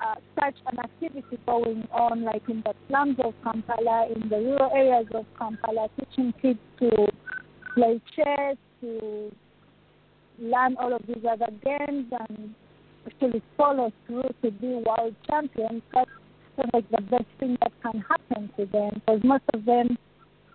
uh, 0.00 0.14
such 0.38 0.56
an 0.70 0.78
activity 0.78 1.38
going 1.46 1.86
on, 1.92 2.22
like 2.22 2.42
in 2.48 2.62
the 2.66 2.74
slums 2.88 3.16
of 3.24 3.32
Kampala, 3.42 4.08
in 4.14 4.28
the 4.28 4.36
rural 4.36 4.70
areas 4.74 5.06
of 5.14 5.24
Kampala, 5.38 5.88
teaching 5.98 6.34
kids 6.42 6.58
to 6.80 7.06
play 7.74 8.00
chess, 8.14 8.56
to 8.80 9.32
learn 10.38 10.76
all 10.78 10.94
of 10.94 11.02
these 11.06 11.24
other 11.28 11.48
games, 11.64 12.12
and 12.28 12.54
actually 13.06 13.42
follow 13.56 13.90
through 14.06 14.28
to 14.42 14.50
be 14.50 14.66
world 14.86 15.14
champions. 15.28 15.82
That's 15.94 16.10
like 16.74 16.88
the 16.90 17.02
best 17.02 17.24
thing 17.38 17.56
that 17.62 17.72
can 17.82 18.04
happen 18.08 18.50
to 18.58 18.66
them, 18.66 18.90
because 18.94 19.20
most 19.24 19.44
of 19.54 19.64
them 19.64 19.96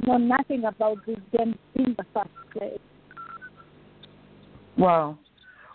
know 0.05 0.17
nothing 0.17 0.65
about 0.65 0.97
these 1.07 1.17
games 1.35 1.55
in 1.75 1.95
the 1.97 2.05
first 2.13 2.29
place. 2.53 2.79
Wow. 4.77 5.17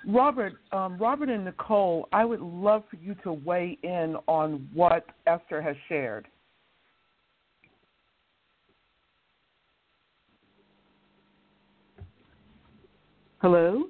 Robert, 0.07 0.55
um, 0.73 0.97
Robert 0.99 1.29
and 1.29 1.45
Nicole, 1.45 2.09
I 2.13 2.25
would 2.25 2.41
love 2.41 2.85
for 2.89 2.97
you 2.97 3.15
to 3.25 3.33
weigh 3.33 3.77
in 3.83 4.17
on 4.29 4.69
what 4.73 5.05
Esther 5.27 5.61
has 5.61 5.75
shared. 5.89 6.29
Hello. 13.43 13.85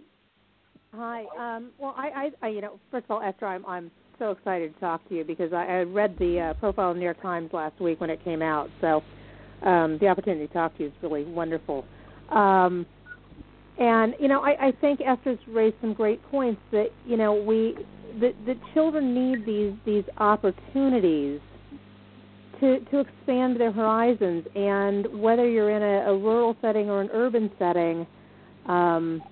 Hi. 0.94 1.24
Um, 1.38 1.70
well, 1.78 1.94
I, 1.96 2.30
I, 2.42 2.46
I, 2.46 2.48
you 2.48 2.60
know, 2.62 2.80
first 2.90 3.04
of 3.04 3.10
all, 3.10 3.22
Esther, 3.22 3.46
I'm, 3.46 3.64
I'm 3.66 3.90
so 4.18 4.30
excited 4.30 4.74
to 4.74 4.80
talk 4.80 5.06
to 5.10 5.14
you 5.14 5.24
because 5.24 5.52
I, 5.52 5.66
I 5.66 5.82
read 5.82 6.16
the 6.18 6.40
uh, 6.40 6.54
profile 6.54 6.90
in 6.90 6.96
the 6.96 7.00
New 7.00 7.04
York 7.04 7.20
Times 7.20 7.50
last 7.52 7.78
week 7.80 8.00
when 8.00 8.08
it 8.08 8.24
came 8.24 8.40
out. 8.40 8.70
So 8.80 9.02
um, 9.62 9.98
the 10.00 10.08
opportunity 10.08 10.46
to 10.46 10.52
talk 10.52 10.76
to 10.78 10.84
you 10.84 10.88
is 10.88 10.94
really 11.02 11.24
wonderful. 11.24 11.84
Um, 12.30 12.86
and 13.78 14.14
you 14.18 14.28
know, 14.28 14.40
I, 14.42 14.68
I 14.68 14.72
think 14.80 15.00
Esther's 15.00 15.38
raised 15.48 15.76
some 15.80 15.92
great 15.92 16.22
points 16.30 16.60
that 16.72 16.88
you 17.04 17.16
know 17.16 17.34
we 17.34 17.76
the 18.20 18.32
the 18.46 18.54
children 18.74 19.14
need 19.14 19.44
these 19.46 19.74
these 19.84 20.04
opportunities 20.18 21.40
to 22.60 22.80
to 22.90 23.00
expand 23.00 23.60
their 23.60 23.72
horizons. 23.72 24.46
And 24.54 25.20
whether 25.20 25.48
you're 25.48 25.70
in 25.70 25.82
a, 25.82 26.10
a 26.10 26.16
rural 26.16 26.56
setting 26.62 26.88
or 26.88 27.02
an 27.02 27.10
urban 27.12 27.50
setting, 27.58 28.06
um, 28.66 29.22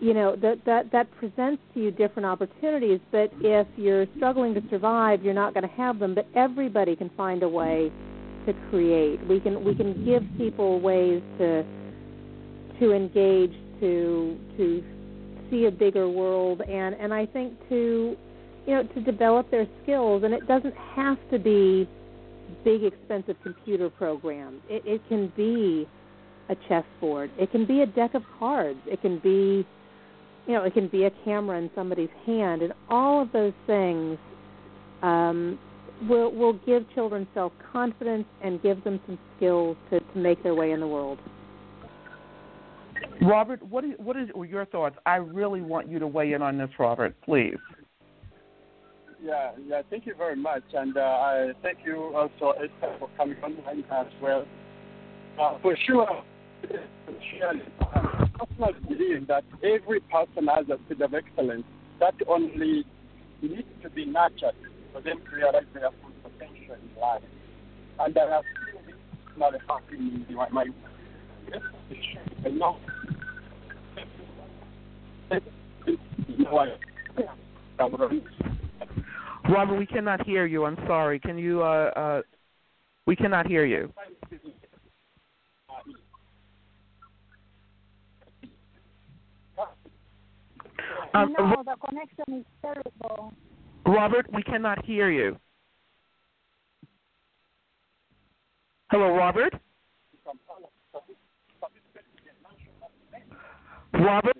you 0.00 0.12
know 0.12 0.36
that 0.36 0.64
that 0.66 0.92
that 0.92 1.10
presents 1.12 1.62
to 1.72 1.80
you 1.80 1.90
different 1.90 2.26
opportunities. 2.26 3.00
But 3.10 3.30
if 3.40 3.66
you're 3.76 4.06
struggling 4.16 4.52
to 4.54 4.62
survive, 4.68 5.22
you're 5.22 5.34
not 5.34 5.54
going 5.54 5.66
to 5.66 5.74
have 5.76 5.98
them. 5.98 6.14
But 6.14 6.28
everybody 6.34 6.94
can 6.94 7.10
find 7.16 7.42
a 7.42 7.48
way 7.48 7.90
to 8.46 8.52
create. 8.52 9.26
We 9.26 9.40
can 9.40 9.64
we 9.64 9.74
can 9.74 10.04
give 10.04 10.22
people 10.36 10.80
ways 10.80 11.22
to 11.38 11.64
to 12.80 12.92
engage, 12.92 13.52
to 13.80 14.38
to 14.56 14.84
see 15.50 15.66
a 15.66 15.70
bigger 15.70 16.08
world, 16.08 16.60
and 16.62 16.94
and 16.94 17.12
I 17.12 17.26
think 17.26 17.52
to 17.68 18.16
you 18.66 18.74
know 18.74 18.82
to 18.82 19.00
develop 19.00 19.50
their 19.50 19.66
skills. 19.82 20.22
And 20.24 20.34
it 20.34 20.46
doesn't 20.46 20.74
have 20.94 21.18
to 21.30 21.38
be 21.38 21.88
big 22.64 22.84
expensive 22.84 23.36
computer 23.42 23.90
programs. 23.90 24.60
It, 24.68 24.82
it 24.86 25.02
can 25.08 25.32
be 25.36 25.88
a 26.48 26.56
chessboard. 26.68 27.30
It 27.38 27.50
can 27.50 27.66
be 27.66 27.82
a 27.82 27.86
deck 27.86 28.14
of 28.14 28.22
cards. 28.38 28.80
It 28.86 29.00
can 29.00 29.18
be 29.18 29.66
you 30.46 30.54
know 30.54 30.64
it 30.64 30.74
can 30.74 30.88
be 30.88 31.04
a 31.04 31.10
camera 31.24 31.58
in 31.58 31.70
somebody's 31.74 32.10
hand, 32.26 32.62
and 32.62 32.72
all 32.88 33.22
of 33.22 33.32
those 33.32 33.54
things. 33.66 34.18
Um, 35.02 35.58
will 36.08 36.32
will 36.32 36.54
give 36.66 36.84
children 36.94 37.26
self 37.34 37.52
confidence 37.72 38.26
and 38.42 38.60
give 38.62 38.82
them 38.84 39.00
some 39.06 39.18
skills 39.36 39.76
to, 39.90 40.00
to 40.00 40.18
make 40.18 40.42
their 40.42 40.54
way 40.54 40.72
in 40.72 40.80
the 40.80 40.86
world. 40.86 41.18
Robert, 43.22 43.62
what 43.62 43.84
is 43.84 43.92
what 43.98 44.16
is 44.16 44.28
your 44.48 44.66
thoughts? 44.66 44.96
I 45.06 45.16
really 45.16 45.62
want 45.62 45.88
you 45.88 45.98
to 45.98 46.06
weigh 46.06 46.32
in 46.32 46.42
on 46.42 46.58
this, 46.58 46.70
Robert, 46.78 47.14
please. 47.24 47.56
Yeah, 49.22 49.52
yeah. 49.66 49.82
Thank 49.88 50.06
you 50.06 50.14
very 50.14 50.36
much, 50.36 50.62
and 50.72 50.96
uh, 50.96 51.00
I 51.00 51.52
thank 51.62 51.78
you 51.84 52.14
also 52.14 52.52
Esther 52.58 52.96
for 52.98 53.08
coming 53.16 53.38
online 53.42 53.84
as 53.90 54.06
well. 54.20 54.44
Uh, 55.40 55.58
for 55.62 55.76
sure, 55.86 56.22
I 56.70 58.28
personally 58.38 58.74
believe 58.88 59.26
that 59.28 59.44
every 59.62 60.00
person 60.00 60.46
has 60.48 60.68
a 60.68 60.78
seed 60.88 61.00
of 61.00 61.14
excellence 61.14 61.64
that 62.00 62.14
only 62.28 62.84
needs 63.40 63.68
to 63.82 63.90
be 63.90 64.04
nurtured 64.04 64.54
for 64.92 65.00
them 65.00 65.20
to 65.30 65.36
realize 65.36 65.64
their 65.72 65.90
full 66.02 66.30
potential 66.30 66.74
in 66.74 67.00
life. 67.00 67.22
And 68.00 68.16
I 68.18 68.28
have 68.28 68.44
seen 68.66 68.86
this 68.86 68.96
not 69.36 69.54
happening 69.68 70.26
in 70.28 70.34
my, 70.34 70.48
my. 70.50 70.66
Robert, 79.48 79.78
we 79.78 79.86
cannot 79.86 80.24
hear 80.26 80.46
you. 80.46 80.64
I'm 80.64 80.76
sorry. 80.86 81.18
Can 81.20 81.38
you? 81.38 81.62
Uh, 81.62 81.90
uh, 81.96 82.22
we 83.06 83.14
cannot 83.16 83.46
hear 83.46 83.64
you. 83.64 83.92
Um, 91.14 91.32
no, 91.38 91.62
the 91.64 91.76
connection 91.86 92.40
is 92.40 92.44
terrible. 92.60 93.32
Robert, 93.86 94.26
we 94.32 94.42
cannot 94.42 94.84
hear 94.84 95.10
you. 95.10 95.36
Hello, 98.90 99.14
Robert? 99.14 99.54
Robert? 103.92 104.36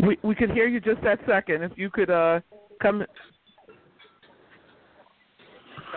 We 0.00 0.18
we 0.22 0.34
could 0.34 0.50
hear 0.50 0.66
you 0.66 0.80
just 0.80 1.02
that 1.02 1.18
second. 1.26 1.62
If 1.62 1.72
you 1.76 1.90
could 1.90 2.10
uh 2.10 2.40
come 2.80 3.04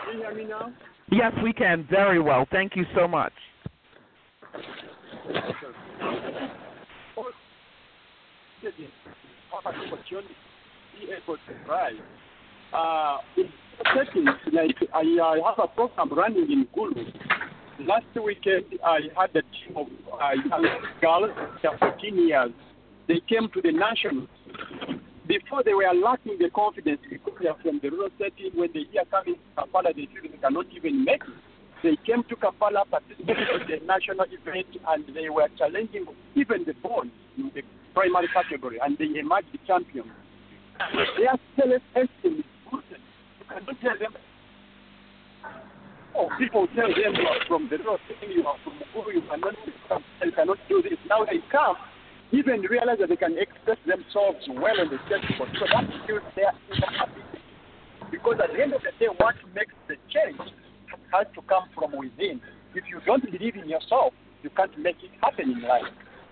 Can 0.05 0.13
you 0.13 0.19
hear 0.19 0.33
me 0.35 0.45
now? 0.45 0.71
Yes, 1.11 1.31
we 1.43 1.53
can. 1.53 1.87
Very 1.89 2.19
well. 2.19 2.47
Thank 2.51 2.75
you 2.75 2.85
so 2.95 3.07
much. 3.07 3.33
opportunity 9.53 10.35
be 10.99 11.11
able 11.11 11.35
to 11.35 11.65
thrive. 11.65 11.93
Uh, 12.73 13.17
in 13.37 14.25
like 14.51 14.75
I, 14.93 15.01
I 15.01 15.39
have 15.45 15.59
a 15.63 15.67
program 15.67 16.13
running 16.13 16.51
in 16.51 16.67
Gulu. 16.75 17.05
Last 17.85 18.05
weekend, 18.15 18.65
I 18.83 19.01
had 19.15 19.29
a 19.35 19.41
team 19.41 19.77
of 19.77 19.87
uh, 20.11 20.59
girls, 20.99 21.29
they're 21.61 21.77
14 21.77 22.27
years. 22.27 22.51
They 23.07 23.21
came 23.29 23.49
to 23.53 23.61
the 23.61 23.71
national. 23.71 24.27
Before 25.27 25.63
they 25.63 25.73
were 25.73 25.93
lacking 25.93 26.37
the 26.39 26.49
confidence 26.49 26.99
because 27.09 27.33
they 27.41 27.47
are 27.47 27.57
from 27.61 27.79
the 27.83 27.89
rural 27.89 28.09
setting. 28.17 28.51
When 28.55 28.69
they 28.73 28.85
hear 28.91 29.03
coming 29.11 29.35
to 29.35 29.61
Kampala, 29.61 29.93
they 29.93 30.07
feel 30.07 30.31
they 30.31 30.37
cannot 30.37 30.65
even 30.75 31.05
make 31.05 31.21
it. 31.21 31.37
They 31.83 31.97
came 32.05 32.23
to 32.23 32.35
Kampala, 32.35 32.83
participated 32.89 33.47
in 33.61 33.67
the 33.67 33.85
national 33.85 34.25
event, 34.25 34.67
and 34.87 35.05
they 35.15 35.29
were 35.29 35.47
challenging 35.57 36.05
even 36.35 36.65
the 36.65 36.73
boys 36.81 37.11
in 37.37 37.51
the 37.53 37.61
primary 37.93 38.27
category, 38.33 38.79
and 38.81 38.97
they 38.97 39.19
emerged 39.19 39.55
champions. 39.67 40.09
Their 41.17 41.37
self-esteem 41.55 42.39
is 42.39 42.45
boosted. 42.71 43.01
You 43.39 43.45
cannot 43.49 43.81
tell 43.81 43.99
them, 43.99 44.13
oh, 46.17 46.29
people 46.37 46.67
tell 46.75 46.89
them 46.89 47.13
you 47.13 47.27
are 47.27 47.41
from 47.47 47.69
the 47.69 47.77
north, 47.77 48.01
you 48.25 48.45
are 48.45 48.57
from 48.63 48.81
Mukuru, 48.81 49.13
you 49.13 49.23
cannot, 49.29 49.53
you 50.25 50.31
cannot 50.31 50.57
do 50.67 50.81
this. 50.81 50.97
Now 51.07 51.23
they 51.23 51.39
come, 51.51 51.77
even 52.31 52.61
realize 52.65 52.97
that 52.99 53.09
they 53.09 53.15
can 53.15 53.37
express 53.37 53.77
themselves 53.85 54.41
well 54.49 54.81
on 54.81 54.89
the 54.89 54.97
stage, 55.05 55.23
so 55.37 55.45
that 55.45 55.85
builds 56.07 56.25
their 56.35 56.51
inner 56.73 56.91
ability. 57.05 57.41
Because 58.11 58.39
at 58.41 58.51
the 58.55 58.61
end 58.61 58.73
of 58.73 58.81
the 58.81 58.91
day, 58.99 59.11
what 59.19 59.35
makes 59.53 59.75
the 59.87 59.95
change 60.09 60.41
has 61.13 61.27
to 61.35 61.41
come 61.47 61.69
from 61.75 61.95
within. 61.97 62.41
If 62.75 62.83
you 62.89 62.99
don't 63.05 63.23
believe 63.23 63.55
in 63.55 63.69
yourself, 63.69 64.13
you 64.43 64.49
can't 64.55 64.77
make 64.79 64.97
it 65.03 65.11
happen 65.21 65.51
in 65.51 65.61
life. 65.61 65.87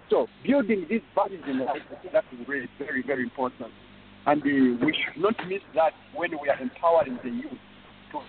So 0.09 0.27
building 0.45 0.85
these 0.89 1.01
values 1.15 1.43
in 1.47 1.59
life, 1.59 1.81
I 1.89 1.95
think 2.01 2.13
that's 2.13 2.27
really 2.47 2.69
very, 2.77 3.03
very 3.05 3.23
important. 3.23 3.71
And 4.25 4.41
uh, 4.41 4.85
we 4.85 4.93
should 4.93 5.21
not 5.21 5.35
miss 5.47 5.61
that 5.75 5.93
when 6.13 6.31
we 6.41 6.49
are 6.49 6.59
empowering 6.59 7.19
the 7.23 7.29
youth 7.29 7.61
to 8.11 8.19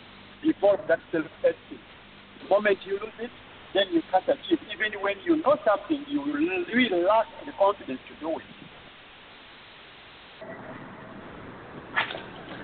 evolve 0.51 0.80
that 0.88 0.99
self-esteem. 1.12 1.80
The 2.42 2.49
moment 2.49 2.78
you 2.86 2.94
lose 2.94 3.18
it, 3.20 3.30
then 3.74 3.84
you 3.92 4.03
can't 4.11 4.24
achieve. 4.24 4.59
Even 4.72 5.01
when 5.03 5.14
you 5.24 5.36
know 5.42 5.57
something, 5.64 6.05
you 6.09 6.20
will 6.20 7.05
lack 7.05 7.26
the 7.44 7.53
confidence 7.59 8.01
to 8.09 8.20
do 8.20 8.38
it. 8.38 8.44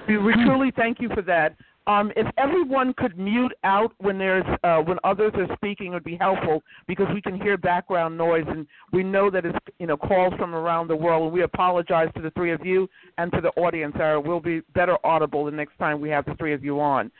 We, 0.09 0.33
truly 0.45 0.73
thank 0.75 1.01
you 1.01 1.09
for 1.15 1.23
that. 1.23 1.57
Um, 1.87 2.13
if 2.15 2.27
everyone 2.39 2.95
could 2.97 3.19
mute 3.19 3.53
out 3.65 3.93
when 3.99 4.17
there's 4.17 4.45
uh, 4.63 4.79
when 4.79 4.99
others 5.03 5.33
are 5.35 5.49
speaking, 5.57 5.89
it 5.89 5.91
would 5.91 6.05
be 6.05 6.17
helpful 6.17 6.63
because 6.87 7.07
we 7.13 7.21
can 7.21 7.41
hear 7.41 7.57
background 7.57 8.17
noise, 8.17 8.45
and 8.47 8.67
we 8.93 9.03
know 9.03 9.31
that 9.31 9.45
it's 9.45 9.59
you 9.81 9.89
know 9.89 9.97
calls 9.97 10.33
from 10.39 10.55
around 10.55 10.87
the 10.87 10.95
world. 10.95 11.25
And 11.25 11.33
we 11.33 11.43
apologize 11.43 12.09
to 12.15 12.23
the 12.23 12.31
three 12.33 12.53
of 12.53 12.65
you 12.65 12.89
and 13.19 13.33
to 13.33 13.41
the 13.41 13.49
audience. 13.61 13.97
We'll 13.99 14.39
be 14.39 14.61
better 14.75 14.97
audible 15.05 15.45
the 15.45 15.51
next 15.51 15.77
time 15.79 16.01
we 16.01 16.09
have 16.11 16.25
the 16.25 16.37
three 16.37 16.55
of 16.55 16.63
you 16.63 16.81
on. 16.81 17.11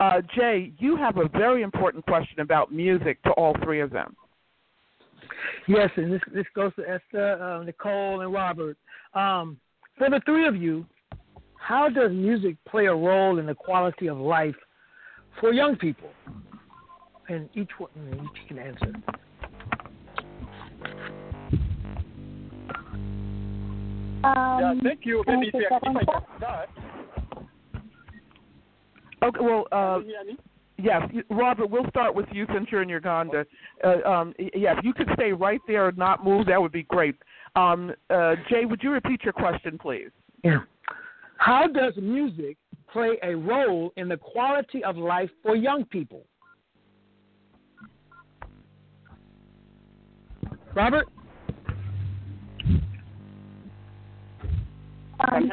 Uh, 0.00 0.20
Jay, 0.34 0.72
you 0.78 0.96
have 0.96 1.18
a 1.18 1.28
very 1.28 1.62
important 1.62 2.04
question 2.06 2.40
about 2.40 2.72
music 2.72 3.22
to 3.22 3.30
all 3.32 3.54
three 3.62 3.80
of 3.80 3.90
them. 3.90 4.16
Yes, 5.66 5.90
and 5.96 6.12
this 6.12 6.20
this 6.34 6.46
goes 6.54 6.72
to 6.76 6.82
Esther, 6.88 7.40
uh, 7.42 7.62
Nicole, 7.64 8.20
and 8.20 8.32
Robert. 8.32 8.76
Um, 9.14 9.58
for 9.96 10.10
the 10.10 10.20
three 10.26 10.46
of 10.46 10.56
you, 10.56 10.84
how 11.58 11.88
does 11.88 12.10
music 12.12 12.56
play 12.68 12.86
a 12.86 12.94
role 12.94 13.38
in 13.38 13.46
the 13.46 13.54
quality 13.54 14.08
of 14.08 14.18
life 14.18 14.56
for 15.40 15.52
young 15.52 15.76
people? 15.76 16.10
And 17.28 17.48
each 17.54 17.70
one, 17.78 17.90
each 18.12 18.48
can 18.48 18.58
answer. 18.58 18.92
Um, 24.24 24.58
yeah, 24.60 24.74
thank 24.82 25.00
you. 25.04 25.22
can 25.24 25.34
I 25.34 25.36
Maybe 25.36 25.48
if, 25.48 25.52
take 25.54 25.62
I- 25.66 25.68
that 25.70 25.82
if 25.82 25.94
one 25.94 25.96
I 25.96 26.00
first? 26.00 26.26
can 26.26 26.38
start. 26.38 26.68
Okay, 29.24 29.40
well, 29.40 29.66
uh, 29.72 29.98
Can 30.00 30.08
you 30.08 30.16
hear 30.16 30.24
me? 30.24 30.38
Yes, 30.76 31.02
Robert, 31.30 31.70
we'll 31.70 31.88
start 31.88 32.14
with 32.14 32.26
you 32.32 32.46
since 32.52 32.66
you're 32.70 32.82
in 32.82 32.88
Uganda. 32.88 33.46
Uh, 33.82 34.08
um, 34.08 34.34
yeah, 34.38 34.76
if 34.76 34.84
you 34.84 34.92
could 34.92 35.08
stay 35.14 35.32
right 35.32 35.60
there 35.68 35.88
and 35.88 35.96
not 35.96 36.24
move, 36.24 36.46
that 36.46 36.60
would 36.60 36.72
be 36.72 36.82
great. 36.82 37.14
Um, 37.54 37.92
uh, 38.10 38.34
Jay, 38.50 38.64
would 38.64 38.82
you 38.82 38.90
repeat 38.90 39.22
your 39.22 39.32
question, 39.32 39.78
please? 39.78 40.10
Yeah. 40.42 40.58
How 41.38 41.68
does 41.68 41.94
music 41.96 42.56
play 42.92 43.18
a 43.22 43.34
role 43.34 43.92
in 43.96 44.08
the 44.08 44.16
quality 44.16 44.82
of 44.82 44.96
life 44.96 45.30
for 45.42 45.54
young 45.54 45.84
people? 45.84 46.24
Robert? 50.74 51.06
Um, 55.20 55.50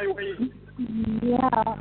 yeah. 1.21 1.75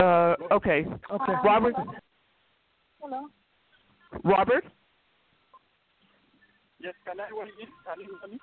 Uh, 0.00 0.34
okay. 0.52 0.86
Okay. 1.10 1.32
Robert? 1.44 1.74
Hello. 3.00 3.28
Robert? 4.24 4.64
Yes, 6.80 6.94
can 7.06 7.20
I 7.20 7.24
wait? 7.32 7.50
Can 7.58 8.00
you 8.00 8.18
hear 8.20 8.30
me? 8.30 8.38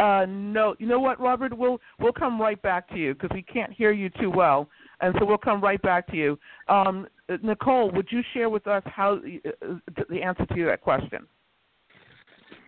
Uh, 0.00 0.26
no. 0.26 0.74
You 0.78 0.86
know 0.86 0.98
what, 0.98 1.20
Robert? 1.20 1.56
We'll 1.56 1.78
we'll 2.00 2.12
come 2.12 2.40
right 2.40 2.60
back 2.60 2.88
to 2.88 2.96
you 2.96 3.14
because 3.14 3.30
we 3.32 3.42
can't 3.42 3.72
hear 3.72 3.92
you 3.92 4.10
too 4.20 4.30
well, 4.30 4.68
and 5.00 5.14
so 5.18 5.24
we'll 5.24 5.38
come 5.38 5.60
right 5.60 5.80
back 5.82 6.08
to 6.08 6.16
you. 6.16 6.38
Um, 6.68 7.06
Nicole, 7.42 7.92
would 7.92 8.08
you 8.10 8.22
share 8.32 8.50
with 8.50 8.66
us 8.66 8.82
how 8.86 9.14
uh, 9.14 9.74
the 10.08 10.22
answer 10.22 10.46
to 10.46 10.64
that 10.64 10.80
question? 10.80 11.26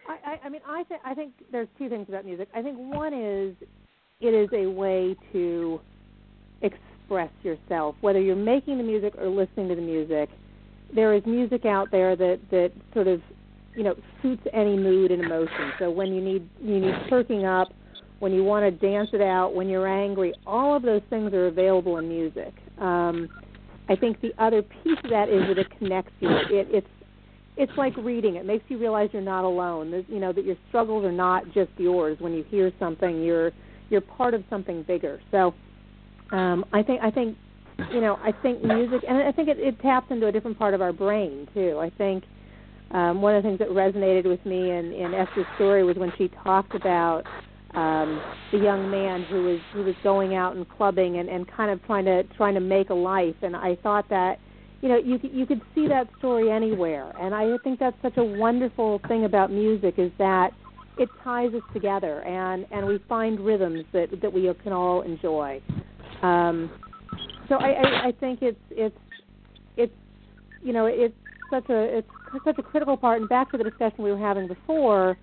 I, 0.08 0.30
I, 0.30 0.46
I 0.46 0.48
mean, 0.48 0.60
I 0.66 0.84
think 0.84 1.00
I 1.04 1.14
think 1.14 1.32
there's 1.50 1.68
two 1.78 1.88
things 1.88 2.06
about 2.08 2.24
music. 2.24 2.48
I 2.54 2.62
think 2.62 2.78
one 2.78 3.12
is 3.12 3.56
it 4.20 4.28
is 4.28 4.48
a 4.52 4.66
way 4.66 5.16
to 5.32 5.80
express 6.62 6.85
yourself, 7.42 7.96
whether 8.00 8.20
you're 8.20 8.36
making 8.36 8.78
the 8.78 8.84
music 8.84 9.14
or 9.18 9.28
listening 9.28 9.68
to 9.68 9.74
the 9.74 9.82
music. 9.82 10.28
There 10.94 11.14
is 11.14 11.22
music 11.26 11.64
out 11.64 11.90
there 11.90 12.14
that 12.16 12.40
that 12.50 12.72
sort 12.94 13.08
of 13.08 13.20
you 13.74 13.82
know 13.82 13.94
suits 14.22 14.42
any 14.52 14.76
mood 14.76 15.10
and 15.10 15.24
emotion. 15.24 15.72
So 15.78 15.90
when 15.90 16.12
you 16.12 16.20
need 16.20 16.48
you 16.60 16.80
need 16.80 16.94
perking 17.08 17.44
up, 17.44 17.68
when 18.18 18.32
you 18.32 18.44
want 18.44 18.64
to 18.64 18.70
dance 18.70 19.10
it 19.12 19.20
out, 19.20 19.54
when 19.54 19.68
you're 19.68 19.88
angry, 19.88 20.32
all 20.46 20.76
of 20.76 20.82
those 20.82 21.02
things 21.10 21.32
are 21.32 21.46
available 21.48 21.98
in 21.98 22.08
music. 22.08 22.54
Um, 22.78 23.28
I 23.88 23.96
think 23.96 24.20
the 24.20 24.32
other 24.38 24.62
piece 24.62 24.98
of 25.04 25.10
that 25.10 25.28
is 25.28 25.42
that 25.48 25.58
it 25.58 25.78
connects 25.78 26.12
you. 26.20 26.30
It, 26.30 26.68
it's 26.70 26.86
it's 27.56 27.72
like 27.76 27.96
reading. 27.96 28.36
It 28.36 28.44
makes 28.44 28.64
you 28.68 28.78
realize 28.78 29.08
you're 29.12 29.22
not 29.22 29.44
alone. 29.44 29.90
There's, 29.90 30.04
you 30.08 30.18
know 30.18 30.32
that 30.32 30.44
your 30.44 30.56
struggles 30.68 31.04
are 31.04 31.12
not 31.12 31.44
just 31.52 31.70
yours. 31.78 32.18
When 32.20 32.32
you 32.32 32.44
hear 32.44 32.72
something, 32.78 33.22
you're 33.22 33.52
you're 33.90 34.00
part 34.00 34.34
of 34.34 34.44
something 34.50 34.82
bigger. 34.82 35.20
So 35.30 35.54
um, 36.32 36.64
I 36.72 36.82
think 36.82 37.00
I 37.02 37.10
think 37.10 37.36
you 37.92 38.00
know 38.00 38.18
I 38.22 38.32
think 38.32 38.62
music, 38.62 39.02
and 39.08 39.18
I 39.18 39.32
think 39.32 39.48
it, 39.48 39.58
it 39.58 39.80
taps 39.80 40.10
into 40.10 40.26
a 40.26 40.32
different 40.32 40.58
part 40.58 40.74
of 40.74 40.80
our 40.80 40.92
brain 40.92 41.48
too. 41.54 41.78
I 41.78 41.90
think 41.90 42.24
um, 42.90 43.20
one 43.20 43.34
of 43.34 43.42
the 43.42 43.48
things 43.48 43.58
that 43.58 43.68
resonated 43.68 44.26
with 44.26 44.44
me 44.46 44.70
in, 44.70 44.92
in 44.92 45.12
Esther's 45.14 45.46
story 45.56 45.82
was 45.84 45.96
when 45.96 46.12
she 46.16 46.28
talked 46.44 46.74
about 46.74 47.24
um, 47.74 48.22
the 48.52 48.58
young 48.58 48.90
man 48.90 49.24
who 49.24 49.44
was 49.44 49.60
who 49.72 49.82
was 49.82 49.94
going 50.02 50.34
out 50.34 50.56
and 50.56 50.68
clubbing 50.68 51.18
and, 51.18 51.28
and 51.28 51.46
kind 51.48 51.70
of 51.70 51.84
trying 51.84 52.04
to 52.04 52.22
trying 52.36 52.54
to 52.54 52.60
make 52.60 52.90
a 52.90 52.94
life. 52.94 53.36
And 53.42 53.54
I 53.56 53.76
thought 53.82 54.08
that 54.08 54.38
you 54.80 54.88
know 54.88 54.96
you 54.96 55.18
you 55.22 55.46
could 55.46 55.60
see 55.74 55.88
that 55.88 56.08
story 56.18 56.50
anywhere. 56.50 57.12
And 57.20 57.34
I 57.34 57.58
think 57.58 57.78
that's 57.78 58.00
such 58.02 58.16
a 58.16 58.24
wonderful 58.24 59.00
thing 59.08 59.24
about 59.24 59.50
music 59.50 59.98
is 59.98 60.12
that 60.18 60.52
it 60.98 61.10
ties 61.22 61.52
us 61.52 61.62
together 61.74 62.22
and 62.22 62.66
and 62.70 62.86
we 62.86 62.98
find 63.08 63.40
rhythms 63.40 63.84
that 63.92 64.20
that 64.22 64.32
we 64.32 64.50
can 64.62 64.72
all 64.72 65.02
enjoy. 65.02 65.60
Um, 66.22 66.70
so 67.48 67.56
I, 67.56 67.70
I 67.70 68.06
I 68.08 68.12
think 68.18 68.40
it's 68.42 68.58
it's 68.70 68.96
it's 69.76 69.94
you 70.62 70.72
know 70.72 70.86
it's 70.86 71.14
such 71.50 71.68
a 71.68 71.98
it's 71.98 72.08
such 72.44 72.58
a 72.58 72.62
critical 72.62 72.96
part. 72.96 73.20
And 73.20 73.28
back 73.28 73.50
to 73.52 73.58
the 73.58 73.64
discussion 73.64 74.02
we 74.04 74.10
were 74.10 74.18
having 74.18 74.48
before 74.48 75.16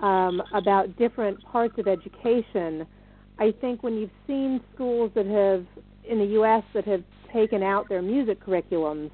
um, 0.00 0.42
about 0.54 0.96
different 0.96 1.42
parts 1.44 1.74
of 1.78 1.86
education, 1.86 2.86
I 3.38 3.52
think 3.60 3.82
when 3.82 3.94
you've 3.94 4.10
seen 4.26 4.60
schools 4.74 5.12
that 5.14 5.26
have 5.26 5.66
in 6.08 6.18
the 6.18 6.26
U.S. 6.34 6.64
that 6.74 6.84
have 6.86 7.04
taken 7.32 7.62
out 7.62 7.88
their 7.88 8.02
music 8.02 8.44
curriculums, 8.44 9.10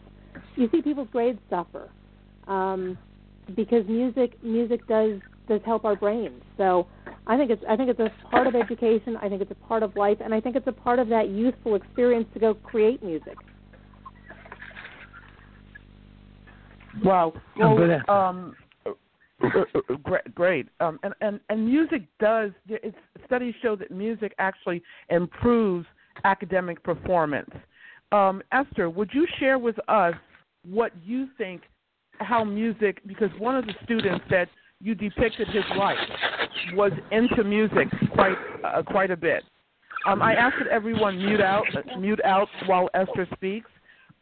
you 0.56 0.68
see 0.72 0.80
people's 0.80 1.08
grades 1.12 1.38
suffer 1.50 1.90
um, 2.46 2.96
because 3.54 3.86
music 3.86 4.42
music 4.42 4.86
does 4.86 5.20
does 5.48 5.60
help 5.64 5.84
our 5.84 5.96
brains. 5.96 6.42
So 6.56 6.86
I 7.26 7.36
think 7.36 7.50
it's 7.50 7.62
I 7.68 7.76
think 7.76 7.90
it's 7.90 8.00
a 8.00 8.12
part 8.28 8.46
of 8.46 8.54
education. 8.54 9.16
I 9.20 9.28
think 9.28 9.42
it's 9.42 9.50
a 9.50 9.66
part 9.66 9.82
of 9.82 9.96
life, 9.96 10.18
and 10.24 10.34
I 10.34 10.40
think 10.40 10.56
it's 10.56 10.66
a 10.66 10.72
part 10.72 10.98
of 10.98 11.08
that 11.08 11.30
youthful 11.30 11.74
experience 11.74 12.26
to 12.34 12.40
go 12.40 12.54
create 12.54 13.02
music. 13.02 13.36
Wow. 17.04 17.34
Well, 17.58 18.00
um, 18.08 18.56
great, 20.02 20.34
great. 20.34 20.68
Um, 20.80 20.98
and, 21.02 21.14
and 21.20 21.40
and 21.48 21.66
music 21.66 22.02
does. 22.20 22.52
It's, 22.68 22.96
studies 23.26 23.54
show 23.62 23.76
that 23.76 23.90
music 23.90 24.34
actually 24.38 24.82
improves 25.10 25.86
academic 26.24 26.82
performance. 26.82 27.50
Um, 28.12 28.42
Esther, 28.52 28.88
would 28.88 29.10
you 29.12 29.26
share 29.38 29.58
with 29.58 29.76
us 29.88 30.14
what 30.64 30.92
you 31.04 31.28
think 31.36 31.62
how 32.18 32.44
music? 32.44 33.00
Because 33.06 33.30
one 33.38 33.56
of 33.56 33.66
the 33.66 33.74
students 33.84 34.24
said 34.30 34.48
you 34.80 34.94
depicted 34.94 35.48
his 35.48 35.64
life 35.76 35.98
was 36.74 36.92
into 37.10 37.44
music 37.44 37.88
quite 38.14 38.36
uh, 38.64 38.82
quite 38.82 39.10
a 39.10 39.16
bit. 39.16 39.42
Um, 40.06 40.22
I 40.22 40.34
ask 40.34 40.56
that 40.58 40.68
everyone 40.68 41.16
mute 41.16 41.40
out 41.40 41.64
mute 41.98 42.20
out 42.24 42.48
while 42.66 42.88
Esther 42.94 43.26
speaks. 43.34 43.68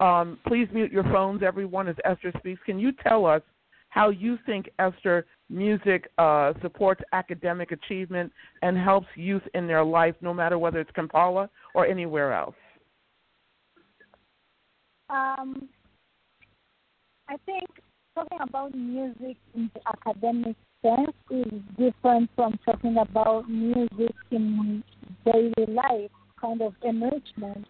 Um, 0.00 0.38
please 0.46 0.68
mute 0.72 0.90
your 0.90 1.04
phones, 1.04 1.42
everyone, 1.42 1.88
as 1.88 1.96
Esther 2.04 2.32
speaks. 2.38 2.60
Can 2.66 2.78
you 2.78 2.92
tell 2.92 3.26
us 3.26 3.42
how 3.90 4.08
you 4.08 4.38
think 4.44 4.68
Esther 4.78 5.24
music 5.48 6.10
uh, 6.18 6.52
supports 6.62 7.00
academic 7.12 7.70
achievement 7.70 8.32
and 8.62 8.76
helps 8.76 9.06
youth 9.14 9.42
in 9.54 9.66
their 9.66 9.84
life, 9.84 10.14
no 10.20 10.34
matter 10.34 10.58
whether 10.58 10.80
it's 10.80 10.90
Kampala 10.92 11.48
or 11.74 11.86
anywhere 11.86 12.32
else? 12.32 12.56
Um, 15.10 15.68
I 17.28 17.36
think 17.46 17.68
talking 18.14 18.38
about 18.40 18.74
music 18.74 19.36
in 19.54 19.70
the 19.74 19.80
academic 19.88 20.56
sense 20.82 21.16
is 21.30 21.60
different 21.76 22.30
from 22.36 22.58
talking 22.64 22.96
about 22.96 23.48
music 23.48 24.14
in 24.30 24.84
daily 25.24 25.66
life, 25.68 26.10
kind 26.40 26.62
of 26.62 26.74
enrichment. 26.82 27.66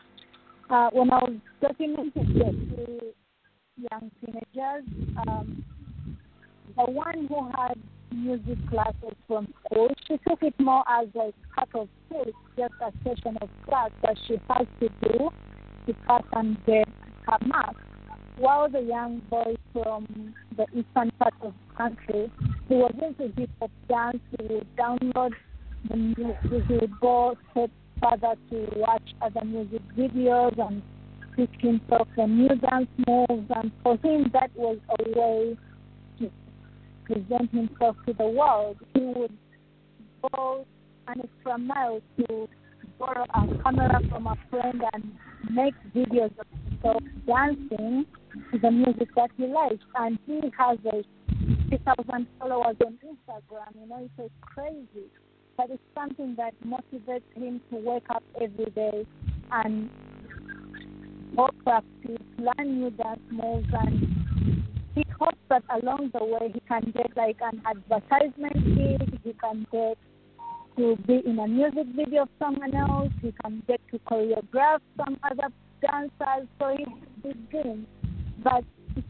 Uh, 0.69 0.91
when 0.93 1.11
I 1.11 1.25
was 1.25 1.37
documenting 1.63 2.39
the 2.39 3.13
young 3.91 4.11
teenagers, 4.21 4.85
um, 5.29 5.65
the 6.77 6.85
one 6.85 7.27
who 7.27 7.51
had 7.57 7.79
music 8.13 8.59
classes 8.69 9.17
from 9.27 9.53
school, 9.65 9.89
she 10.07 10.19
took 10.29 10.43
it 10.43 10.55
more 10.59 10.85
as 10.89 11.09
a 11.15 11.33
cut 11.55 11.69
of 11.75 11.89
school, 12.07 12.27
just 12.57 12.75
a 12.83 12.93
session 13.03 13.39
of 13.41 13.49
class 13.67 13.91
that 14.03 14.17
she 14.27 14.39
has 14.51 14.67
to 14.81 14.89
do 15.03 15.31
to 15.87 15.95
pass 16.07 16.23
and 16.33 16.57
get 16.67 16.89
her 17.27 17.39
marks 17.47 17.81
while 18.37 18.69
the 18.69 18.81
young 18.81 19.21
boy 19.31 19.55
from 19.73 20.35
the 20.57 20.65
eastern 20.73 21.11
part 21.19 21.35
of 21.41 21.53
the 21.69 21.75
country, 21.77 22.31
he 22.69 22.75
was 22.75 22.93
into 23.01 23.33
hip 23.37 23.51
hop 23.61 23.71
dance, 23.89 24.19
he 24.39 24.55
would 24.55 24.77
download 24.77 25.33
the 25.89 25.97
music, 25.97 26.67
he 26.69 26.75
would 26.75 27.01
go 27.01 27.37
further 27.55 28.35
to 28.51 28.69
watch 28.77 29.15
other 29.23 29.45
music 29.45 29.83
videos 29.97 30.59
and 30.59 30.83
teach 31.37 31.61
himself 31.61 32.09
the 32.17 32.27
new 32.27 32.49
dance 32.57 32.89
moves. 33.07 33.51
And 33.55 33.71
for 33.83 33.97
him, 33.99 34.31
that 34.33 34.51
was 34.57 34.79
a 34.99 35.19
way 35.19 35.57
to 36.19 36.31
present 37.05 37.51
himself 37.53 37.97
to 38.07 38.13
the 38.15 38.27
world. 38.27 38.77
He 38.95 39.01
would 39.01 39.37
go 40.33 40.67
an 41.07 41.21
extra 41.23 41.59
mile 41.59 42.01
to 42.19 42.49
borrow 42.99 43.25
a 43.25 43.63
camera 43.63 44.01
from 44.09 44.27
a 44.27 44.37
friend 44.51 44.83
and 44.93 45.13
make 45.51 45.75
videos 45.95 46.33
of 46.39 46.47
himself 46.69 47.03
dancing 47.27 48.07
the 48.53 48.71
music 48.71 49.09
that 49.17 49.31
he 49.37 49.47
likes. 49.47 49.85
And 49.97 50.19
he 50.27 50.41
has 50.59 50.79
a 50.87 51.05
3,000 51.69 52.27
followers 52.39 52.77
on 52.85 52.99
Instagram. 53.05 53.81
You 53.81 53.89
know, 53.89 54.09
it's 54.19 54.35
crazy. 54.41 55.09
But 55.57 55.71
it's 55.71 55.83
something 55.95 56.35
that 56.37 56.55
motivates 56.67 57.23
him 57.35 57.61
to 57.71 57.77
wake 57.77 58.07
up 58.11 58.23
every 58.41 58.71
day 58.71 59.07
and 59.53 59.89
go 61.37 61.49
practice, 61.65 62.19
learn 62.39 62.81
new 62.81 62.91
dance 62.91 63.21
moves, 63.31 63.69
and 63.73 64.65
he 64.95 65.05
hopes 65.19 65.39
that 65.49 65.63
along 65.71 66.11
the 66.13 66.25
way 66.25 66.51
he 66.53 66.61
can 66.61 66.93
get 66.95 67.17
like 67.17 67.39
an 67.41 67.63
advertisement 67.67 68.55
gig, 68.77 69.21
he 69.23 69.33
can 69.35 69.67
get 69.71 69.99
to 70.77 70.97
be 71.07 71.23
in 71.25 71.39
a 71.39 71.47
music 71.47 71.87
video 71.95 72.23
of 72.23 72.29
someone 72.39 72.75
else, 72.75 73.13
he 73.23 73.33
can 73.43 73.63
get 73.69 73.81
to 73.93 73.99
choreograph 74.01 74.81
some 74.97 75.17
other 75.23 75.49
dancers. 75.81 76.49
So 76.59 76.77
he 76.77 76.85
has 77.25 77.37
dreams 77.51 77.87
but 78.45 78.63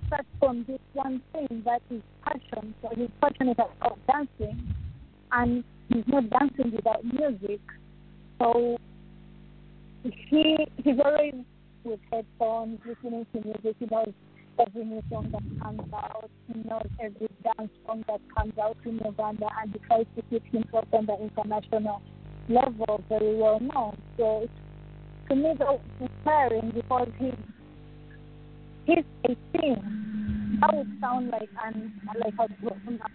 starts 0.07 0.29
from 0.39 0.65
this 0.67 0.79
one 0.93 1.21
thing 1.33 1.63
that 1.65 1.83
is 1.91 2.01
passion. 2.25 2.75
So 2.81 2.89
he's 2.97 3.11
passionate 3.21 3.59
about 3.59 3.99
dancing, 4.07 4.75
and 5.33 5.65
he's 5.89 6.05
not 6.07 6.31
dancing 6.31 6.73
without 6.75 7.05
music. 7.05 7.61
So 8.39 8.77
he 10.03 10.57
he's 10.83 10.97
always 11.05 11.35
with 11.85 12.01
headphones, 12.11 12.79
listening 12.87 13.27
to 13.35 13.41
music. 13.45 13.77
He 13.79 13.87
knows 13.91 14.13
every 14.65 14.85
new 14.85 15.03
song 15.11 15.31
that 15.33 15.43
comes 15.63 15.93
out. 15.93 16.31
He 16.47 16.61
knows 16.69 16.89
every 17.01 17.29
dance 17.43 17.71
song 17.87 18.05
that 18.09 18.21
comes 18.37 18.57
out 18.63 18.77
in 18.85 19.01
Uganda, 19.05 19.49
and 19.61 19.73
he 19.73 19.79
tries 19.81 20.07
to 20.17 20.23
keep 20.31 20.45
himself 20.53 20.87
on 20.93 21.07
the 21.07 21.17
international 21.21 22.01
level 22.49 23.03
very 23.09 23.37
well 23.37 23.61
known. 23.61 23.97
So 24.17 24.49
to 25.29 25.35
me, 25.35 25.55
that's 25.59 25.81
inspiring 26.01 26.73
because 26.75 27.09
he's 27.19 27.35
he's 28.87 29.05
18. 29.55 30.59
That 30.61 30.77
would 30.77 30.91
sound 31.01 31.31
like 31.31 31.49
an 31.65 31.93
like 32.21 32.35
a 32.35 32.53
grown 32.61 33.01
up 33.03 33.11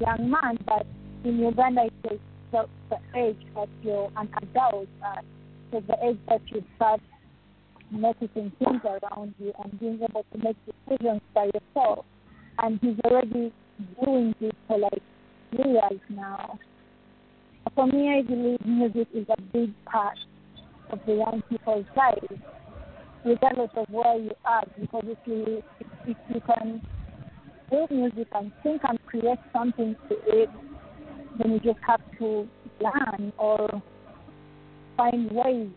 young 0.00 0.30
man, 0.30 0.58
but 0.66 0.86
in 1.24 1.38
Uganda 1.38 1.88
it's 2.04 2.22
the, 2.52 2.66
the 2.90 3.18
age 3.18 3.36
that 3.54 3.68
you're 3.82 4.10
an 4.16 4.28
adult 4.42 4.88
at. 5.04 5.24
So 5.70 5.82
the 5.86 5.96
age 6.02 6.18
that 6.28 6.40
you 6.46 6.64
start 6.76 7.00
noticing 7.90 8.52
things 8.58 8.80
around 8.84 9.34
you 9.38 9.52
and 9.62 9.80
being 9.80 10.00
able 10.02 10.24
to 10.32 10.38
make 10.38 10.56
decisions 10.66 11.20
by 11.34 11.46
yourself. 11.46 12.04
And 12.58 12.78
he's 12.80 12.98
already 13.04 13.52
doing 14.02 14.34
this 14.40 14.52
for 14.66 14.78
like 14.78 15.02
three 15.50 15.72
years 15.72 16.00
now. 16.08 16.58
For 17.74 17.86
me, 17.86 18.18
I 18.18 18.22
believe 18.22 18.64
music 18.64 19.08
is 19.14 19.26
a 19.28 19.40
big 19.52 19.72
part 19.84 20.18
of 20.90 21.00
the 21.06 21.14
young 21.14 21.42
people's 21.48 21.86
lives 21.96 22.42
regardless 23.24 23.70
of 23.76 23.86
where 23.90 24.18
you 24.18 24.30
are. 24.44 24.62
Because 24.80 25.04
if 25.06 25.18
you 25.24 25.62
if, 26.04 26.16
you 26.28 26.40
can 26.40 26.82
do 27.70 27.86
music 27.90 28.28
and 28.34 28.52
think 28.62 28.82
and 28.88 28.98
create 29.06 29.38
something 29.52 29.96
to 30.08 30.16
it, 30.26 30.50
then 31.38 31.52
you 31.52 31.60
just 31.60 31.78
have 31.86 32.00
to 32.18 32.48
plan 32.80 33.32
or 33.38 33.82
find 34.96 35.30
ways 35.30 35.70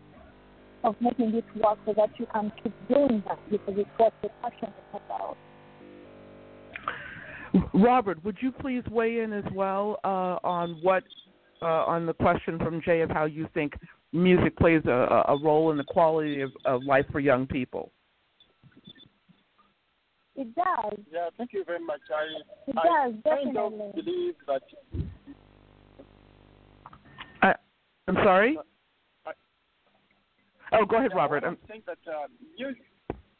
of 0.83 0.95
making 0.99 1.35
it 1.35 1.45
work 1.55 1.77
so 1.85 1.93
that 1.95 2.09
you 2.17 2.25
can 2.33 2.51
keep 2.63 2.73
doing 2.87 3.23
that 3.27 3.39
because 3.49 3.75
it's 3.77 3.89
what 3.97 4.13
the 4.23 4.29
passion 4.41 4.73
is 4.77 5.01
about. 5.05 5.37
Robert, 7.73 8.23
would 8.23 8.37
you 8.41 8.51
please 8.51 8.83
weigh 8.89 9.19
in 9.19 9.33
as 9.33 9.43
well 9.53 9.99
uh, 10.03 10.37
on 10.43 10.77
what 10.81 11.03
uh, 11.61 11.85
on 11.85 12.05
the 12.05 12.13
question 12.13 12.57
from 12.57 12.81
Jay 12.81 13.01
of 13.01 13.09
how 13.09 13.25
you 13.25 13.47
think 13.53 13.73
music 14.13 14.57
plays 14.57 14.81
a, 14.85 15.23
a 15.27 15.37
role 15.41 15.71
in 15.71 15.77
the 15.77 15.83
quality 15.83 16.41
of, 16.41 16.51
of 16.65 16.83
life 16.83 17.05
for 17.11 17.19
young 17.19 17.47
people? 17.47 17.91
It 20.35 20.53
does. 20.55 20.97
Yeah, 21.11 21.29
thank 21.37 21.53
you 21.53 21.63
very 21.65 21.83
much. 21.85 21.99
I, 22.13 22.69
It 22.71 22.75
I 22.77 22.83
does, 23.09 23.15
kind 23.23 23.53
definitely. 23.53 23.87
of 23.87 23.95
believe 23.95 24.33
that 24.47 24.61
I, 27.41 27.53
I'm 28.07 28.15
sorry. 28.15 28.57
I- 29.25 29.31
Oh, 30.73 30.85
go 30.85 30.97
ahead, 30.97 31.11
Yeah, 31.13 31.17
Robert. 31.17 31.43
I 31.43 31.53
think 31.69 31.85
that 31.85 31.97
uh, 32.07 32.27
music, 32.57 32.81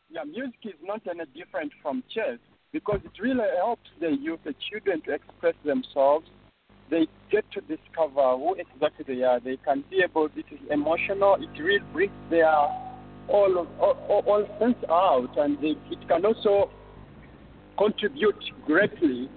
yeah, 0.09 0.23
music 0.25 0.59
is 0.65 0.73
not 0.83 1.01
any 1.09 1.23
different 1.33 1.71
from 1.81 2.03
chess 2.13 2.37
because 2.73 2.99
it 3.05 3.21
really 3.21 3.45
helps 3.57 3.89
the 4.01 4.09
youth, 4.11 4.41
the 4.43 4.53
children, 4.69 5.01
to 5.05 5.13
express 5.13 5.55
themselves. 5.63 6.27
They 6.91 7.07
get 7.31 7.45
to 7.53 7.61
discover 7.61 8.37
who 8.37 8.55
exactly 8.55 9.15
they 9.15 9.23
are. 9.23 9.39
They 9.39 9.57
can 9.57 9.83
be 9.89 10.01
able. 10.03 10.27
It 10.35 10.45
is 10.51 10.59
emotional. 10.69 11.37
It 11.39 11.49
really 11.61 11.79
brings 11.93 12.11
their 12.29 12.53
all 13.29 13.57
of, 13.57 13.67
all, 13.79 14.23
all, 14.27 14.45
sense 14.59 14.75
out, 14.89 15.29
and 15.37 15.57
they, 15.59 15.75
it 15.89 16.07
can 16.07 16.25
also 16.25 16.69
contribute 17.77 18.35
greatly 18.65 19.29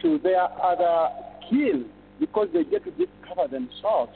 to 0.00 0.18
their 0.22 0.46
other 0.62 1.08
skills 1.44 1.86
because 2.20 2.46
they 2.54 2.62
get 2.62 2.84
to 2.84 2.90
discover 2.92 3.48
themselves 3.50 4.12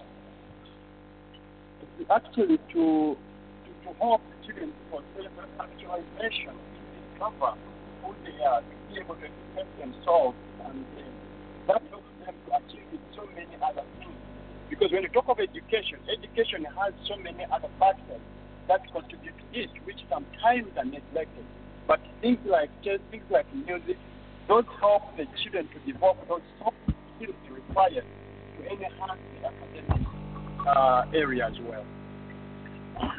actually 2.10 2.58
to 2.72 3.16
to, 3.64 3.90
help 4.00 4.20
children 4.44 4.72
for 4.90 5.00
self-actualization, 5.14 6.54
discover 6.90 7.54
who 8.02 8.14
they 8.26 8.34
are, 8.42 8.60
to 8.60 8.74
be 8.90 8.98
able 8.98 9.14
to 9.14 9.26
express 9.30 9.68
themselves, 9.78 10.36
and 10.68 10.82
uh, 10.98 11.70
that 11.70 11.82
them 12.26 12.34
to 12.46 12.50
achieve 12.58 13.00
so 13.14 13.22
many 13.34 13.54
other 13.62 13.86
things. 13.98 14.18
Because 14.68 14.90
when 14.90 15.02
you 15.02 15.08
talk 15.10 15.30
of 15.30 15.38
education, 15.38 16.02
education 16.10 16.66
has 16.74 16.92
so 17.06 17.16
many 17.22 17.46
other 17.54 17.70
factors 17.78 18.20
that 18.68 18.82
contribute 18.90 19.34
to 19.38 19.46
it, 19.54 19.70
which 19.86 19.98
sometimes 20.10 20.74
are 20.76 20.84
neglected. 20.84 21.46
But 21.86 22.00
things 22.20 22.38
like 22.44 22.70
chess, 22.82 22.98
things 23.10 23.24
like 23.30 23.46
music, 23.54 23.96
those 24.48 24.66
help 24.80 25.16
the 25.16 25.24
children 25.42 25.70
to 25.70 25.78
develop 25.92 26.18
those 26.28 26.42
soft 26.58 26.76
skills 27.14 27.38
required 27.50 28.02
to 28.02 28.62
enhance 28.66 29.22
the 29.32 29.46
academic 29.46 30.06
uh, 30.66 31.02
area 31.14 31.46
as 31.46 31.54
well. 31.62 31.84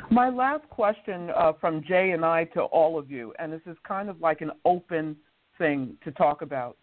My 0.09 0.29
last 0.29 0.67
question 0.69 1.29
uh, 1.35 1.53
from 1.59 1.83
Jay 1.83 2.11
and 2.11 2.25
I 2.25 2.45
to 2.55 2.61
all 2.61 2.97
of 2.97 3.11
you, 3.11 3.33
and 3.39 3.53
this 3.53 3.61
is 3.65 3.77
kind 3.87 4.09
of 4.09 4.19
like 4.19 4.41
an 4.41 4.51
open 4.65 5.15
thing 5.57 5.95
to 6.03 6.11
talk 6.11 6.41
about. 6.41 6.77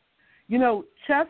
You 0.49 0.59
know, 0.59 0.85
chess 1.07 1.27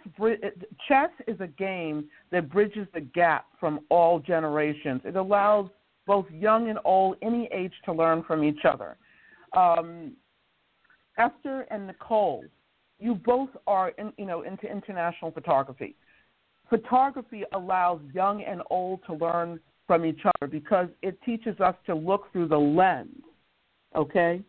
chess 0.88 1.10
is 1.28 1.40
a 1.40 1.46
game 1.46 2.06
that 2.32 2.50
bridges 2.50 2.88
the 2.94 3.00
gap 3.00 3.46
from 3.60 3.80
all 3.88 4.18
generations. 4.18 5.02
It 5.04 5.16
allows 5.16 5.68
both 6.06 6.26
young 6.30 6.68
and 6.68 6.78
old, 6.84 7.16
any 7.22 7.48
age, 7.52 7.72
to 7.84 7.92
learn 7.92 8.24
from 8.24 8.42
each 8.44 8.64
other. 8.64 8.96
Um, 9.56 10.12
Esther 11.16 11.66
and 11.70 11.86
Nicole, 11.86 12.44
you 12.98 13.14
both 13.14 13.50
are, 13.66 13.90
in, 13.90 14.12
you 14.18 14.26
know, 14.26 14.42
into 14.42 14.70
international 14.70 15.30
photography. 15.30 15.94
Photography 16.68 17.44
allows 17.52 18.00
young 18.12 18.42
and 18.42 18.62
old 18.70 19.00
to 19.06 19.14
learn 19.14 19.60
from 19.86 20.04
each 20.04 20.20
other 20.24 20.50
because 20.50 20.88
it 21.02 21.20
teaches 21.22 21.60
us 21.60 21.74
to 21.86 21.94
look 21.94 22.32
through 22.32 22.48
the 22.48 22.58
lens, 22.58 23.22
okay? 23.94 24.42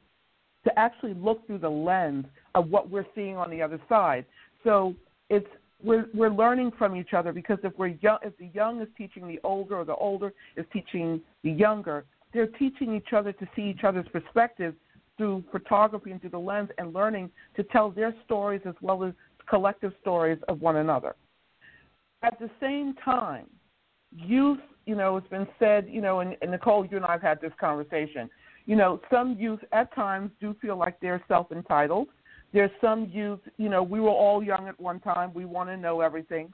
To 0.63 0.79
actually 0.79 1.13
look 1.13 1.45
through 1.45 1.59
the 1.59 1.69
lens 1.69 2.25
of 2.55 2.69
what 2.69 2.89
we're 2.89 3.05
seeing 3.13 3.37
on 3.37 3.49
the 3.49 3.61
other 3.61 3.79
side. 3.87 4.25
So 4.65 4.93
it's 5.29 5.47
we're 5.81 6.07
we're 6.13 6.29
learning 6.29 6.73
from 6.77 6.97
each 6.97 7.13
other 7.13 7.31
because 7.31 7.59
if 7.63 7.71
we're 7.77 7.95
young, 8.01 8.17
if 8.23 8.37
the 8.37 8.49
young 8.53 8.81
is 8.81 8.89
teaching 8.97 9.27
the 9.27 9.39
older 9.45 9.77
or 9.77 9.85
the 9.85 9.95
older 9.95 10.33
is 10.57 10.65
teaching 10.73 11.21
the 11.43 11.51
younger, 11.51 12.03
they're 12.33 12.47
teaching 12.47 12.93
each 12.93 13.13
other 13.13 13.31
to 13.31 13.47
see 13.55 13.61
each 13.61 13.83
other's 13.85 14.07
perspectives 14.11 14.75
through 15.17 15.43
photography 15.51 16.11
and 16.11 16.19
through 16.19 16.31
the 16.31 16.37
lens 16.37 16.69
and 16.77 16.93
learning 16.93 17.29
to 17.55 17.63
tell 17.63 17.89
their 17.89 18.13
stories 18.25 18.61
as 18.65 18.75
well 18.81 19.03
as 19.03 19.13
collective 19.49 19.93
stories 20.01 20.39
of 20.49 20.59
one 20.59 20.77
another. 20.77 21.15
At 22.23 22.37
the 22.39 22.49
same 22.59 22.95
time, 23.05 23.45
youth, 24.11 24.59
you 24.85 24.95
know, 24.95 25.17
it's 25.17 25.27
been 25.27 25.47
said, 25.59 25.87
you 25.89 26.01
know, 26.01 26.19
and, 26.19 26.35
and 26.41 26.51
Nicole, 26.51 26.85
you 26.85 26.97
and 26.97 27.05
I 27.05 27.13
have 27.13 27.21
had 27.21 27.41
this 27.41 27.53
conversation. 27.59 28.29
You 28.65 28.75
know, 28.75 28.99
some 29.11 29.37
youth 29.39 29.59
at 29.71 29.93
times 29.93 30.31
do 30.41 30.55
feel 30.61 30.75
like 30.75 30.99
they're 30.99 31.23
self 31.27 31.51
entitled. 31.51 32.07
There's 32.55 32.71
some 32.79 33.11
youth, 33.11 33.41
you 33.57 33.67
know, 33.67 33.83
we 33.83 33.99
were 33.99 34.07
all 34.07 34.41
young 34.41 34.69
at 34.69 34.79
one 34.79 35.01
time. 35.01 35.33
We 35.33 35.43
want 35.43 35.67
to 35.67 35.75
know 35.75 35.99
everything. 35.99 36.53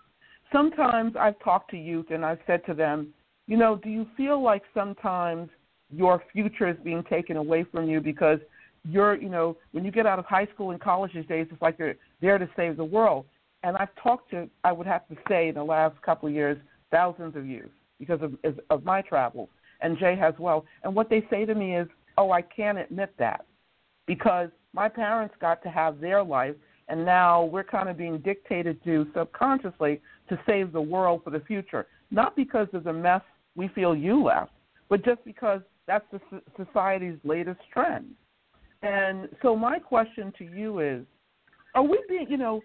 Sometimes 0.52 1.14
I've 1.16 1.38
talked 1.44 1.70
to 1.72 1.78
youth 1.78 2.08
and 2.10 2.26
I've 2.26 2.40
said 2.48 2.66
to 2.66 2.74
them, 2.74 3.14
you 3.46 3.56
know, 3.56 3.76
do 3.76 3.88
you 3.88 4.08
feel 4.18 4.42
like 4.42 4.64
sometimes 4.74 5.52
your 5.92 6.24
future 6.34 6.68
is 6.68 6.76
being 6.84 7.04
taken 7.04 7.38
away 7.38 7.66
from 7.72 7.88
you 7.88 8.02
because 8.02 8.40
you're, 8.84 9.16
you 9.22 9.30
know, 9.30 9.56
when 9.74 9.86
you 9.86 9.92
get 9.92 10.08
out 10.08 10.18
of 10.18 10.26
high 10.26 10.48
school 10.48 10.72
and 10.72 10.82
college 10.82 11.12
these 11.14 11.28
days, 11.28 11.46
it's 11.52 11.62
like 11.62 11.78
you're 11.78 11.94
there 12.20 12.40
to 12.40 12.50
save 12.56 12.78
the 12.78 12.84
world. 12.84 13.26
And 13.62 13.78
I've 13.78 13.94
talked 14.02 14.32
to, 14.32 14.50
I 14.64 14.72
would 14.72 14.88
have 14.88 15.08
to 15.10 15.16
say, 15.30 15.50
in 15.50 15.54
the 15.54 15.64
last 15.64 16.02
couple 16.02 16.28
of 16.28 16.34
years, 16.34 16.58
thousands 16.90 17.36
of 17.36 17.46
youth 17.46 17.70
because 18.00 18.22
of, 18.24 18.34
of 18.72 18.84
my 18.84 19.04
travels, 19.04 19.50
and 19.82 20.00
Jay 20.00 20.16
has 20.16 20.34
well. 20.40 20.66
And 20.84 20.96
what 20.96 21.12
they 21.12 21.24
say 21.30 21.46
to 21.46 21.54
me 21.54 21.78
is, 21.78 21.88
oh, 22.18 22.32
I 22.32 22.42
can't 22.42 22.80
admit 22.80 23.14
that 23.20 23.46
because 24.08 24.50
my 24.74 24.88
parents 24.88 25.36
got 25.40 25.62
to 25.64 25.70
have 25.70 26.00
their 26.00 26.24
life, 26.24 26.56
and 26.88 27.06
now 27.06 27.44
we're 27.44 27.64
kind 27.64 27.90
of 27.90 27.98
being 27.98 28.20
dictated 28.20 28.84
to 28.84 29.08
subconsciously 29.16 30.02
to 30.30 30.40
save 30.46 30.72
the 30.72 30.82
world 30.82 31.22
for 31.24 31.30
the 31.30 31.40
future. 31.42 31.88
Not 32.10 32.36
because 32.36 32.68
of 32.74 32.84
the 32.84 32.94
mess 32.94 33.22
we 33.56 33.68
feel 33.70 33.96
you 33.96 34.24
left, 34.24 34.52
but 34.90 35.04
just 35.04 35.24
because 35.26 35.62
that's 35.88 36.06
the 36.12 36.42
society's 36.58 37.18
latest 37.24 37.60
trend. 37.74 38.12
And 38.82 39.30
so 39.42 39.56
my 39.56 39.80
question 39.80 40.34
to 40.38 40.44
you 40.44 40.80
is, 40.80 41.06
are 41.76 41.84
we 41.84 42.00
being, 42.10 42.28
you 42.30 42.38
know, 42.38 42.62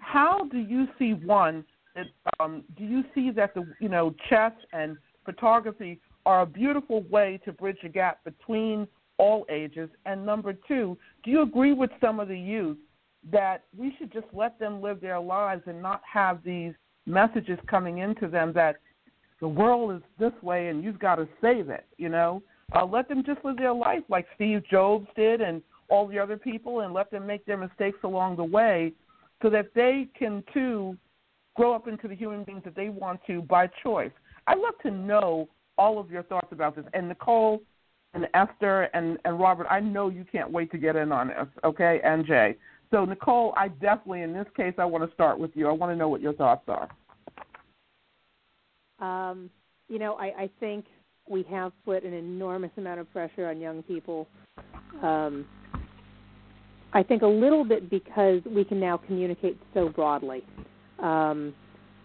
how 0.00 0.44
do 0.50 0.58
you 0.58 0.86
see 0.98 1.12
one 1.12 1.64
that 1.94 2.06
um, 2.40 2.62
do 2.76 2.84
you 2.84 3.02
see 3.14 3.30
that 3.32 3.54
the 3.54 3.66
you 3.80 3.88
know 3.88 4.14
chess 4.28 4.52
and 4.72 4.96
photography 5.24 6.00
are 6.24 6.42
a 6.42 6.46
beautiful 6.46 7.02
way 7.10 7.40
to 7.44 7.52
bridge 7.52 7.78
the 7.82 7.88
gap 7.88 8.22
between 8.24 8.86
all 9.18 9.46
ages? 9.50 9.90
And 10.06 10.24
number 10.24 10.54
two, 10.66 10.96
do 11.24 11.30
you 11.30 11.42
agree 11.42 11.72
with 11.72 11.90
some 12.00 12.20
of 12.20 12.28
the 12.28 12.38
youth 12.38 12.78
that 13.30 13.64
we 13.76 13.94
should 13.98 14.12
just 14.12 14.26
let 14.32 14.58
them 14.58 14.80
live 14.80 15.00
their 15.00 15.20
lives 15.20 15.62
and 15.66 15.82
not 15.82 16.00
have 16.10 16.42
these 16.44 16.72
messages 17.06 17.58
coming 17.68 17.98
into 17.98 18.28
them 18.28 18.52
that 18.54 18.76
the 19.40 19.48
world 19.48 19.94
is 19.94 20.02
this 20.18 20.32
way 20.42 20.68
and 20.68 20.82
you've 20.82 20.98
got 20.98 21.16
to 21.16 21.28
save 21.40 21.68
it, 21.68 21.86
you 21.96 22.08
know? 22.08 22.42
Uh, 22.74 22.84
let 22.84 23.08
them 23.08 23.22
just 23.24 23.44
live 23.44 23.56
their 23.56 23.72
life 23.72 24.02
like 24.08 24.26
Steve 24.34 24.62
Jobs 24.70 25.06
did 25.16 25.40
and 25.40 25.62
all 25.88 26.06
the 26.06 26.18
other 26.18 26.36
people 26.36 26.80
and 26.80 26.92
let 26.92 27.10
them 27.10 27.26
make 27.26 27.44
their 27.46 27.56
mistakes 27.56 27.98
along 28.04 28.36
the 28.36 28.44
way 28.44 28.92
so 29.42 29.48
that 29.48 29.70
they 29.74 30.06
can 30.18 30.42
too 30.52 30.96
grow 31.56 31.74
up 31.74 31.88
into 31.88 32.08
the 32.08 32.14
human 32.14 32.44
beings 32.44 32.62
that 32.64 32.76
they 32.76 32.88
want 32.88 33.20
to 33.26 33.42
by 33.42 33.68
choice. 33.82 34.12
I'd 34.46 34.58
love 34.58 34.74
to 34.82 34.90
know 34.90 35.48
all 35.76 35.98
of 35.98 36.10
your 36.10 36.22
thoughts 36.24 36.48
about 36.52 36.76
this. 36.76 36.84
And 36.92 37.08
Nicole 37.08 37.62
and 38.14 38.26
Esther 38.34 38.84
and, 38.94 39.18
and 39.24 39.38
Robert, 39.38 39.66
I 39.70 39.80
know 39.80 40.08
you 40.08 40.24
can't 40.30 40.50
wait 40.50 40.70
to 40.72 40.78
get 40.78 40.96
in 40.96 41.12
on 41.12 41.28
this, 41.28 41.46
okay? 41.64 42.00
And 42.04 42.26
Jay. 42.26 42.56
So, 42.90 43.04
Nicole, 43.04 43.52
I 43.56 43.68
definitely, 43.68 44.22
in 44.22 44.32
this 44.32 44.46
case, 44.56 44.74
I 44.78 44.84
want 44.84 45.08
to 45.08 45.14
start 45.14 45.38
with 45.38 45.50
you. 45.54 45.68
I 45.68 45.72
want 45.72 45.92
to 45.92 45.96
know 45.96 46.08
what 46.08 46.22
your 46.22 46.32
thoughts 46.32 46.66
are. 46.68 46.88
Um, 48.98 49.50
you 49.88 49.98
know, 49.98 50.14
I, 50.14 50.24
I 50.26 50.50
think 50.58 50.86
we 51.28 51.42
have 51.50 51.72
put 51.84 52.04
an 52.04 52.14
enormous 52.14 52.70
amount 52.78 53.00
of 53.00 53.12
pressure 53.12 53.48
on 53.48 53.60
young 53.60 53.82
people. 53.82 54.26
Um, 55.02 55.46
I 56.92 57.02
think 57.02 57.22
a 57.22 57.26
little 57.26 57.64
bit 57.64 57.90
because 57.90 58.40
we 58.46 58.64
can 58.64 58.80
now 58.80 58.96
communicate 58.96 59.58
so 59.74 59.90
broadly. 59.90 60.42
Um, 60.98 61.54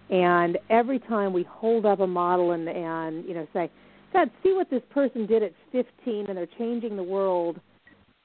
and 0.09 0.57
every 0.69 0.99
time 0.99 1.31
we 1.31 1.43
hold 1.43 1.85
up 1.85 2.01
a 2.01 2.07
model 2.07 2.51
and, 2.51 2.67
and 2.67 3.25
you 3.25 3.33
know 3.33 3.47
say, 3.53 3.71
God, 4.13 4.29
see 4.43 4.53
what 4.53 4.69
this 4.69 4.83
person 4.91 5.25
did 5.25 5.43
at 5.43 5.53
15 5.71 6.27
and 6.27 6.37
they're 6.37 6.47
changing 6.57 6.95
the 6.95 7.03
world. 7.03 7.59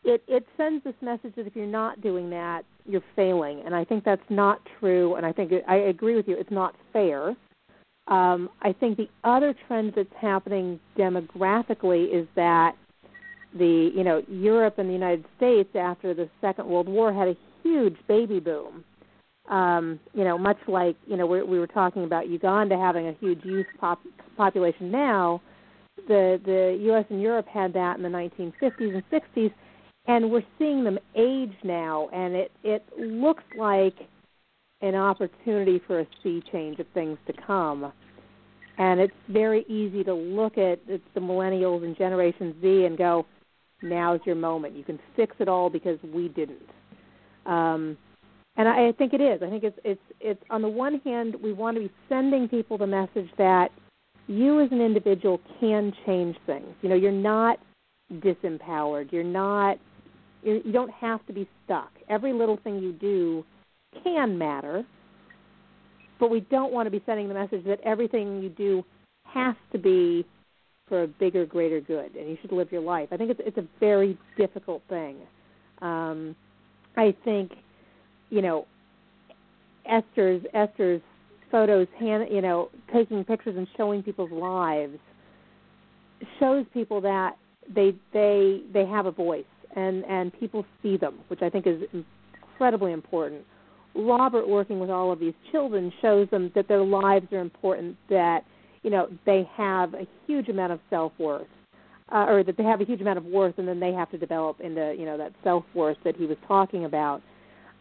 It 0.05 0.23
it 0.29 0.47
sends 0.57 0.85
this 0.85 0.95
message 1.01 1.35
that 1.37 1.47
if 1.47 1.57
you're 1.57 1.67
not 1.67 2.01
doing 2.01 2.31
that, 2.31 2.63
you're 2.87 3.03
failing. 3.17 3.63
And 3.65 3.75
I 3.75 3.85
think 3.85 4.05
that's 4.05 4.23
not 4.31 4.61
true. 4.79 5.17
And 5.17 5.27
I 5.27 5.33
think 5.33 5.51
it, 5.51 5.65
I 5.67 5.77
agree 5.77 6.15
with 6.15 6.29
you. 6.29 6.37
It's 6.37 6.51
not 6.51 6.75
fair. 6.93 7.35
Um, 8.07 8.49
I 8.63 8.73
think 8.73 8.97
the 8.97 9.09
other 9.25 9.55
trend 9.67 9.93
that's 9.97 10.09
happening 10.19 10.81
demographically 10.97 12.13
is 12.13 12.27
that 12.37 12.75
the 13.55 13.91
you 13.95 14.05
know 14.05 14.23
Europe 14.29 14.79
and 14.79 14.89
the 14.89 14.93
United 14.95 15.25
States 15.37 15.71
after 15.75 16.15
the 16.15 16.29
Second 16.41 16.67
World 16.69 16.89
War 16.89 17.13
had 17.13 17.29
a 17.29 17.37
huge 17.63 17.97
baby 18.07 18.41
boom. 18.41 18.85
Um, 19.49 19.99
you 20.15 20.25
know, 20.25 20.37
much 20.37 20.59
like 20.67 20.97
you 21.07 21.17
know 21.17 21.27
we, 21.27 21.43
we 21.43 21.59
were 21.59 21.67
talking 21.67 22.05
about 22.05 22.29
Uganda 22.29 22.77
having 22.79 23.09
a 23.09 23.13
huge 23.21 23.45
youth 23.45 23.67
pop, 23.79 24.01
population 24.37 24.91
now, 24.91 25.41
the 26.07 26.41
the 26.45 26.79
U.S. 26.87 27.05
and 27.11 27.21
Europe 27.21 27.47
had 27.49 27.73
that 27.75 27.97
in 27.97 28.03
the 28.03 28.09
1950s 28.09 28.53
and 28.95 29.03
60s, 29.11 29.53
and 30.07 30.31
we're 30.31 30.43
seeing 30.59 30.85
them 30.85 30.99
age 31.17 31.55
now, 31.65 32.09
and 32.13 32.35
it 32.35 32.53
it 32.63 32.85
looks 32.99 33.45
like 33.57 33.95
an 34.81 34.95
opportunity 34.95 35.81
for 35.87 36.01
a 36.01 36.07
sea 36.23 36.43
change 36.53 36.79
of 36.79 36.87
things 36.95 37.19
to 37.27 37.33
come. 37.47 37.93
And 38.79 39.01
it's 39.01 39.15
very 39.29 39.65
easy 39.69 40.05
to 40.05 40.15
look 40.15 40.57
at 40.57 40.79
the 40.87 41.01
millennials 41.21 41.85
and 41.85 41.97
Generation 41.99 42.55
Z 42.63 42.85
and 42.85 42.97
go, 42.97 43.27
now's 43.83 44.21
your 44.25 44.37
moment. 44.37 44.77
You 44.77 44.85
can 44.85 45.01
fix 45.17 45.35
it 45.41 45.49
all 45.49 45.69
because 45.69 45.99
we 46.15 46.29
didn't. 46.29 46.63
Um, 47.45 47.97
and 48.57 48.69
I, 48.69 48.89
I 48.89 48.93
think 48.93 49.15
it 49.15 49.21
is. 49.21 49.43
I 49.43 49.51
think 49.51 49.65
it's 49.65 49.79
it's 49.85 50.01
it's 50.21 50.43
on 50.51 50.63
the 50.63 50.69
one 50.69 51.01
hand 51.05 51.37
we 51.43 51.53
want 51.53 51.77
to 51.77 51.81
be 51.81 51.91
sending 52.09 52.49
people 52.49 52.77
the 52.77 52.87
message 52.87 53.31
that 53.39 53.71
you 54.29 54.61
as 54.61 54.71
an 54.71 54.81
individual 54.81 55.41
can 55.59 55.93
change 56.07 56.37
things. 56.47 56.69
You 56.83 56.91
know, 56.91 56.95
you're 56.95 57.11
not 57.11 57.59
disempowered. 58.13 59.11
You're 59.11 59.25
not 59.25 59.79
you 60.43 60.61
you 60.65 60.73
don't 60.73 60.93
have 60.93 61.25
to 61.27 61.33
be 61.33 61.49
stuck. 61.65 61.91
Every 62.09 62.33
little 62.33 62.59
thing 62.63 62.79
you 62.79 62.93
do 62.93 63.45
can 64.05 64.39
matter, 64.39 64.85
but 66.21 66.31
we 66.31 66.41
don't 66.41 66.73
want 66.73 66.87
to 66.87 66.91
be 66.91 67.03
sending 67.07 67.29
the 67.29 67.35
message 67.35 67.65
that 67.65 67.81
everything 67.85 68.43
you 68.43 68.49
do 68.51 68.85
has 69.25 69.57
to 69.73 69.79
be 69.79 70.25
for 70.89 71.03
a 71.03 71.07
bigger, 71.07 71.45
greater 71.45 71.81
good, 71.81 72.15
and 72.17 72.29
you 72.29 72.39
should 72.41 72.53
live 72.53 72.73
your 72.73 72.81
life. 72.81 73.09
I 73.13 73.17
think 73.17 73.31
it's 73.31 73.41
it's 73.45 73.59
a 73.59 73.67
very 73.81 74.19
difficult 74.37 74.83
thing. 74.89 75.17
Um, 75.83 76.35
I 76.97 77.15
think, 77.25 77.53
you 78.31 78.43
know, 78.43 78.67
Esther's 79.87 80.43
Esther's 80.55 81.03
photos, 81.51 81.87
hand, 81.99 82.27
you 82.31 82.41
know, 82.41 82.71
taking 82.93 83.25
pictures 83.25 83.57
and 83.57 83.67
showing 83.77 84.03
people's 84.03 84.33
lives 84.33 84.99
shows 86.41 86.67
people 86.75 87.01
that 87.01 87.37
they 87.75 87.95
they 88.13 88.63
they 88.73 88.87
have 88.87 89.07
a 89.07 89.11
voice 89.11 89.45
and 89.77 90.05
and 90.07 90.33
people 90.39 90.65
see 90.83 90.97
them, 90.97 91.19
which 91.29 91.43
I 91.43 91.51
think 91.51 91.67
is 91.67 91.83
incredibly 92.53 92.93
important. 92.93 93.43
Robert 93.95 94.49
working 94.49 94.79
with 94.79 94.91
all 94.91 95.13
of 95.13 95.19
these 95.19 95.35
children 95.51 95.93
shows 96.01 96.29
them 96.31 96.53
that 96.55 96.69
their 96.69 96.83
lives 96.83 97.27
are 97.33 97.41
important, 97.41 97.97
that 98.09 98.45
you 98.83 98.91
know 98.91 99.09
they 99.27 99.49
have 99.57 99.95
a 99.95 100.07
huge 100.27 100.49
amount 100.49 100.73
of 100.73 100.81
self 100.91 101.13
worth, 101.19 101.47
uh, 102.13 102.27
or 102.29 102.43
that 102.45 102.57
they 102.57 102.65
have 102.65 102.81
a 102.81 102.85
huge 102.85 103.01
amount 103.01 103.19
of 103.19 103.25
worth, 103.25 103.59
and 103.59 103.67
then 103.67 103.81
they 103.81 103.93
have 103.93 104.11
to 104.11 104.19
develop 104.19 104.61
into 104.61 104.95
you 104.99 105.05
know 105.05 105.19
that 105.19 105.33
self 105.45 105.65
worth 105.75 105.99
that 106.05 106.17
he 106.17 106.27
was 106.27 106.37
talking 106.47 106.85
about. 106.85 107.23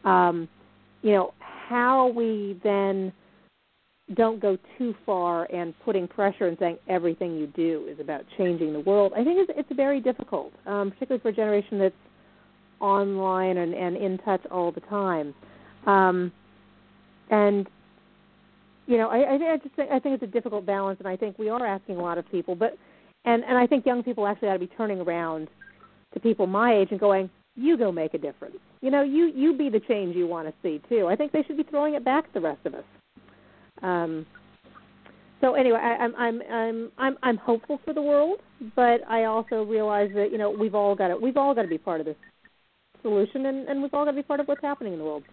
Um, 0.04 0.48
you 1.02 1.12
know 1.12 1.34
how 1.40 2.08
we 2.08 2.60
then 2.64 3.14
don't 4.16 4.40
go 4.40 4.58
too 4.78 4.96
far 5.06 5.46
and 5.54 5.74
putting 5.84 6.08
pressure 6.08 6.48
and 6.48 6.58
saying 6.60 6.78
everything 6.88 7.36
you 7.36 7.48
do 7.48 7.86
is 7.90 8.00
about 8.00 8.24
changing 8.38 8.72
the 8.72 8.80
world. 8.80 9.12
I 9.14 9.24
think 9.24 9.38
it's, 9.40 9.52
it's 9.56 9.76
very 9.76 10.00
difficult, 10.00 10.54
um, 10.66 10.92
particularly 10.92 11.22
for 11.22 11.30
a 11.30 11.34
generation 11.34 11.78
that's 11.78 11.96
online 12.80 13.58
and, 13.58 13.74
and 13.74 13.98
in 13.98 14.18
touch 14.20 14.42
all 14.50 14.72
the 14.72 14.82
time. 14.82 15.34
Um, 15.86 16.32
and 17.30 17.68
you 18.86 18.98
know, 18.98 19.10
I, 19.10 19.18
I, 19.18 19.54
I 19.54 19.58
just 19.58 19.76
think 19.76 19.92
I 19.92 20.00
think 20.00 20.16
it's 20.16 20.24
a 20.24 20.34
difficult 20.34 20.66
balance, 20.66 21.00
and 21.00 21.08
I 21.08 21.18
think 21.18 21.38
we 21.38 21.50
are 21.50 21.66
asking 21.66 21.98
a 21.98 22.02
lot 22.02 22.18
of 22.18 22.30
people, 22.32 22.56
but 22.56 22.78
and 23.26 23.44
and 23.44 23.58
I 23.58 23.68
think 23.68 23.86
young 23.86 24.02
people 24.02 24.26
actually 24.26 24.48
ought 24.48 24.54
to 24.54 24.60
be 24.60 24.68
turning 24.68 25.02
around 25.02 25.50
to 26.14 26.20
people 26.22 26.48
my 26.48 26.74
age 26.74 26.88
and 26.92 27.00
going, 27.00 27.30
you 27.56 27.78
go 27.78 27.92
make 27.92 28.14
a 28.14 28.18
difference. 28.18 28.56
You 28.80 28.92
know, 28.92 29.04
you 29.04 29.26
you 29.36 29.58
be 29.58 29.70
the 29.70 29.82
change 29.82 30.16
you 30.16 30.26
want 30.26 30.48
to 30.48 30.54
see 30.64 30.82
too. 30.88 31.08
I 31.08 31.18
think 31.18 31.34
they 31.34 31.44
should 31.44 31.58
be 31.58 31.64
throwing 31.64 31.96
it 31.96 32.06
back 32.06 32.28
to 32.28 32.34
the 32.36 32.42
rest 32.42 32.66
of 32.66 32.76
us. 32.76 32.86
Um, 33.82 34.26
so 35.42 35.54
anyway, 35.54 35.80
I, 35.82 36.04
I'm 36.04 36.16
I'm 36.16 36.42
I'm 36.52 36.92
I'm 36.98 37.18
I'm 37.22 37.38
hopeful 37.38 37.80
for 37.86 37.94
the 37.94 38.02
world, 38.02 38.40
but 38.76 39.02
I 39.08 39.26
also 39.26 39.64
realize 39.64 40.10
that 40.16 40.32
you 40.32 40.38
know 40.38 40.50
we've 40.50 40.76
all 40.76 40.96
got 40.96 41.10
to 41.10 41.18
we've 41.18 41.38
all 41.38 41.54
got 41.54 41.64
to 41.64 41.68
be 41.68 41.78
part 41.78 42.00
of 42.00 42.06
this 42.06 42.16
solution, 43.02 43.46
and, 43.46 43.68
and 43.68 43.82
we've 43.82 43.94
all 43.94 44.06
got 44.06 44.12
to 44.12 44.18
be 44.18 44.24
part 44.24 44.40
of 44.40 44.48
what's 44.48 44.62
happening 44.62 44.94
in 44.94 45.00
the 45.00 45.06
world. 45.06 45.24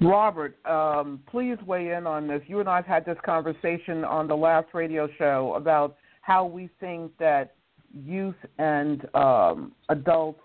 Robert, 0.00 0.56
um, 0.66 1.20
please 1.30 1.56
weigh 1.66 1.92
in 1.92 2.06
on 2.06 2.26
this. 2.26 2.42
You 2.46 2.60
and 2.60 2.68
I 2.68 2.76
have 2.76 2.86
had 2.86 3.04
this 3.06 3.16
conversation 3.24 4.04
on 4.04 4.26
the 4.26 4.36
last 4.36 4.66
radio 4.74 5.08
show 5.18 5.54
about 5.56 5.96
how 6.20 6.44
we 6.44 6.68
think 6.80 7.12
that 7.18 7.54
youth 7.92 8.34
and 8.58 9.06
um, 9.14 9.72
adults 9.88 10.40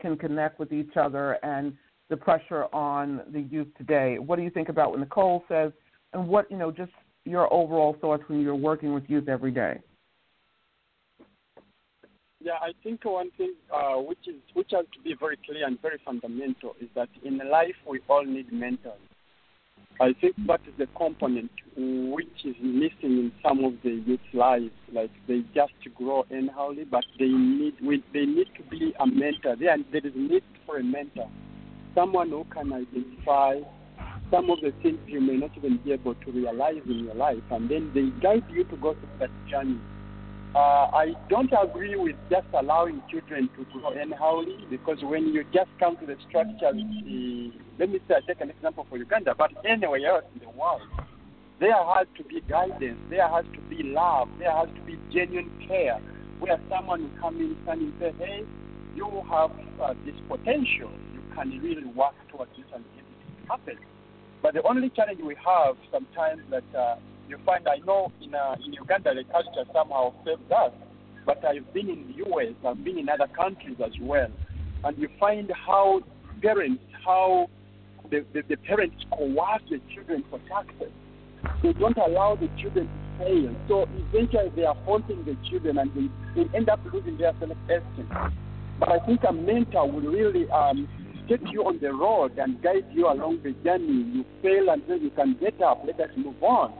can 0.00 0.16
connect 0.16 0.58
with 0.58 0.72
each 0.72 0.96
other 0.96 1.32
and 1.42 1.74
the 2.12 2.16
pressure 2.18 2.66
on 2.74 3.22
the 3.32 3.40
youth 3.40 3.68
today. 3.78 4.18
What 4.18 4.36
do 4.36 4.42
you 4.42 4.50
think 4.50 4.68
about 4.68 4.90
what 4.90 5.00
Nicole 5.00 5.44
says, 5.48 5.72
and 6.12 6.28
what 6.28 6.48
you 6.50 6.58
know, 6.58 6.70
just 6.70 6.92
your 7.24 7.50
overall 7.50 7.96
thoughts 8.02 8.22
when 8.26 8.42
you're 8.42 8.54
working 8.54 8.92
with 8.92 9.04
youth 9.08 9.28
every 9.28 9.50
day? 9.50 9.80
Yeah, 12.38 12.58
I 12.60 12.72
think 12.82 13.02
one 13.06 13.30
thing 13.38 13.54
uh, 13.74 13.94
which 13.94 14.18
is 14.26 14.34
which 14.52 14.72
has 14.72 14.84
to 14.92 15.00
be 15.02 15.14
very 15.18 15.38
clear 15.46 15.66
and 15.66 15.80
very 15.80 15.98
fundamental 16.04 16.74
is 16.82 16.88
that 16.94 17.08
in 17.24 17.38
life 17.50 17.76
we 17.88 18.00
all 18.08 18.26
need 18.26 18.52
mentors. 18.52 19.00
I 19.98 20.12
think 20.20 20.34
that 20.48 20.60
is 20.66 20.74
the 20.76 20.88
component 20.94 21.50
which 21.76 22.44
is 22.44 22.56
missing 22.60 22.92
in 23.02 23.32
some 23.42 23.64
of 23.64 23.72
the 23.82 24.02
youth 24.04 24.20
lives. 24.34 24.70
Like 24.92 25.12
they 25.28 25.44
just 25.54 25.72
grow 25.94 26.26
anyhowly, 26.30 26.84
but 26.90 27.04
they 27.18 27.28
need 27.28 27.74
we, 27.80 28.04
they 28.12 28.26
need 28.26 28.48
to 28.58 28.62
be 28.64 28.92
a 29.00 29.06
mentor. 29.06 29.56
There, 29.56 29.78
there 29.90 30.06
is 30.06 30.12
need 30.14 30.42
for 30.66 30.76
a 30.76 30.84
mentor 30.84 31.30
someone 31.94 32.30
who 32.30 32.44
can 32.52 32.72
identify 32.72 33.56
some 34.30 34.50
of 34.50 34.60
the 34.62 34.72
things 34.82 34.98
you 35.06 35.20
may 35.20 35.36
not 35.36 35.50
even 35.56 35.78
be 35.84 35.92
able 35.92 36.14
to 36.14 36.32
realize 36.32 36.80
in 36.86 37.04
your 37.04 37.14
life, 37.14 37.42
and 37.50 37.70
then 37.70 37.90
they 37.94 38.08
guide 38.22 38.44
you 38.50 38.64
to 38.64 38.76
go 38.76 38.94
through 38.94 39.18
that 39.20 39.30
journey. 39.50 39.78
Uh, 40.54 40.88
I 40.92 41.12
don't 41.30 41.52
agree 41.52 41.96
with 41.96 42.16
just 42.30 42.46
allowing 42.52 43.02
children 43.10 43.48
to 43.56 43.64
grow 43.72 43.92
anyhowly 43.92 44.68
because 44.68 44.98
when 45.02 45.28
you 45.28 45.44
just 45.44 45.70
come 45.80 45.96
to 45.96 46.06
the 46.06 46.16
structure, 46.28 46.72
the, 46.72 47.52
let 47.78 47.88
me 47.88 48.00
say, 48.08 48.16
I 48.16 48.20
take 48.26 48.40
an 48.40 48.50
example 48.50 48.86
for 48.88 48.98
Uganda, 48.98 49.34
but 49.36 49.50
anywhere 49.66 50.06
else 50.06 50.24
in 50.34 50.40
the 50.40 50.50
world, 50.50 50.82
there 51.58 51.72
has 51.72 52.06
to 52.18 52.24
be 52.24 52.42
guidance, 52.48 52.98
there 53.08 53.28
has 53.28 53.44
to 53.54 53.60
be 53.74 53.82
love, 53.82 54.28
there 54.38 54.54
has 54.54 54.68
to 54.76 54.82
be 54.82 54.98
genuine 55.12 55.50
care, 55.66 55.98
where 56.40 56.60
someone 56.68 57.02
will 57.02 57.20
come 57.20 57.36
in 57.36 57.56
and 57.66 57.92
say, 57.98 58.12
hey, 58.18 58.44
you 58.94 59.08
have 59.30 59.50
uh, 59.82 59.94
this 60.04 60.14
potential 60.28 60.90
can 61.34 61.50
really 61.60 61.84
work 61.84 62.14
towards 62.30 62.50
this 62.56 62.66
and 62.74 62.84
get 62.94 63.04
it 63.04 63.48
happen. 63.48 63.78
But 64.42 64.54
the 64.54 64.62
only 64.62 64.90
challenge 64.90 65.20
we 65.24 65.36
have 65.36 65.76
sometimes 65.92 66.42
that 66.50 66.64
uh, 66.76 66.96
you 67.28 67.38
find, 67.46 67.66
I 67.68 67.78
know 67.86 68.10
in 68.20 68.34
uh, 68.34 68.56
in 68.64 68.72
Uganda 68.72 69.14
the 69.14 69.24
culture 69.24 69.68
somehow 69.72 70.12
fails 70.24 70.40
us, 70.50 70.72
but 71.24 71.44
I've 71.44 71.72
been 71.72 71.88
in 71.88 72.06
the 72.08 72.24
US, 72.26 72.54
I've 72.66 72.82
been 72.84 72.98
in 72.98 73.08
other 73.08 73.28
countries 73.28 73.76
as 73.84 73.92
well, 74.00 74.28
and 74.84 74.98
you 74.98 75.08
find 75.20 75.50
how 75.66 76.00
parents, 76.42 76.82
how 77.04 77.48
the, 78.10 78.24
the, 78.34 78.42
the 78.48 78.56
parents 78.56 78.96
coerce 79.10 79.62
the 79.70 79.80
children 79.94 80.24
for 80.28 80.40
taxes. 80.48 80.92
They 81.62 81.72
don't 81.72 81.96
allow 81.96 82.36
the 82.36 82.48
children 82.60 82.86
to 82.86 83.24
fail. 83.24 83.56
So 83.68 83.88
eventually 84.12 84.50
they 84.54 84.64
are 84.64 84.74
haunting 84.84 85.24
the 85.24 85.36
children 85.48 85.78
and 85.78 85.90
they, 85.94 86.42
they 86.42 86.56
end 86.56 86.68
up 86.68 86.80
losing 86.92 87.16
their 87.18 87.32
self-esteem. 87.38 88.08
But 88.78 88.88
I 88.90 88.98
think 89.06 89.20
a 89.28 89.32
mentor 89.32 89.90
will 89.90 90.00
really 90.00 90.50
um, 90.50 90.88
take 91.32 91.52
you 91.52 91.62
on 91.62 91.78
the 91.80 91.92
road 91.92 92.38
and 92.38 92.60
guide 92.62 92.86
you 92.92 93.08
along 93.08 93.42
the 93.42 93.52
journey. 93.64 94.04
You 94.12 94.24
fail 94.42 94.68
and 94.70 94.82
then 94.88 95.02
you 95.02 95.10
can 95.10 95.36
get 95.40 95.60
up. 95.62 95.82
Let 95.86 96.00
us 96.00 96.10
move 96.16 96.42
on. 96.42 96.72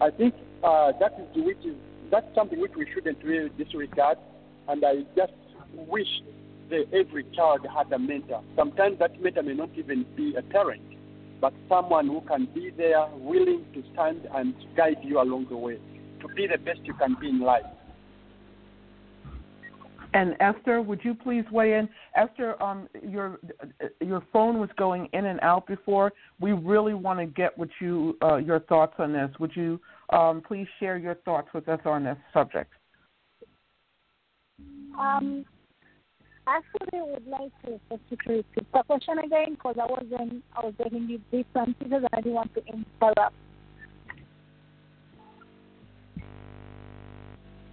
I 0.00 0.10
think 0.10 0.34
uh, 0.62 0.92
that 0.98 1.12
is 1.20 1.44
which 1.44 1.64
is 1.64 1.76
that's 2.10 2.26
something 2.34 2.60
which 2.60 2.72
we 2.76 2.86
shouldn't 2.92 3.22
really 3.22 3.50
disregard. 3.56 4.18
And 4.68 4.84
I 4.84 5.02
just 5.16 5.32
wish 5.74 6.08
that 6.70 6.86
every 6.92 7.24
child 7.36 7.66
had 7.74 7.92
a 7.92 7.98
mentor. 7.98 8.42
Sometimes 8.56 8.98
that 8.98 9.20
mentor 9.20 9.42
may 9.42 9.54
not 9.54 9.70
even 9.76 10.04
be 10.16 10.34
a 10.36 10.42
parent, 10.42 10.82
but 11.40 11.52
someone 11.68 12.08
who 12.08 12.20
can 12.22 12.46
be 12.54 12.70
there, 12.70 13.06
willing 13.16 13.64
to 13.74 13.82
stand 13.92 14.26
and 14.34 14.54
guide 14.76 14.98
you 15.02 15.20
along 15.20 15.46
the 15.50 15.56
way 15.56 15.78
to 16.20 16.28
be 16.34 16.46
the 16.46 16.58
best 16.58 16.80
you 16.84 16.94
can 16.94 17.16
be 17.20 17.28
in 17.28 17.40
life. 17.40 17.66
And 20.14 20.36
Esther, 20.38 20.80
would 20.80 21.00
you 21.02 21.12
please 21.12 21.44
weigh 21.50 21.74
in? 21.74 21.88
Esther, 22.16 22.60
um, 22.62 22.88
your 23.02 23.40
your 24.00 24.22
phone 24.32 24.60
was 24.60 24.70
going 24.78 25.08
in 25.12 25.26
and 25.26 25.40
out 25.40 25.66
before. 25.66 26.12
We 26.40 26.52
really 26.52 26.94
want 26.94 27.18
to 27.18 27.26
get 27.26 27.58
what 27.58 27.68
you 27.80 28.16
uh, 28.22 28.36
your 28.36 28.60
thoughts 28.60 28.94
on 28.98 29.12
this. 29.12 29.30
Would 29.40 29.50
you 29.54 29.80
um, 30.10 30.40
please 30.46 30.68
share 30.78 30.98
your 30.98 31.16
thoughts 31.16 31.48
with 31.52 31.68
us 31.68 31.80
on 31.84 32.04
this 32.04 32.16
subject? 32.32 32.72
Um, 34.96 35.44
actually, 36.46 37.00
I 37.00 37.02
would 37.02 37.26
like 37.26 37.50
to 37.64 37.80
repeat 37.90 38.46
the 38.54 38.82
question 38.84 39.18
again 39.18 39.54
because 39.54 39.74
I 39.82 39.86
wasn't 39.86 40.44
I 40.56 40.64
was 40.64 40.74
getting 40.78 41.08
you 41.08 41.20
different 41.32 41.76
because 41.80 42.04
I 42.12 42.20
didn't 42.20 42.34
want 42.34 42.54
to 42.54 42.62
interrupt. 42.66 43.34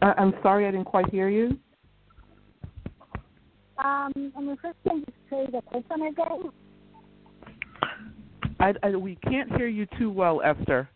Uh, 0.02 0.14
I'm 0.18 0.34
sorry, 0.42 0.66
I 0.66 0.72
didn't 0.72 0.86
quite 0.86 1.08
hear 1.12 1.30
you. 1.30 1.60
Um, 3.84 4.32
I'm 4.38 4.50
requesting 4.50 5.06
to 5.06 5.12
say 5.30 5.48
the 5.52 5.62
question 5.62 6.02
again. 6.04 6.52
I, 8.60 8.74
I, 8.84 8.96
we 8.96 9.16
can't 9.24 9.52
hear 9.58 9.68
you 9.68 9.88
too 9.98 10.12
well, 10.12 10.42
Esther. 10.44 10.88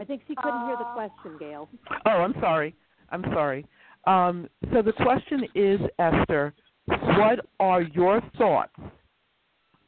I 0.00 0.04
think 0.04 0.22
she 0.26 0.34
couldn't 0.34 0.66
hear 0.66 0.76
the 0.76 0.84
Uh, 0.84 0.94
question, 0.94 1.38
Gail. 1.38 1.68
Oh, 2.06 2.10
I'm 2.10 2.34
sorry. 2.40 2.74
I'm 3.10 3.22
sorry. 3.32 3.64
Um, 4.06 4.48
so 4.72 4.82
the 4.82 4.92
question 4.92 5.44
is, 5.54 5.80
Esther, 5.98 6.52
what 6.86 7.46
are 7.60 7.82
your 7.82 8.20
thoughts 8.36 8.72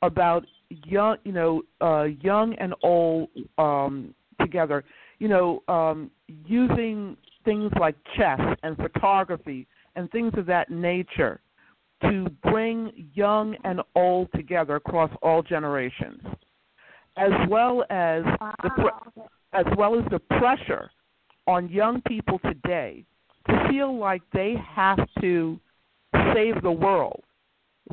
about 0.02 0.44
young, 0.84 1.16
you 1.24 1.32
know, 1.32 1.62
uh, 1.80 2.04
young 2.20 2.54
and 2.54 2.74
old 2.82 3.28
um, 3.58 4.14
together? 4.40 4.84
You 5.18 5.28
know, 5.28 5.62
um, 5.68 6.10
using 6.46 7.16
things 7.44 7.72
like 7.80 7.96
chess 8.16 8.40
and 8.62 8.76
photography 8.76 9.66
and 9.96 10.10
things 10.10 10.32
of 10.36 10.46
that 10.46 10.70
nature 10.70 11.40
to 12.02 12.26
bring 12.42 13.08
young 13.14 13.56
and 13.64 13.80
old 13.94 14.28
together 14.34 14.76
across 14.76 15.10
all 15.22 15.42
generations, 15.42 16.22
as 17.16 17.30
well 17.48 17.84
as 17.90 18.22
the 18.62 18.70
pre- 18.70 19.22
as 19.52 19.66
well 19.76 19.98
as 19.98 20.04
the 20.10 20.18
pressure 20.38 20.90
on 21.46 21.68
young 21.68 22.00
people 22.02 22.38
today 22.40 23.04
to 23.48 23.68
feel 23.68 23.98
like 23.98 24.22
they 24.32 24.54
have 24.74 24.98
to 25.20 25.58
save 26.34 26.62
the 26.62 26.70
world 26.70 27.22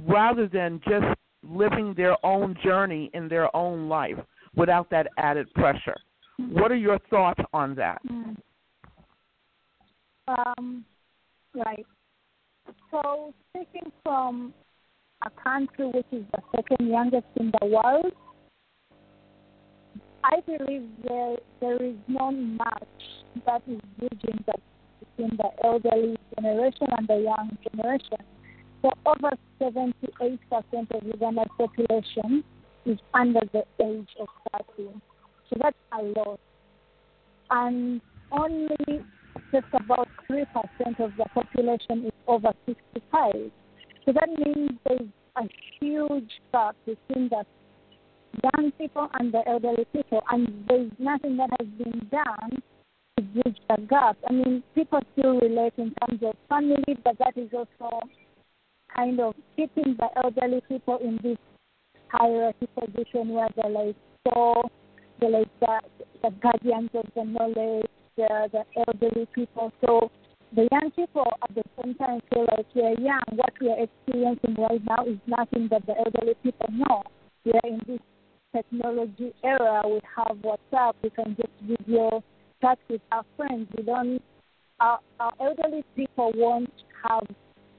rather 0.04 0.48
than 0.48 0.80
just 0.88 1.06
living 1.44 1.94
their 1.96 2.16
own 2.26 2.56
journey 2.64 3.10
in 3.14 3.28
their 3.28 3.54
own 3.56 3.90
life 3.90 4.18
without 4.56 4.90
that 4.90 5.08
added 5.18 5.52
pressure. 5.54 5.96
What 6.38 6.72
are 6.72 6.76
your 6.76 7.00
thoughts 7.10 7.42
on 7.54 7.74
that? 7.76 8.00
Mm. 8.10 8.38
Um, 10.28 10.86
right. 11.66 11.86
So, 12.92 13.34
speaking 13.50 13.92
from 14.04 14.54
a 15.26 15.30
country 15.42 15.88
which 15.88 16.06
is 16.12 16.24
the 16.32 16.42
second 16.56 16.90
youngest 16.90 17.26
in 17.40 17.52
the 17.60 17.68
world, 17.68 18.12
I 20.24 20.42
believe 20.46 20.84
there 21.08 21.38
there 21.62 21.82
is 21.82 21.96
not 22.08 22.32
much 22.32 22.98
that 23.46 23.62
is 23.68 23.80
bridging 23.98 24.44
the 24.46 24.54
between 25.00 25.38
the 25.38 25.50
elderly 25.64 26.18
generation 26.36 26.88
and 26.98 27.08
the 27.08 27.18
young 27.18 27.58
generation. 27.72 28.18
So 28.82 28.92
over 29.06 29.32
78% 29.62 30.38
of 30.92 31.04
Uganda's 31.04 31.48
population 31.58 32.44
is 32.86 32.98
under 33.14 33.42
the 33.54 33.64
age 33.84 34.10
of 34.20 34.28
30. 34.78 34.90
So 35.50 35.58
that's 35.62 35.78
a 35.94 36.04
lot. 36.04 36.40
And 37.50 38.02
only 38.32 39.02
just 39.52 39.68
about 39.74 40.08
3% 40.30 40.46
of 41.00 41.12
the 41.18 41.26
population 41.34 42.06
is 42.06 42.12
over 42.28 42.52
65. 42.66 43.52
So 44.06 44.14
that 44.14 44.30
means 44.38 44.72
there's 44.88 45.10
a 45.36 45.44
huge 45.80 46.32
gap 46.52 46.76
between 46.86 47.30
the 47.30 47.44
young 48.44 48.72
people 48.74 49.10
and 49.20 49.34
the 49.34 49.48
elderly 49.48 49.86
people, 49.94 50.22
and 50.32 50.66
there's 50.68 50.92
nothing 51.00 51.38
that 51.38 51.50
has 51.60 51.68
been 51.78 52.08
done 52.12 52.62
to 53.18 53.24
bridge 53.24 53.58
the 53.70 53.82
gap. 53.90 54.18
I 54.30 54.34
mean, 54.34 54.64
people 54.76 55.00
still 55.14 55.40
relate 55.40 55.74
in 55.78 55.94
terms 56.02 56.22
of 56.24 56.36
family, 56.50 56.98
but 57.04 57.18
that 57.20 57.38
is 57.38 57.50
also 57.54 58.02
kind 58.96 59.20
of 59.20 59.36
keeping 59.56 59.98
the 59.98 60.08
elderly 60.24 60.62
people 60.68 60.98
in 60.98 61.20
this 61.24 61.38
hierarchy 62.10 62.68
position 62.80 63.30
where 63.30 63.50
they're 63.56 63.70
like 63.70 63.96
so, 64.28 64.70
they're 65.20 65.30
like 65.30 65.60
the, 65.60 65.80
the 66.24 66.30
guardians 66.42 66.90
of 66.94 67.06
the 67.16 67.24
knowledge, 67.24 67.86
the, 68.18 68.50
the 68.52 68.64
elderly 68.76 69.28
people. 69.34 69.72
So 69.86 70.12
the 70.56 70.68
young 70.72 70.92
people 70.96 71.26
at 71.44 71.56
the 71.56 71.64
same 71.82 71.96
time 71.96 72.20
feel 72.34 72.48
like 72.56 72.66
we're 72.76 73.00
young. 73.00 73.22
What 73.36 73.54
we 73.62 73.70
are 73.70 73.84
experiencing 73.84 74.56
right 74.58 74.82
now 74.86 75.06
is 75.06 75.18
nothing 75.28 75.68
that 75.72 75.86
the 75.86 75.96
elderly 75.98 76.36
people 76.44 76.68
know. 76.72 77.04
We 77.46 77.54
are 77.54 77.70
in 77.70 77.80
this 77.88 78.00
technology 78.56 79.34
era. 79.44 79.84
We 79.86 80.00
have 80.16 80.38
WhatsApp. 80.38 80.94
We 81.04 81.10
can 81.12 81.36
just 81.36 81.54
video 81.62 82.24
chat 82.62 82.80
with 82.90 83.02
our 83.12 83.24
friends. 83.36 83.68
We 83.78 83.84
don't. 83.84 84.22
Our, 84.80 85.00
our 85.20 85.34
elderly 85.40 85.84
people 85.96 86.32
won't 86.36 86.72
have 87.08 87.28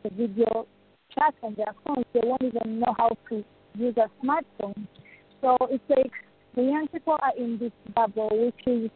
the 0.03 0.11
video 0.11 0.67
chat 1.15 1.35
on 1.43 1.55
their 1.55 1.75
phones. 1.85 2.07
They 2.13 2.21
won't 2.25 2.43
even 2.43 2.81
know 2.81 2.95
how 2.97 3.11
to 3.29 3.45
use 3.77 3.95
a 3.97 4.11
smartphone. 4.25 4.87
So 5.41 5.57
it's 5.71 5.85
like 5.89 6.13
the 6.55 6.63
young 6.63 6.89
people 6.89 7.17
are 7.23 7.37
in 7.37 7.59
this 7.59 7.73
bubble, 7.95 8.31
which 8.33 8.67
is 8.67 8.91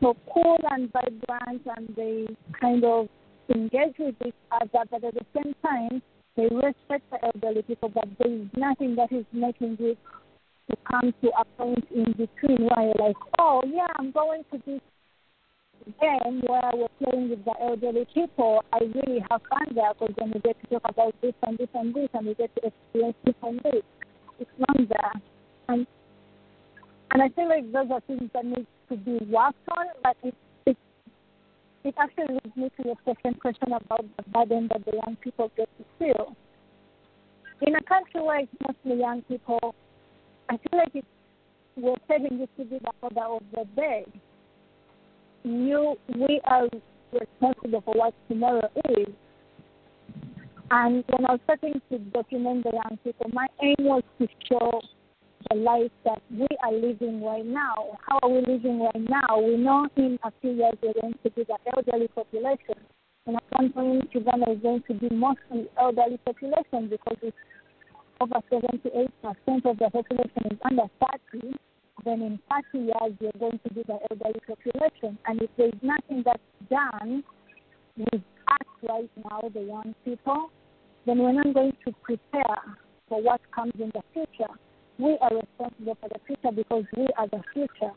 so 0.00 0.16
cool 0.32 0.58
and 0.70 0.92
vibrant, 0.92 1.62
and 1.76 1.94
they 1.96 2.26
kind 2.60 2.84
of 2.84 3.08
engage 3.54 3.94
with 3.98 4.14
each 4.26 4.34
other, 4.50 4.84
but 4.90 5.04
at 5.04 5.14
the 5.14 5.26
same 5.34 5.54
time, 5.62 6.02
they 6.36 6.44
respect 6.44 7.04
the 7.10 7.18
elderly 7.22 7.62
people, 7.62 7.88
but 7.88 8.06
there 8.18 8.32
is 8.32 8.46
nothing 8.56 8.96
that 8.96 9.12
is 9.12 9.24
making 9.32 9.76
it 9.80 9.98
to 10.70 10.76
come 10.88 11.12
to 11.22 11.28
a 11.38 11.44
point 11.56 11.84
in 11.94 12.12
between 12.12 12.68
where 12.68 12.86
you're 12.86 13.08
like, 13.08 13.16
oh, 13.38 13.62
yeah, 13.66 13.88
I'm 13.96 14.12
going 14.12 14.44
to 14.52 14.58
this 14.66 14.80
game 16.00 16.42
where 16.46 16.70
we're 16.74 16.88
playing 17.02 17.30
with 17.30 17.44
the 17.44 17.54
elderly 17.60 18.06
people. 18.14 18.62
I 18.72 18.78
really 18.94 19.24
have 19.30 19.40
fun 19.48 19.74
there 19.74 19.92
because 19.98 20.14
then 20.18 20.32
we 20.34 20.40
get 20.40 20.56
to 20.60 20.66
talk 20.78 20.82
about 20.88 21.14
this 21.20 21.34
and 21.46 21.58
this 21.58 21.68
and 21.74 21.94
this, 21.94 22.08
and 22.14 22.26
we 22.26 22.34
get 22.34 22.54
to 22.56 22.66
experience 22.66 23.16
this 23.24 23.34
and 23.42 23.60
this. 23.60 23.82
It's 24.38 24.50
not 24.58 24.88
there. 24.88 25.12
And 25.68 25.86
and 27.10 27.22
I 27.22 27.28
feel 27.30 27.48
like 27.48 27.70
those 27.72 27.90
are 27.90 28.00
things 28.02 28.30
that 28.34 28.44
need 28.44 28.66
to 28.88 28.96
be 28.96 29.18
worked 29.26 29.68
on, 29.76 29.86
but 30.02 30.16
it 30.22 30.34
it 30.66 30.76
it 31.84 31.94
actually 31.98 32.34
leads 32.34 32.56
me 32.56 32.70
to 32.76 32.84
your 32.86 32.96
second 33.04 33.40
question 33.40 33.72
about 33.72 34.04
the 34.16 34.22
burden 34.30 34.68
that 34.68 34.84
the 34.84 34.92
young 34.92 35.16
people 35.16 35.50
get 35.56 35.68
to 35.78 35.84
feel. 35.98 36.36
In 37.62 37.74
a 37.74 37.82
country 37.82 38.20
where 38.22 38.40
it's 38.40 38.52
mostly 38.66 39.00
young 39.00 39.22
people, 39.22 39.74
I 40.48 40.56
feel 40.56 40.78
like 40.78 40.90
it's, 40.94 41.06
we're 41.76 41.94
saving 42.08 42.38
this 42.38 42.48
to 42.58 42.64
be 42.64 42.78
the 42.78 42.90
order 43.02 43.34
of 43.34 43.42
the 43.52 43.64
day. 43.76 44.04
You, 45.42 45.96
we 46.14 46.40
are 46.44 46.68
responsible 47.12 47.82
for 47.82 47.94
what 47.94 48.14
tomorrow 48.28 48.68
is. 48.88 49.08
And 50.70 51.04
when 51.08 51.26
I 51.26 51.32
was 51.32 51.40
starting 51.44 51.80
to 51.90 51.98
document 51.98 52.64
the 52.64 52.72
young 52.72 52.98
people, 53.02 53.30
my 53.32 53.46
aim 53.62 53.76
was 53.80 54.02
to 54.20 54.28
show 54.48 54.80
the 55.48 55.56
life 55.56 55.90
that 56.04 56.22
we 56.30 56.46
are 56.62 56.72
living 56.72 57.22
right 57.22 57.46
now. 57.46 57.98
How 58.06 58.18
are 58.22 58.28
we 58.28 58.40
living 58.40 58.80
right 58.80 59.08
now? 59.08 59.40
We 59.40 59.56
know 59.56 59.88
in 59.96 60.18
a 60.22 60.32
few 60.40 60.52
years 60.52 60.74
we're 60.82 61.00
going 61.00 61.14
to 61.22 61.30
be 61.30 61.44
the 61.44 61.56
elderly 61.74 62.08
population. 62.08 62.76
And 63.26 63.36
at 63.36 63.42
some 63.56 63.72
point, 63.72 64.08
Uganda 64.12 64.50
is 64.50 64.58
going 64.62 64.82
to 64.88 64.94
be 64.94 65.08
mostly 65.14 65.68
elderly 65.78 66.18
population 66.18 66.88
because 66.88 67.16
it's 67.22 67.36
over 68.20 68.40
78% 68.52 69.08
of 69.64 69.78
the 69.78 69.90
population 69.90 70.42
is 70.50 70.58
under 70.64 70.84
30. 71.32 71.56
Then 72.04 72.22
in 72.22 72.38
30 72.72 72.84
years, 72.84 73.12
we're 73.20 73.38
going 73.38 73.60
to 73.66 73.74
be 73.74 73.82
the 73.82 73.98
elderly 74.10 74.40
population. 74.46 75.18
And 75.26 75.42
if 75.42 75.50
there's 75.56 75.72
nothing 75.82 76.22
that's 76.24 76.38
done 76.70 77.22
with 77.96 78.14
us 78.48 78.66
right 78.88 79.10
now, 79.24 79.48
the 79.52 79.60
young 79.60 79.94
people, 80.04 80.50
then 81.06 81.18
we're 81.18 81.32
not 81.32 81.54
going 81.54 81.76
to 81.84 81.92
prepare 82.02 82.76
for 83.08 83.22
what 83.22 83.40
comes 83.54 83.72
in 83.78 83.90
the 83.94 84.02
future 84.12 84.54
we 85.00 85.16
are 85.20 85.30
responsible 85.34 85.96
for 86.00 86.08
the 86.08 86.20
future 86.26 86.54
because 86.54 86.84
we 86.96 87.06
are 87.16 87.28
the 87.28 87.42
future. 87.52 87.92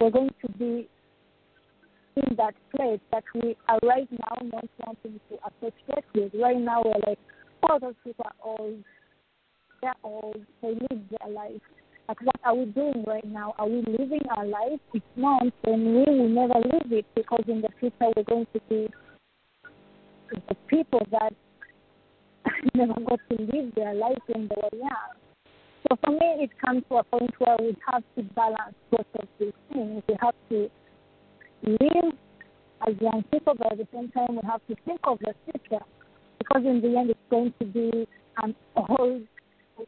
We're 0.00 0.10
going 0.10 0.30
to 0.44 0.52
be 0.52 0.88
in 2.16 2.36
that 2.36 2.54
place 2.76 3.00
that 3.10 3.24
we 3.34 3.56
are 3.68 3.78
right 3.82 4.08
now 4.10 4.36
not 4.42 4.68
wanting 4.84 5.20
to 5.30 5.38
associate 5.46 6.04
with. 6.14 6.32
Right 6.34 6.58
now, 6.58 6.82
we're 6.84 7.08
like, 7.08 7.18
oh, 7.62 7.78
those 7.80 7.94
people 8.04 8.26
are 8.26 8.58
old. 8.58 8.84
They're 9.80 9.94
old. 10.04 10.44
They 10.60 10.68
live 10.68 11.00
their 11.10 11.30
life. 11.30 11.60
Like, 12.08 12.20
what 12.22 12.36
are 12.44 12.54
we 12.54 12.66
doing 12.66 13.04
right 13.06 13.24
now? 13.24 13.54
Are 13.58 13.68
we 13.68 13.82
living 13.86 14.22
our 14.36 14.44
life? 14.44 14.80
If 14.92 15.02
not, 15.16 15.44
then 15.64 15.84
we 15.94 16.04
will 16.04 16.28
never 16.28 16.58
live 16.58 16.92
it 16.92 17.06
because 17.14 17.44
in 17.48 17.62
the 17.62 17.68
future 17.80 18.12
we're 18.14 18.24
going 18.24 18.46
to 18.52 18.60
be 18.68 18.88
the 20.48 20.54
people 20.66 21.06
that 21.10 21.32
never 22.74 22.94
got 22.94 23.20
to 23.30 23.42
live 23.42 23.74
their 23.74 23.94
life 23.94 24.18
when 24.26 24.48
they 24.48 24.56
were 24.56 24.78
young. 24.78 25.31
So 25.88 25.98
for 26.04 26.12
me, 26.12 26.44
it 26.44 26.50
comes 26.64 26.82
to 26.88 26.96
a 26.96 27.04
point 27.04 27.32
where 27.38 27.56
we 27.58 27.76
have 27.90 28.02
to 28.16 28.22
balance 28.34 28.74
both 28.90 29.06
of 29.18 29.28
these 29.38 29.52
things. 29.72 30.02
We 30.08 30.16
have 30.20 30.34
to 30.50 30.70
live 31.62 32.14
as 32.86 32.94
young 33.00 33.24
people, 33.32 33.54
but 33.56 33.72
at 33.72 33.78
the 33.78 33.88
same 33.92 34.10
time, 34.10 34.36
we 34.36 34.42
have 34.46 34.60
to 34.68 34.76
think 34.84 35.00
of 35.04 35.18
the 35.20 35.34
future 35.44 35.84
because 36.38 36.62
in 36.64 36.80
the 36.80 36.96
end, 36.98 37.10
it's 37.10 37.18
going 37.30 37.52
to 37.60 37.64
be 37.64 38.06
um, 38.42 38.54
an 38.76 38.84
old, 38.98 39.22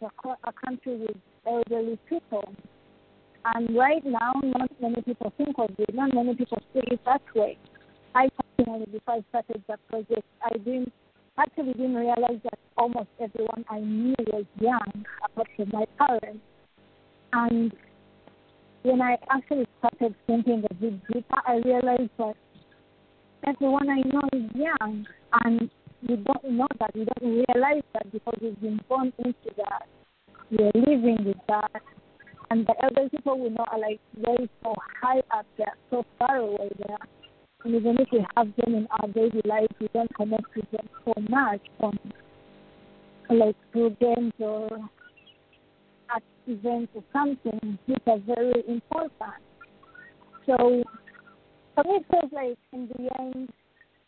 a 0.00 0.52
country 0.64 0.96
with 0.96 1.16
elderly 1.46 1.98
people. 2.08 2.54
And 3.44 3.76
right 3.76 4.04
now, 4.04 4.32
not 4.42 4.70
many 4.80 5.02
people 5.02 5.32
think 5.36 5.56
of 5.58 5.70
it. 5.78 5.94
Not 5.94 6.14
many 6.14 6.34
people 6.34 6.62
see 6.72 6.80
it 6.80 7.00
that 7.04 7.22
way. 7.34 7.58
I 8.14 8.28
personally, 8.56 8.86
before 8.90 9.14
I 9.14 9.24
started 9.28 9.62
the 9.68 9.76
project, 9.88 10.26
I 10.42 10.56
didn't 10.58 10.92
actually 11.38 11.72
didn't 11.72 11.94
realize 11.94 12.40
that 12.44 12.58
almost 12.76 13.08
everyone 13.20 13.64
I 13.68 13.80
knew 13.80 14.14
was 14.32 14.44
young, 14.60 15.04
apart 15.24 15.48
from 15.56 15.70
my 15.72 15.86
parents. 15.98 16.40
And 17.32 17.72
when 18.82 19.00
I 19.00 19.16
actually 19.30 19.66
started 19.78 20.14
thinking 20.26 20.64
a 20.70 20.74
bit 20.74 21.06
deeper, 21.08 21.36
I 21.46 21.56
realized 21.64 22.10
that 22.18 22.36
everyone 23.46 23.88
I 23.90 24.00
know 24.00 24.28
is 24.32 24.50
young, 24.54 25.06
and 25.44 25.70
we 26.08 26.16
don't 26.16 26.50
know 26.50 26.68
that. 26.80 26.94
We 26.94 27.04
don't 27.04 27.44
realize 27.48 27.82
that 27.94 28.12
because 28.12 28.38
we've 28.40 28.60
been 28.60 28.80
born 28.88 29.12
into 29.18 29.50
that. 29.56 29.86
We're 30.50 30.70
living 30.74 31.24
with 31.24 31.38
that. 31.48 31.82
And 32.50 32.66
the 32.66 32.74
elder 32.82 33.08
people 33.08 33.38
we 33.40 33.48
know 33.48 33.64
are 33.72 33.78
like 33.78 34.00
very 34.16 34.48
so 34.62 34.74
high 35.02 35.22
up 35.30 35.46
there, 35.56 35.74
so 35.90 36.04
far 36.18 36.36
away 36.36 36.70
there. 36.86 36.98
Even 37.66 37.96
if 37.98 38.08
we 38.12 38.24
have 38.36 38.48
them 38.56 38.74
in 38.74 38.86
our 38.90 39.08
daily 39.08 39.40
life, 39.46 39.68
we 39.80 39.88
don't 39.94 40.14
connect 40.14 40.54
with 40.54 40.70
them 40.70 40.88
so 41.04 41.14
much 41.28 41.60
on 41.80 41.98
like 43.30 43.56
through 43.72 43.96
games 44.00 44.32
or 44.38 44.68
at 46.14 46.22
events 46.46 46.92
or 46.94 47.02
something, 47.12 47.78
which 47.86 48.02
are 48.06 48.18
very 48.18 48.62
important. 48.68 49.40
So 50.46 50.84
for 51.74 51.84
me, 51.84 51.96
it 51.96 52.06
feels 52.10 52.32
like 52.32 52.58
in 52.72 52.88
the 52.88 53.10
end, 53.18 53.48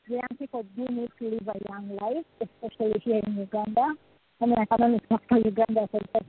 the 0.07 0.15
young 0.17 0.39
people 0.39 0.65
do 0.77 0.85
need 0.93 1.11
to 1.19 1.31
live 1.31 1.49
a 1.49 1.73
young 1.73 1.97
life, 2.01 2.25
especially 2.41 3.01
here 3.03 3.23
in 3.27 3.37
Uganda. 3.37 3.95
I 4.41 4.47
mean, 4.47 4.57
I 4.59 4.67
cannot 4.67 5.03
speak 5.05 5.21
for 5.29 5.39
Uganda, 5.39 5.89
so 5.91 5.99
that's 6.13 6.27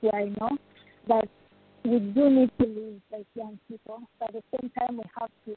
where 0.00 0.14
I 0.14 0.24
know. 0.24 0.50
But 1.06 1.28
we 1.84 2.00
do 2.00 2.30
need 2.30 2.50
to 2.60 2.66
live 2.66 3.00
like 3.12 3.26
young 3.34 3.58
people. 3.68 4.00
But 4.18 4.34
at 4.34 4.42
the 4.42 4.58
same 4.58 4.70
time, 4.70 4.96
we 4.96 5.04
have 5.20 5.30
to 5.46 5.56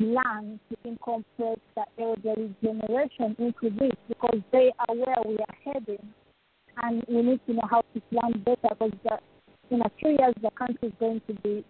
learn 0.00 0.58
to 0.70 0.88
incorporate 0.88 1.60
the 1.76 1.84
elderly 1.98 2.54
generation 2.62 3.36
into 3.38 3.70
this 3.78 3.92
because 4.08 4.40
they 4.50 4.72
are 4.88 4.94
where 4.94 5.16
we 5.26 5.36
are 5.36 5.72
heading. 5.72 6.12
And 6.82 7.04
we 7.08 7.22
need 7.22 7.40
to 7.46 7.54
know 7.54 7.68
how 7.70 7.82
to 7.94 8.00
plan 8.10 8.32
better 8.44 8.74
because 8.74 8.92
the, 9.04 9.18
in 9.74 9.82
a 9.82 9.90
few 9.98 10.10
years, 10.10 10.34
the 10.42 10.50
country 10.50 10.88
is 10.88 10.94
going 10.98 11.20
to 11.26 11.34
be 11.42 11.64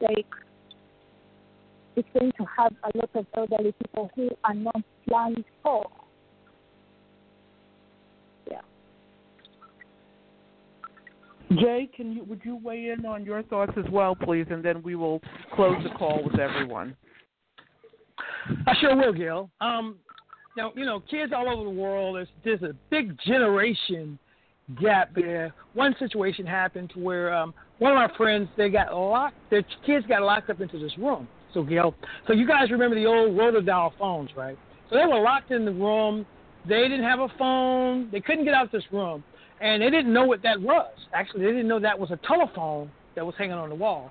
like 0.00 0.26
it's 1.96 2.08
going 2.16 2.32
to 2.38 2.46
have 2.56 2.72
a 2.84 2.96
lot 2.96 3.10
of 3.14 3.26
elderly 3.36 3.72
people 3.72 4.08
who 4.14 4.28
are 4.44 4.54
not 4.54 4.80
planned 5.08 5.44
for. 5.64 5.84
Yeah. 8.48 8.60
Jay, 11.56 11.88
can 11.94 12.12
you 12.12 12.24
would 12.24 12.40
you 12.44 12.56
weigh 12.56 12.90
in 12.90 13.06
on 13.06 13.24
your 13.24 13.42
thoughts 13.44 13.72
as 13.76 13.90
well, 13.90 14.14
please, 14.14 14.46
and 14.50 14.62
then 14.62 14.82
we 14.82 14.94
will 14.94 15.20
close 15.54 15.76
the 15.82 15.90
call 15.90 16.22
with 16.22 16.38
everyone. 16.38 16.96
I 18.66 18.74
sure 18.80 18.96
will, 18.96 19.12
Gil. 19.12 19.50
Um, 19.60 19.96
now, 20.56 20.72
you 20.74 20.84
know, 20.84 21.00
kids 21.00 21.32
all 21.34 21.48
over 21.48 21.64
the 21.64 21.70
world, 21.70 22.16
there's, 22.16 22.28
there's 22.44 22.62
a 22.62 22.74
big 22.90 23.16
generation 23.26 24.18
gap 24.80 25.10
there. 25.14 25.54
One 25.74 25.94
situation 25.98 26.44
happened 26.46 26.92
where 26.94 27.32
um, 27.32 27.54
one 27.78 27.92
of 27.92 27.98
our 27.98 28.12
friends, 28.16 28.48
they 28.56 28.68
got 28.68 28.94
locked, 28.94 29.36
their 29.50 29.64
kids 29.86 30.04
got 30.06 30.22
locked 30.22 30.50
up 30.50 30.60
into 30.60 30.78
this 30.78 30.96
room. 30.98 31.28
So, 31.54 31.62
Gil, 31.62 31.94
so 32.26 32.32
you 32.32 32.46
guys 32.46 32.70
remember 32.70 32.94
the 32.94 33.06
old 33.06 33.36
rotodial 33.36 33.92
phones, 33.98 34.30
right? 34.36 34.58
So 34.90 34.96
they 34.96 35.06
were 35.06 35.20
locked 35.20 35.50
in 35.50 35.64
the 35.64 35.72
room. 35.72 36.26
They 36.68 36.82
didn't 36.82 37.04
have 37.04 37.20
a 37.20 37.28
phone. 37.38 38.08
They 38.10 38.20
couldn't 38.20 38.44
get 38.44 38.54
out 38.54 38.66
of 38.66 38.72
this 38.72 38.84
room. 38.92 39.22
And 39.60 39.82
they 39.82 39.90
didn't 39.90 40.12
know 40.12 40.24
what 40.24 40.42
that 40.42 40.60
was. 40.60 40.92
Actually, 41.12 41.40
they 41.40 41.52
didn't 41.52 41.68
know 41.68 41.80
that 41.80 41.98
was 41.98 42.10
a 42.10 42.18
telephone 42.26 42.90
that 43.16 43.26
was 43.26 43.34
hanging 43.36 43.54
on 43.54 43.68
the 43.68 43.74
wall. 43.74 44.10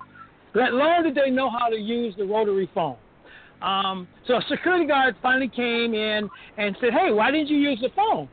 But 0.52 0.72
long 0.72 1.02
did 1.04 1.14
they 1.14 1.30
know 1.30 1.50
how 1.50 1.68
to 1.68 1.76
use 1.76 2.14
the 2.16 2.24
rotary 2.24 2.70
phone. 2.74 2.96
Um, 3.62 4.06
so 4.26 4.34
a 4.34 4.42
security 4.48 4.86
guard 4.86 5.16
finally 5.22 5.48
came 5.48 5.94
in 5.94 6.28
and 6.56 6.76
said, 6.80 6.92
"Hey, 6.92 7.10
why 7.10 7.30
didn't 7.30 7.48
you 7.48 7.56
use 7.56 7.80
the 7.80 7.88
phone?" 7.90 8.28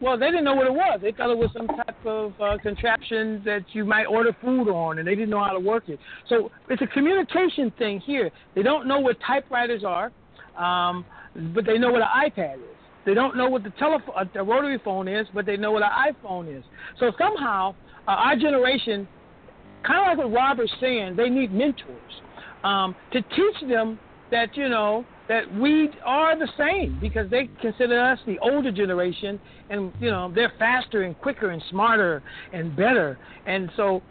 Well, 0.00 0.18
they 0.18 0.26
didn't 0.26 0.44
know 0.44 0.54
what 0.54 0.66
it 0.66 0.74
was. 0.74 0.98
They 1.00 1.12
thought 1.12 1.30
it 1.30 1.38
was 1.38 1.50
some 1.56 1.68
type 1.68 2.04
of 2.04 2.38
uh, 2.40 2.58
contraption 2.62 3.40
that 3.44 3.64
you 3.72 3.84
might 3.84 4.04
order 4.04 4.36
food 4.42 4.68
on, 4.68 4.98
and 4.98 5.08
they 5.08 5.14
didn't 5.14 5.30
know 5.30 5.42
how 5.42 5.52
to 5.52 5.60
work 5.60 5.88
it. 5.88 5.98
So 6.28 6.50
it's 6.68 6.82
a 6.82 6.86
communication 6.88 7.72
thing 7.78 8.00
here. 8.00 8.30
They 8.54 8.62
don't 8.62 8.86
know 8.86 9.00
what 9.00 9.16
typewriters 9.26 9.84
are, 9.84 10.12
um, 10.58 11.06
but 11.54 11.64
they 11.64 11.78
know 11.78 11.92
what 11.92 12.02
an 12.02 12.08
iPad 12.08 12.56
is. 12.56 12.75
They 13.06 13.14
don't 13.14 13.36
know 13.36 13.48
what 13.48 13.62
the 13.62 13.70
telephone, 13.78 14.14
uh, 14.16 14.24
the 14.34 14.42
rotary 14.42 14.80
phone 14.84 15.08
is, 15.08 15.26
but 15.32 15.46
they 15.46 15.56
know 15.56 15.72
what 15.72 15.82
an 15.82 16.12
iPhone 16.12 16.54
is. 16.54 16.64
So 16.98 17.12
somehow, 17.16 17.74
uh, 18.06 18.10
our 18.10 18.36
generation, 18.36 19.08
kind 19.86 20.00
of 20.00 20.18
like 20.18 20.26
what 20.26 20.34
Robert's 20.34 20.72
saying, 20.80 21.14
they 21.16 21.30
need 21.30 21.52
mentors 21.52 22.12
um, 22.64 22.94
to 23.12 23.22
teach 23.22 23.68
them 23.68 23.98
that 24.30 24.56
you 24.56 24.68
know 24.68 25.06
that 25.28 25.52
we 25.56 25.88
are 26.04 26.38
the 26.38 26.48
same 26.58 26.98
because 27.00 27.30
they 27.30 27.48
consider 27.60 28.00
us 28.00 28.18
the 28.26 28.38
older 28.40 28.72
generation 28.72 29.40
and 29.70 29.92
you 30.00 30.10
know 30.10 30.32
they're 30.34 30.52
faster 30.58 31.02
and 31.02 31.18
quicker 31.20 31.50
and 31.50 31.62
smarter 31.70 32.22
and 32.52 32.74
better 32.76 33.18
and 33.46 33.70
so 33.76 34.02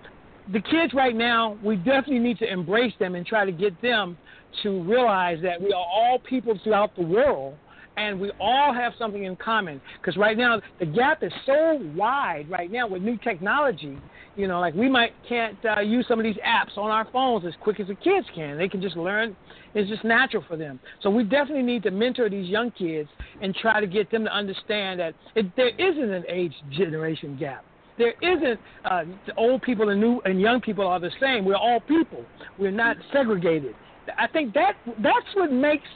the 0.54 0.62
kids 0.62 0.94
right 0.94 1.16
now 1.16 1.58
we 1.64 1.76
definitely 1.76 2.20
need 2.20 2.38
to 2.38 2.50
embrace 2.50 2.94
them 3.00 3.16
and 3.16 3.26
try 3.26 3.46
to 3.46 3.52
get 3.52 3.80
them 3.82 4.18
to 4.64 4.84
realize 4.84 5.38
that 5.42 5.62
we 5.62 5.74
are 5.74 5.86
all 5.86 6.20
people 6.20 6.58
throughout 6.64 6.96
the 6.96 7.04
world 7.04 7.56
and 7.98 8.20
we 8.20 8.32
all 8.40 8.74
have 8.74 8.94
something 8.98 9.24
in 9.24 9.36
common. 9.36 9.82
Because 10.00 10.18
right 10.18 10.38
now 10.38 10.62
the 10.80 10.86
gap 10.86 11.24
is 11.24 11.32
so 11.46 11.80
wide 11.96 12.50
right 12.50 12.72
now 12.72 12.88
with 12.88 13.02
new 13.02 13.18
technology 13.18 13.98
you 14.36 14.48
know 14.48 14.60
like 14.60 14.74
we 14.74 14.90
might 14.90 15.14
can't 15.28 15.58
uh, 15.78 15.82
use 15.82 16.06
some 16.08 16.20
of 16.20 16.24
these 16.24 16.38
apps 16.46 16.78
on 16.78 16.92
our 16.92 17.08
phones 17.12 17.46
as 17.46 17.54
quick 17.62 17.80
as 17.80 17.88
the 17.88 17.96
kids 17.96 18.28
can. 18.36 18.58
They 18.58 18.68
can 18.68 18.82
just 18.82 18.96
learn. 18.98 19.36
It's 19.74 19.90
just 19.90 20.04
natural 20.04 20.44
for 20.48 20.58
them. 20.58 20.80
So 21.02 21.10
we 21.10 21.24
definitely 21.24 21.64
need 21.64 21.84
to 21.84 21.92
mentor 21.92 22.30
these 22.30 22.48
young 22.48 22.72
kids 22.72 23.10
and 23.42 23.56
try 23.56 23.80
to 23.80 23.88
get 23.88 24.12
them 24.12 24.26
to 24.26 24.34
understand 24.34 25.00
that 25.00 25.16
it, 25.36 25.46
there 25.56 25.70
isn't 25.70 26.12
an 26.12 26.24
age 26.30 26.54
generation 26.72 27.38
gap. 27.38 27.66
There 27.98 28.14
isn't 28.22 28.60
uh, 28.84 29.04
old 29.38 29.62
people 29.62 29.90
and 29.90 30.00
new 30.02 30.22
and 30.26 30.40
young 30.40 30.62
people 30.62 30.86
are 30.86 31.00
the 31.00 31.12
same. 31.22 31.46
We're 31.46 31.56
all 31.56 31.80
people. 31.80 32.26
We're 32.60 32.72
not 32.72 32.98
segregated. 33.14 33.76
I 34.18 34.28
think 34.28 34.54
that 34.54 34.74
that's 35.02 35.36
what 35.36 35.52
makes 35.52 35.88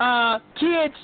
uh, 0.00 0.38
kids 0.58 0.94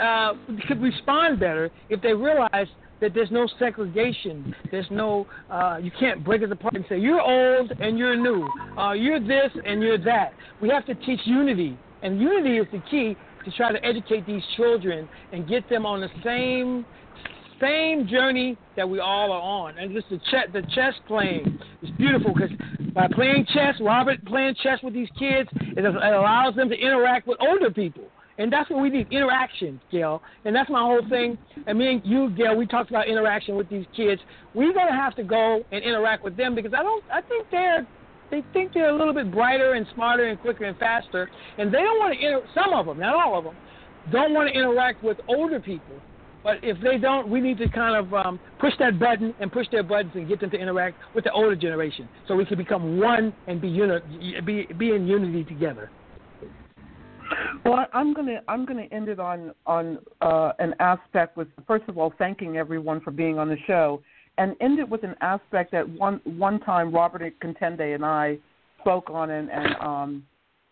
uh, 0.00 0.34
could 0.68 0.80
respond 0.80 1.40
better 1.40 1.70
if 1.88 2.00
they 2.02 2.12
realize 2.12 2.66
that 3.00 3.12
there's 3.14 3.30
no 3.30 3.48
segregation. 3.58 4.54
There's 4.70 4.86
no, 4.90 5.26
uh, 5.50 5.78
you 5.82 5.90
can't 5.98 6.24
break 6.24 6.42
it 6.42 6.52
apart 6.52 6.74
and 6.74 6.84
say, 6.88 6.98
you're 6.98 7.20
old 7.20 7.72
and 7.80 7.98
you're 7.98 8.16
new. 8.16 8.48
Uh, 8.78 8.92
you're 8.92 9.20
this 9.20 9.50
and 9.66 9.82
you're 9.82 9.98
that. 9.98 10.32
We 10.60 10.68
have 10.68 10.86
to 10.86 10.94
teach 10.94 11.20
unity. 11.24 11.76
And 12.02 12.20
unity 12.20 12.58
is 12.58 12.66
the 12.72 12.80
key 12.90 13.16
to 13.44 13.50
try 13.52 13.72
to 13.72 13.84
educate 13.84 14.24
these 14.24 14.42
children 14.56 15.08
and 15.32 15.48
get 15.48 15.68
them 15.68 15.84
on 15.84 16.00
the 16.00 16.08
same 16.24 16.86
same 17.60 18.08
journey 18.08 18.58
that 18.76 18.88
we 18.88 18.98
all 18.98 19.30
are 19.30 19.40
on. 19.40 19.78
And 19.78 19.94
just 19.94 20.08
the 20.10 20.18
chess, 20.30 20.48
the 20.52 20.62
chess 20.74 20.94
playing 21.06 21.60
is 21.80 21.90
beautiful 21.96 22.34
because 22.34 22.50
by 22.92 23.06
playing 23.06 23.46
chess, 23.54 23.74
Robert 23.80 24.24
playing 24.24 24.56
chess 24.62 24.78
with 24.82 24.94
these 24.94 25.08
kids, 25.16 25.48
it 25.54 25.84
allows 25.84 26.56
them 26.56 26.68
to 26.68 26.74
interact 26.74 27.28
with 27.28 27.38
older 27.40 27.70
people. 27.70 28.04
And 28.38 28.52
that's 28.52 28.68
what 28.70 28.80
we 28.80 28.90
need 28.90 29.08
interaction, 29.10 29.80
Gail. 29.90 30.22
And 30.44 30.54
that's 30.54 30.70
my 30.70 30.80
whole 30.80 31.06
thing. 31.08 31.36
And 31.66 31.78
me 31.78 31.92
and 31.92 32.02
you, 32.04 32.30
Gail, 32.30 32.56
we 32.56 32.66
talked 32.66 32.90
about 32.90 33.08
interaction 33.08 33.56
with 33.56 33.68
these 33.68 33.86
kids. 33.96 34.20
We're 34.54 34.72
gonna 34.72 34.96
have 34.96 35.14
to 35.16 35.22
go 35.22 35.62
and 35.70 35.84
interact 35.84 36.24
with 36.24 36.36
them 36.36 36.54
because 36.54 36.72
I 36.74 36.82
don't. 36.82 37.04
I 37.12 37.20
think 37.22 37.46
they're. 37.50 37.86
They 38.30 38.42
think 38.54 38.72
they're 38.72 38.88
a 38.88 38.96
little 38.96 39.12
bit 39.12 39.30
brighter 39.30 39.74
and 39.74 39.86
smarter 39.94 40.28
and 40.28 40.40
quicker 40.40 40.64
and 40.64 40.78
faster, 40.78 41.28
and 41.58 41.68
they 41.68 41.78
don't 41.78 41.98
want 41.98 42.18
to. 42.18 42.26
Inter- 42.26 42.46
some 42.54 42.72
of 42.72 42.86
them, 42.86 42.98
not 42.98 43.14
all 43.14 43.36
of 43.36 43.44
them, 43.44 43.54
don't 44.10 44.32
want 44.32 44.48
to 44.48 44.58
interact 44.58 45.04
with 45.04 45.18
older 45.28 45.60
people. 45.60 45.96
But 46.42 46.56
if 46.62 46.76
they 46.82 46.98
don't, 46.98 47.28
we 47.28 47.40
need 47.40 47.58
to 47.58 47.68
kind 47.68 47.94
of 47.94 48.12
um, 48.14 48.40
push 48.58 48.72
that 48.80 48.98
button 48.98 49.32
and 49.38 49.52
push 49.52 49.66
their 49.70 49.82
buttons 49.82 50.12
and 50.14 50.26
get 50.26 50.40
them 50.40 50.50
to 50.50 50.56
interact 50.56 50.96
with 51.14 51.24
the 51.24 51.32
older 51.32 51.54
generation, 51.54 52.08
so 52.26 52.34
we 52.34 52.44
can 52.44 52.56
become 52.56 52.98
one 52.98 53.32
and 53.46 53.60
be 53.60 53.68
uni- 53.68 54.40
be 54.44 54.66
be 54.78 54.90
in 54.90 55.06
unity 55.06 55.44
together. 55.44 55.90
Well, 57.64 57.86
I'm 57.92 58.12
gonna 58.14 58.40
I'm 58.48 58.64
gonna 58.64 58.86
end 58.90 59.08
it 59.08 59.20
on 59.20 59.52
on 59.66 59.98
uh, 60.20 60.52
an 60.58 60.74
aspect 60.80 61.36
with 61.36 61.48
first 61.66 61.84
of 61.88 61.98
all 61.98 62.12
thanking 62.18 62.56
everyone 62.56 63.00
for 63.00 63.10
being 63.10 63.38
on 63.38 63.48
the 63.48 63.56
show, 63.66 64.02
and 64.38 64.56
end 64.60 64.78
it 64.78 64.88
with 64.88 65.04
an 65.04 65.14
aspect 65.20 65.72
that 65.72 65.88
one 65.88 66.20
one 66.24 66.60
time 66.60 66.92
Robert 66.92 67.22
Katende 67.40 67.94
and 67.94 68.04
I 68.04 68.38
spoke 68.80 69.10
on, 69.10 69.30
and 69.30 69.50
and 69.50 69.74
um 69.80 70.26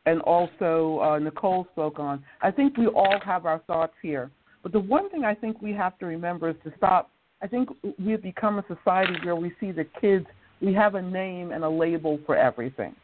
and 0.06 0.20
also 0.22 0.98
uh, 1.00 1.18
Nicole 1.18 1.66
spoke 1.72 1.98
on. 1.98 2.24
I 2.42 2.50
think 2.50 2.76
we 2.76 2.86
all 2.86 3.20
have 3.24 3.46
our 3.46 3.60
thoughts 3.66 3.94
here, 4.02 4.30
but 4.62 4.72
the 4.72 4.80
one 4.80 5.10
thing 5.10 5.24
I 5.24 5.34
think 5.34 5.60
we 5.62 5.72
have 5.72 5.98
to 5.98 6.06
remember 6.06 6.50
is 6.50 6.56
to 6.64 6.72
stop. 6.76 7.10
I 7.42 7.46
think 7.46 7.68
we've 7.98 8.22
become 8.22 8.58
a 8.58 8.64
society 8.66 9.14
where 9.24 9.36
we 9.36 9.52
see 9.60 9.72
the 9.72 9.86
kids. 10.00 10.26
We 10.60 10.74
have 10.74 10.94
a 10.94 11.02
name 11.02 11.52
and 11.52 11.64
a 11.64 11.70
label 11.70 12.18
for 12.26 12.36
everything 12.36 12.94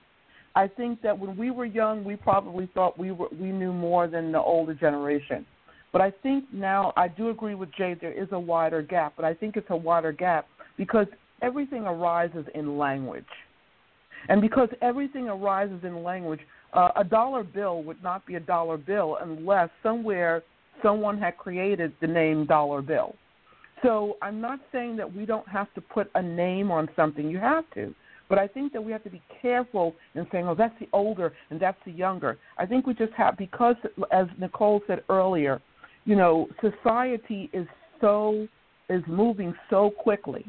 I 0.57 0.67
think 0.67 1.03
that 1.03 1.17
when 1.17 1.37
we 1.37 1.51
were 1.51 1.67
young, 1.67 2.03
we 2.03 2.17
probably 2.17 2.69
thought 2.73 2.99
we 2.99 3.13
were 3.13 3.29
we 3.39 3.53
knew 3.53 3.73
more 3.73 4.09
than 4.09 4.33
the 4.33 4.41
older 4.41 4.75
generation. 4.75 5.45
But 5.93 6.01
I 6.01 6.11
think 6.11 6.45
now 6.53 6.95
I 6.97 7.09
do 7.09 7.29
agree 7.29 7.55
with 7.55 7.69
Jay. 7.77 7.95
There 8.01 8.13
is 8.13 8.29
a 8.33 8.41
wider 8.41 8.81
gap, 8.83 9.13
but 9.17 9.25
I 9.25 9.35
think 9.35 9.57
it's 9.57 9.71
a 9.71 9.77
wider 9.77 10.13
gap 10.13 10.47
because 10.79 11.07
everything 11.43 11.83
arises 11.83 12.47
in 12.55 12.79
language, 12.79 13.25
and 14.31 14.41
because 14.41 14.71
everything 14.81 15.29
arises 15.29 15.81
in 15.85 16.03
language, 16.03 16.41
uh, 16.73 16.89
a 16.97 17.05
dollar 17.05 17.45
bill 17.45 17.83
would 17.83 18.03
not 18.03 18.27
be 18.27 18.37
a 18.37 18.41
dollar 18.41 18.79
bill 18.79 19.19
unless 19.21 19.69
somewhere 19.83 20.43
someone 20.83 21.19
had 21.19 21.37
created 21.37 21.93
the 22.01 22.07
name 22.07 22.47
dollar 22.47 22.81
bill. 22.81 23.15
So 23.83 24.17
I'm 24.23 24.41
not 24.41 24.61
saying 24.73 24.97
that 24.97 25.15
we 25.15 25.27
don't 25.27 25.47
have 25.49 25.73
to 25.75 25.83
put 25.83 26.11
a 26.15 26.23
name 26.23 26.71
on 26.71 26.89
something. 26.97 27.29
You 27.29 27.39
have 27.39 27.65
to. 27.75 27.95
But 28.29 28.39
I 28.39 28.49
think 28.49 28.73
that 28.73 28.83
we 28.83 28.91
have 28.93 29.05
to 29.05 29.11
be 29.11 29.23
careful 29.41 29.95
in 30.15 30.27
saying, 30.33 30.49
oh, 30.49 30.55
that's 30.55 30.75
the 30.81 30.89
older 30.93 31.33
and 31.51 31.61
that's 31.61 31.79
the 31.85 31.93
younger. 31.93 32.39
I 32.59 32.67
think 32.67 32.87
we 32.87 32.95
just 32.95 33.13
have, 33.13 33.37
because, 33.37 33.77
as 34.11 34.27
Nicole 34.39 34.81
said 34.87 35.03
earlier, 35.09 35.63
you 36.05 36.17
know, 36.17 36.49
society 36.61 37.51
is 37.53 37.67
so 38.01 38.47
is 38.89 39.03
moving 39.09 39.53
so 39.69 39.91
quickly, 39.91 40.47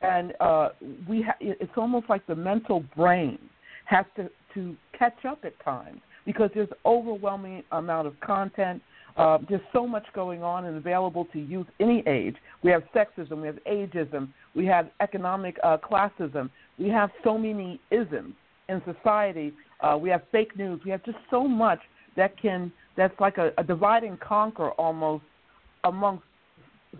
and 0.00 0.32
uh, 0.40 0.70
we 1.08 1.22
ha- 1.22 1.36
it's 1.40 1.72
almost 1.76 2.08
like 2.08 2.26
the 2.26 2.34
mental 2.34 2.84
brain 2.96 3.38
has 3.86 4.06
to 4.16 4.30
to 4.54 4.76
catch 4.96 5.24
up 5.24 5.44
at 5.44 5.58
times 5.64 6.00
because 6.24 6.50
there's 6.54 6.68
overwhelming 6.86 7.62
amount 7.72 8.06
of 8.06 8.18
content. 8.20 8.80
Uh, 9.16 9.38
there's 9.48 9.60
so 9.72 9.86
much 9.86 10.06
going 10.14 10.42
on 10.42 10.66
and 10.66 10.76
available 10.76 11.26
to 11.32 11.40
youth 11.40 11.66
any 11.80 12.02
age. 12.06 12.36
We 12.62 12.70
have 12.70 12.82
sexism, 12.94 13.40
we 13.40 13.46
have 13.48 13.58
ageism, 13.68 14.28
we 14.54 14.64
have 14.66 14.90
economic 15.00 15.56
uh, 15.64 15.78
classism, 15.78 16.48
we 16.80 16.88
have 16.88 17.10
so 17.22 17.36
many 17.36 17.78
isms 17.90 18.34
in 18.68 18.82
society. 18.84 19.52
Uh, 19.80 19.96
we 20.00 20.08
have 20.08 20.22
fake 20.32 20.56
news. 20.56 20.80
We 20.84 20.90
have 20.90 21.04
just 21.04 21.18
so 21.30 21.46
much 21.46 21.80
that 22.16 22.40
can 22.40 22.72
that's 22.96 23.18
like 23.20 23.38
a, 23.38 23.52
a 23.58 23.64
divide 23.64 24.02
and 24.02 24.18
conquer 24.18 24.70
almost 24.70 25.24
amongst 25.84 26.24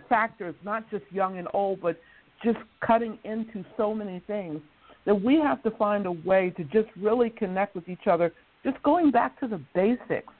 factors, 0.07 0.55
not 0.63 0.89
just 0.89 1.03
young 1.11 1.37
and 1.37 1.47
old, 1.53 1.81
but 1.81 1.99
just 2.43 2.57
cutting 2.85 3.19
into 3.23 3.63
so 3.77 3.93
many 3.93 4.21
things 4.25 4.61
that 5.05 5.19
we 5.19 5.35
have 5.35 5.61
to 5.63 5.71
find 5.71 6.05
a 6.05 6.11
way 6.11 6.53
to 6.57 6.63
just 6.65 6.87
really 6.95 7.29
connect 7.29 7.75
with 7.75 7.89
each 7.89 8.07
other. 8.09 8.31
Just 8.63 8.81
going 8.83 9.11
back 9.11 9.39
to 9.39 9.47
the 9.47 9.59
basics 9.73 10.33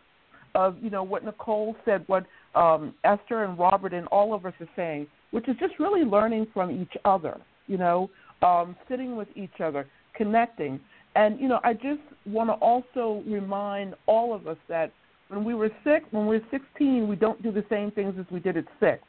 of 0.53 0.76
you 0.81 0.89
know 0.89 1.03
what 1.03 1.26
Nicole 1.26 1.76
said, 1.85 2.03
what 2.07 2.26
um, 2.55 2.93
Esther 3.03 3.43
and 3.43 3.57
Robert 3.57 3.93
and 3.93 4.07
all 4.07 4.34
of 4.34 4.45
us 4.45 4.53
are 4.59 4.69
saying, 4.76 5.07
which 5.31 5.47
is 5.47 5.55
just 5.59 5.73
really 5.80 6.01
learning 6.03 6.47
from 6.53 6.69
each 6.72 6.93
other. 7.05 7.39
You 7.68 7.77
know, 7.77 8.09
um, 8.41 8.76
sitting 8.89 9.15
with 9.15 9.27
each 9.35 9.61
other, 9.63 9.88
connecting, 10.15 10.80
and 11.15 11.39
you 11.39 11.47
know, 11.47 11.59
I 11.63 11.73
just 11.73 12.01
want 12.26 12.49
to 12.49 12.53
also 12.53 13.23
remind 13.27 13.95
all 14.05 14.34
of 14.34 14.47
us 14.47 14.57
that 14.69 14.91
when 15.27 15.43
we 15.43 15.53
were 15.53 15.69
six, 15.84 16.05
when 16.11 16.27
we 16.27 16.38
we're 16.38 16.45
16, 16.51 17.07
we 17.07 17.15
don't 17.15 17.41
do 17.41 17.51
the 17.51 17.65
same 17.69 17.91
things 17.91 18.15
as 18.19 18.26
we 18.31 18.39
did 18.39 18.57
at 18.57 18.65
six, 18.80 19.03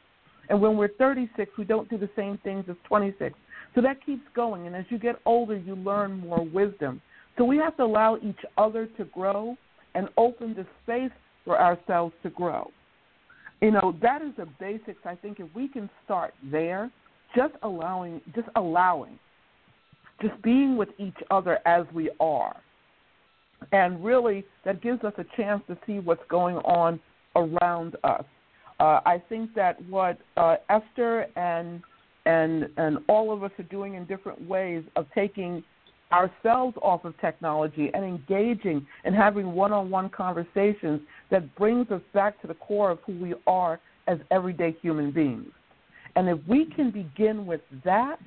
and 0.49 0.61
when 0.61 0.77
we're 0.77 0.89
36, 0.99 1.51
we 1.57 1.63
don't 1.63 1.89
do 1.89 1.97
the 1.97 2.09
same 2.15 2.37
things 2.43 2.65
as 2.69 2.75
26. 2.87 3.35
So 3.75 3.81
that 3.81 4.05
keeps 4.05 4.23
going, 4.35 4.67
and 4.67 4.75
as 4.75 4.85
you 4.89 4.99
get 4.99 5.15
older, 5.25 5.57
you 5.57 5.75
learn 5.75 6.19
more 6.19 6.45
wisdom. 6.45 7.01
So 7.37 7.43
we 7.43 7.57
have 7.57 7.75
to 7.77 7.83
allow 7.83 8.17
each 8.17 8.39
other 8.57 8.87
to 8.97 9.05
grow 9.05 9.57
and 9.95 10.09
open 10.17 10.53
the 10.53 10.65
space 10.83 11.11
for 11.45 11.59
ourselves 11.59 12.13
to 12.23 12.29
grow. 12.29 12.71
You 13.61 13.71
know, 13.71 13.95
that 14.01 14.21
is 14.21 14.33
the 14.37 14.47
basics. 14.59 14.99
I 15.05 15.15
think 15.15 15.39
if 15.39 15.47
we 15.55 15.67
can 15.67 15.89
start 16.03 16.33
there, 16.51 16.91
just 17.35 17.53
allowing, 17.63 18.21
just 18.35 18.47
allowing, 18.55 19.17
just 20.21 20.41
being 20.41 20.77
with 20.77 20.89
each 20.97 21.17
other 21.31 21.59
as 21.65 21.85
we 21.93 22.09
are, 22.19 22.55
and 23.71 24.03
really 24.03 24.45
that 24.65 24.81
gives 24.81 25.03
us 25.03 25.13
a 25.17 25.25
chance 25.35 25.61
to 25.67 25.77
see 25.85 25.99
what's 25.99 26.23
going 26.29 26.57
on 26.57 26.99
around 27.35 27.95
us. 28.03 28.25
Uh, 28.79 28.99
I 29.05 29.21
think 29.29 29.53
that 29.55 29.81
what 29.87 30.17
uh, 30.37 30.55
Esther 30.69 31.27
and 31.35 31.81
and 32.25 32.67
and 32.77 32.97
all 33.07 33.33
of 33.33 33.43
us 33.43 33.51
are 33.59 33.63
doing 33.63 33.95
in 33.95 34.05
different 34.05 34.47
ways 34.47 34.83
of 34.95 35.05
taking 35.13 35.63
ourselves 36.11 36.77
off 36.81 37.05
of 37.05 37.19
technology 37.19 37.89
and 37.93 38.03
engaging 38.05 38.85
and 39.03 39.15
having 39.15 39.53
one-on-one 39.53 40.09
conversations 40.09 41.01
that 41.31 41.55
brings 41.55 41.89
us 41.89 42.01
back 42.13 42.39
to 42.41 42.47
the 42.47 42.53
core 42.53 42.91
of 42.91 42.99
who 43.05 43.13
we 43.19 43.33
are 43.47 43.79
as 44.07 44.19
everyday 44.29 44.77
human 44.81 45.11
beings. 45.11 45.49
And 46.15 46.29
if 46.29 46.37
we 46.47 46.65
can 46.65 46.91
begin 46.91 47.47
with 47.47 47.61
that, 47.83 48.17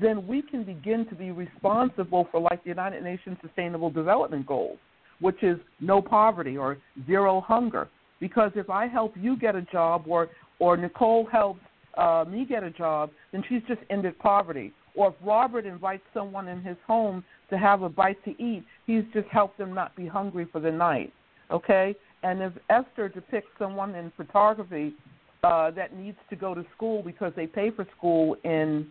then 0.00 0.26
we 0.26 0.42
can 0.42 0.64
begin 0.64 1.06
to 1.06 1.14
be 1.14 1.30
responsible 1.30 2.28
for 2.30 2.40
like 2.40 2.62
the 2.64 2.70
United 2.70 3.02
Nations 3.02 3.36
Sustainable 3.40 3.90
Development 3.90 4.44
Goals, 4.46 4.78
which 5.20 5.42
is 5.42 5.58
no 5.80 6.02
poverty 6.02 6.56
or 6.56 6.78
zero 7.06 7.40
hunger. 7.40 7.88
Because 8.18 8.50
if 8.54 8.70
I 8.70 8.86
help 8.86 9.14
you 9.16 9.36
get 9.36 9.54
a 9.54 9.62
job 9.62 10.04
or 10.06 10.28
or 10.58 10.76
Nicole 10.76 11.26
helps 11.30 11.60
uh, 11.96 12.24
me 12.26 12.46
get 12.46 12.62
a 12.62 12.70
job, 12.70 13.10
then 13.32 13.44
she's 13.48 13.62
just 13.68 13.80
ended 13.90 14.18
poverty. 14.18 14.72
Or 14.94 15.08
if 15.08 15.14
Robert 15.22 15.66
invites 15.66 16.02
someone 16.14 16.48
in 16.48 16.62
his 16.62 16.76
home 16.86 17.22
to 17.50 17.58
have 17.58 17.82
a 17.82 17.88
bite 17.88 18.22
to 18.24 18.30
eat, 18.42 18.64
he's 18.86 19.04
just 19.12 19.28
helped 19.28 19.58
them 19.58 19.74
not 19.74 19.94
be 19.94 20.06
hungry 20.06 20.48
for 20.50 20.60
the 20.60 20.70
night. 20.70 21.12
Okay? 21.50 21.94
And 22.22 22.42
if 22.42 22.52
Esther 22.70 23.08
depicts 23.08 23.50
someone 23.58 23.94
in 23.94 24.10
photography 24.16 24.94
uh, 25.44 25.70
that 25.72 25.94
needs 25.94 26.16
to 26.30 26.36
go 26.36 26.54
to 26.54 26.64
school 26.74 27.02
because 27.02 27.32
they 27.36 27.46
pay 27.46 27.70
for 27.70 27.86
school 27.96 28.36
in 28.44 28.90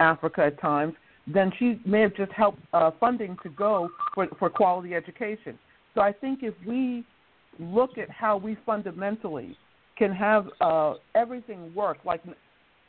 Africa 0.00 0.44
at 0.46 0.60
times, 0.60 0.94
then 1.26 1.50
she 1.58 1.80
may 1.84 2.00
have 2.02 2.14
just 2.14 2.32
helped 2.32 2.60
uh, 2.72 2.90
funding 3.00 3.36
to 3.42 3.48
go 3.50 3.88
for, 4.14 4.28
for 4.38 4.48
quality 4.48 4.94
education. 4.94 5.58
So 5.94 6.00
I 6.00 6.12
think 6.12 6.40
if 6.42 6.54
we 6.66 7.04
look 7.58 7.98
at 7.98 8.10
how 8.10 8.36
we 8.36 8.56
fundamentally 8.64 9.56
can 9.96 10.12
have 10.12 10.46
uh, 10.60 10.94
everything 11.14 11.74
work, 11.74 11.98
like 12.04 12.22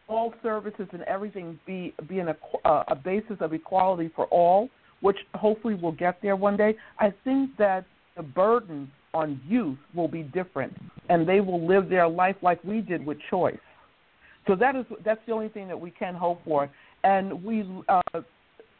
all 0.07 0.33
services 0.43 0.87
and 0.91 1.03
everything 1.03 1.59
be 1.65 1.93
be 2.07 2.19
in 2.19 2.29
a, 2.29 2.35
uh, 2.65 2.83
a 2.89 2.95
basis 2.95 3.37
of 3.39 3.53
equality 3.53 4.11
for 4.15 4.25
all, 4.25 4.69
which 5.01 5.17
hopefully 5.35 5.75
we'll 5.75 5.91
get 5.91 6.21
there 6.21 6.35
one 6.35 6.57
day. 6.57 6.75
I 6.99 7.13
think 7.23 7.55
that 7.57 7.85
the 8.15 8.23
burden 8.23 8.91
on 9.13 9.39
youth 9.47 9.77
will 9.95 10.07
be 10.07 10.23
different, 10.23 10.75
and 11.09 11.27
they 11.27 11.39
will 11.39 11.65
live 11.65 11.89
their 11.89 12.07
life 12.07 12.35
like 12.41 12.63
we 12.63 12.81
did 12.81 13.05
with 13.05 13.17
choice. 13.29 13.57
So 14.47 14.55
that 14.55 14.75
is 14.75 14.85
that's 15.03 15.19
the 15.27 15.33
only 15.33 15.49
thing 15.49 15.67
that 15.67 15.79
we 15.79 15.91
can 15.91 16.13
hope 16.13 16.41
for. 16.45 16.69
And 17.03 17.43
we, 17.43 17.65
uh, 17.89 18.21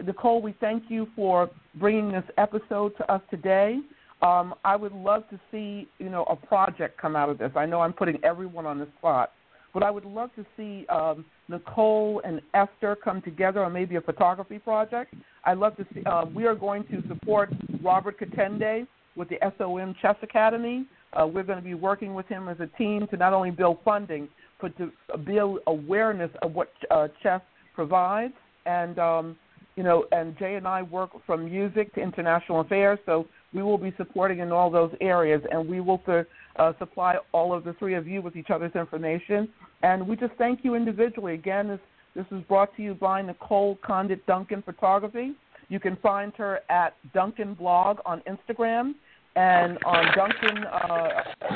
Nicole, 0.06 0.41
we 0.41 0.56
thank 0.60 0.84
you 0.89 1.07
for 1.15 1.49
bringing 1.76 2.11
this 2.11 2.23
episode 2.38 2.95
to 2.98 3.11
us 3.11 3.22
today. 3.30 3.80
Um, 4.22 4.56
I 4.65 4.76
would 4.76 4.94
love 4.94 5.30
to 5.30 5.39
see 5.52 5.88
you 5.99 6.10
know 6.10 6.23
a 6.23 6.35
project 6.35 6.99
come 6.99 7.15
out 7.15 7.30
of 7.30 7.38
this. 7.38 7.52
I 7.56 7.65
know 7.65 7.81
I'm 7.81 7.94
putting 7.94 8.23
everyone 8.23 8.65
on 8.65 8.80
the 8.80 8.88
spot, 8.98 9.31
but 9.73 9.84
I 9.84 9.91
would 9.91 10.06
love 10.06 10.31
to 10.35 10.45
see 10.56 10.88
um, 10.88 11.23
Nicole 11.49 12.22
and 12.26 12.41
Esther 12.53 12.95
come 12.95 13.22
together 13.22 13.64
on 13.64 13.73
maybe 13.73 13.95
a 13.95 14.02
photography 14.02 14.57
project. 14.57 15.14
I'd 15.45 15.60
love 15.60 15.77
to 15.77 15.85
see. 15.94 16.03
Uh, 16.03 16.26
we 16.26 16.45
are 16.45 16.56
going 16.56 16.84
to 16.85 17.03
support 17.07 17.53
Robert 17.84 18.19
Katende 18.19 18.88
with 19.15 19.30
the 19.30 19.38
SOM 19.57 19.95
Chess 20.02 20.15
Academy. 20.23 20.85
Uh, 21.14 21.27
we're 21.27 21.44
going 21.44 21.60
to 21.60 21.64
be 21.64 21.76
working 21.76 22.14
with 22.14 22.27
him 22.27 22.49
as 22.49 22.60
a 22.60 22.68
team 22.77 23.07
to 23.07 23.18
not 23.18 23.34
only 23.34 23.52
build 23.52 23.77
funding, 23.85 24.27
but 24.60 24.76
to 24.77 24.91
build 25.26 25.60
awareness 25.68 26.31
of 26.41 26.53
what 26.53 26.72
uh, 26.89 27.07
chess 27.22 27.41
provides. 27.78 28.34
And 28.66 28.99
um, 28.99 29.38
you 29.78 29.84
know, 29.84 30.06
and 30.12 30.38
Jay 30.38 30.56
and 30.56 30.68
I 30.68 30.82
work 30.82 31.12
from 31.28 31.45
music 31.45 31.94
to 31.94 32.02
international 32.02 32.62
affairs, 32.62 32.98
so 33.06 33.28
we 33.54 33.62
will 33.62 33.78
be 33.78 33.94
supporting 33.95 34.40
in 34.40 34.52
all 34.52 34.72
those 34.72 34.91
areas, 34.99 35.40
and 35.52 35.70
we 35.70 35.80
will 35.80 36.02
uh, 36.08 36.74
supply 36.80 37.16
all 37.32 37.54
of 37.54 37.64
the 37.64 37.74
three 37.74 37.94
of 37.94 38.08
you 38.08 38.24
with 38.24 38.36
each 38.36 38.49
other's 38.49 38.76
information. 38.76 39.48
And 39.84 40.06
we 40.06 40.16
just 40.16 40.34
thank 40.40 40.62
you 40.64 40.74
individually. 40.74 41.36
Again, 41.36 41.68
this, 41.68 41.80
this 42.16 42.26
is 42.32 42.44
brought 42.48 42.76
to 42.78 42.82
you 42.82 42.95
by 42.95 43.22
Nicole 43.22 43.78
Condit 43.86 44.26
Duncan 44.26 44.64
Photography. 44.64 45.34
You 45.70 45.80
can 45.80 45.95
find 45.98 46.34
her 46.38 46.62
at 46.70 46.95
Duncan 47.14 47.54
Blog 47.54 47.99
on 48.04 48.24
Instagram 48.28 48.95
and 49.36 49.78
on 49.86 50.06
Duncan 50.16 50.64
uh, 50.66 51.08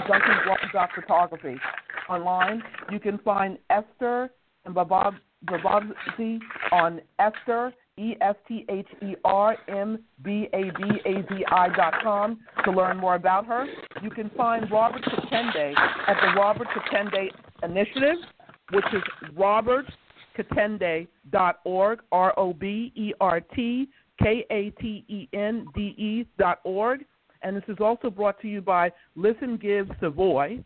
Duncan 0.08 0.36
Blog 0.46 0.90
Photography 0.94 1.56
online. 2.08 2.62
You 2.92 3.00
can 3.00 3.18
find 3.20 3.58
Esther 3.72 4.30
and 4.66 4.76
Babab 4.76 5.16
Mbabazi 5.46 6.40
on 6.72 7.02
Esther 7.20 7.74
E 7.98 8.16
S 8.22 8.36
T 8.48 8.66
H 8.70 8.88
E 9.02 9.16
R 9.26 9.58
M 9.68 10.00
B 10.24 10.48
A 10.54 10.72
B 10.78 11.02
A 11.06 11.24
Z 11.24 11.46
I 11.52 11.68
dot 11.76 11.96
com 12.02 12.40
to 12.64 12.72
learn 12.72 12.96
more 12.98 13.16
about 13.16 13.46
her. 13.46 13.66
You 14.02 14.10
can 14.10 14.30
find 14.38 14.72
Robert 14.72 15.04
Katende 15.04 15.76
at 16.08 16.16
the 16.22 16.32
Robert 16.40 16.70
Katende 16.70 17.30
Initiative, 17.64 18.16
which 18.72 18.86
is 18.94 19.04
robertkatende.org, 19.38 22.00
R 22.12 22.34
O 22.38 22.54
B 22.54 22.94
E 22.96 23.14
R 23.20 23.42
T 23.42 23.90
K 24.22 24.46
A 24.50 24.70
T 24.82 25.06
E 25.08 25.30
N 25.34 25.66
D 25.76 25.94
E 25.98 26.26
dot 26.40 26.60
org. 26.64 27.04
And 27.44 27.58
this 27.58 27.64
is 27.68 27.78
also 27.80 28.10
brought 28.10 28.42
to 28.42 28.48
you 28.48 28.62
by 28.62 28.92
Listen 29.16 29.58
Give 29.58 29.90
Savoy, 30.00 30.64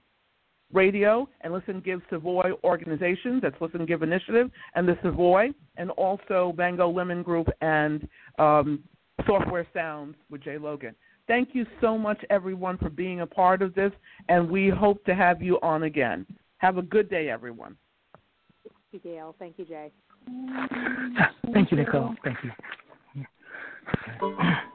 Radio 0.73 1.27
and 1.41 1.53
Listen 1.53 1.79
Give 1.79 2.01
Savoy 2.09 2.51
organizations. 2.63 3.41
That's 3.41 3.59
Listen 3.61 3.85
Give 3.85 4.03
Initiative 4.03 4.49
and 4.75 4.87
the 4.87 4.97
Savoy, 5.03 5.49
and 5.77 5.91
also 5.91 6.53
Mango 6.57 6.89
Lemon 6.89 7.23
Group 7.23 7.47
and 7.61 8.07
um, 8.39 8.83
Software 9.25 9.67
Sounds 9.73 10.15
with 10.29 10.43
Jay 10.43 10.57
Logan. 10.57 10.95
Thank 11.27 11.49
you 11.53 11.65
so 11.81 11.97
much, 11.97 12.23
everyone, 12.29 12.77
for 12.77 12.89
being 12.89 13.21
a 13.21 13.27
part 13.27 13.61
of 13.61 13.73
this, 13.73 13.91
and 14.29 14.49
we 14.49 14.69
hope 14.69 15.03
to 15.05 15.15
have 15.15 15.41
you 15.41 15.57
on 15.61 15.83
again. 15.83 16.25
Have 16.57 16.77
a 16.77 16.83
good 16.83 17.09
day, 17.09 17.29
everyone. 17.29 17.75
Thank 18.63 19.03
you, 19.03 19.11
Gail. 19.11 19.35
Thank 19.39 19.57
you, 19.57 19.65
Jay. 19.65 19.91
Thank 21.53 21.71
you, 21.71 21.77
Nicole. 21.77 22.15
Thank 22.23 22.37
you. 22.43 24.35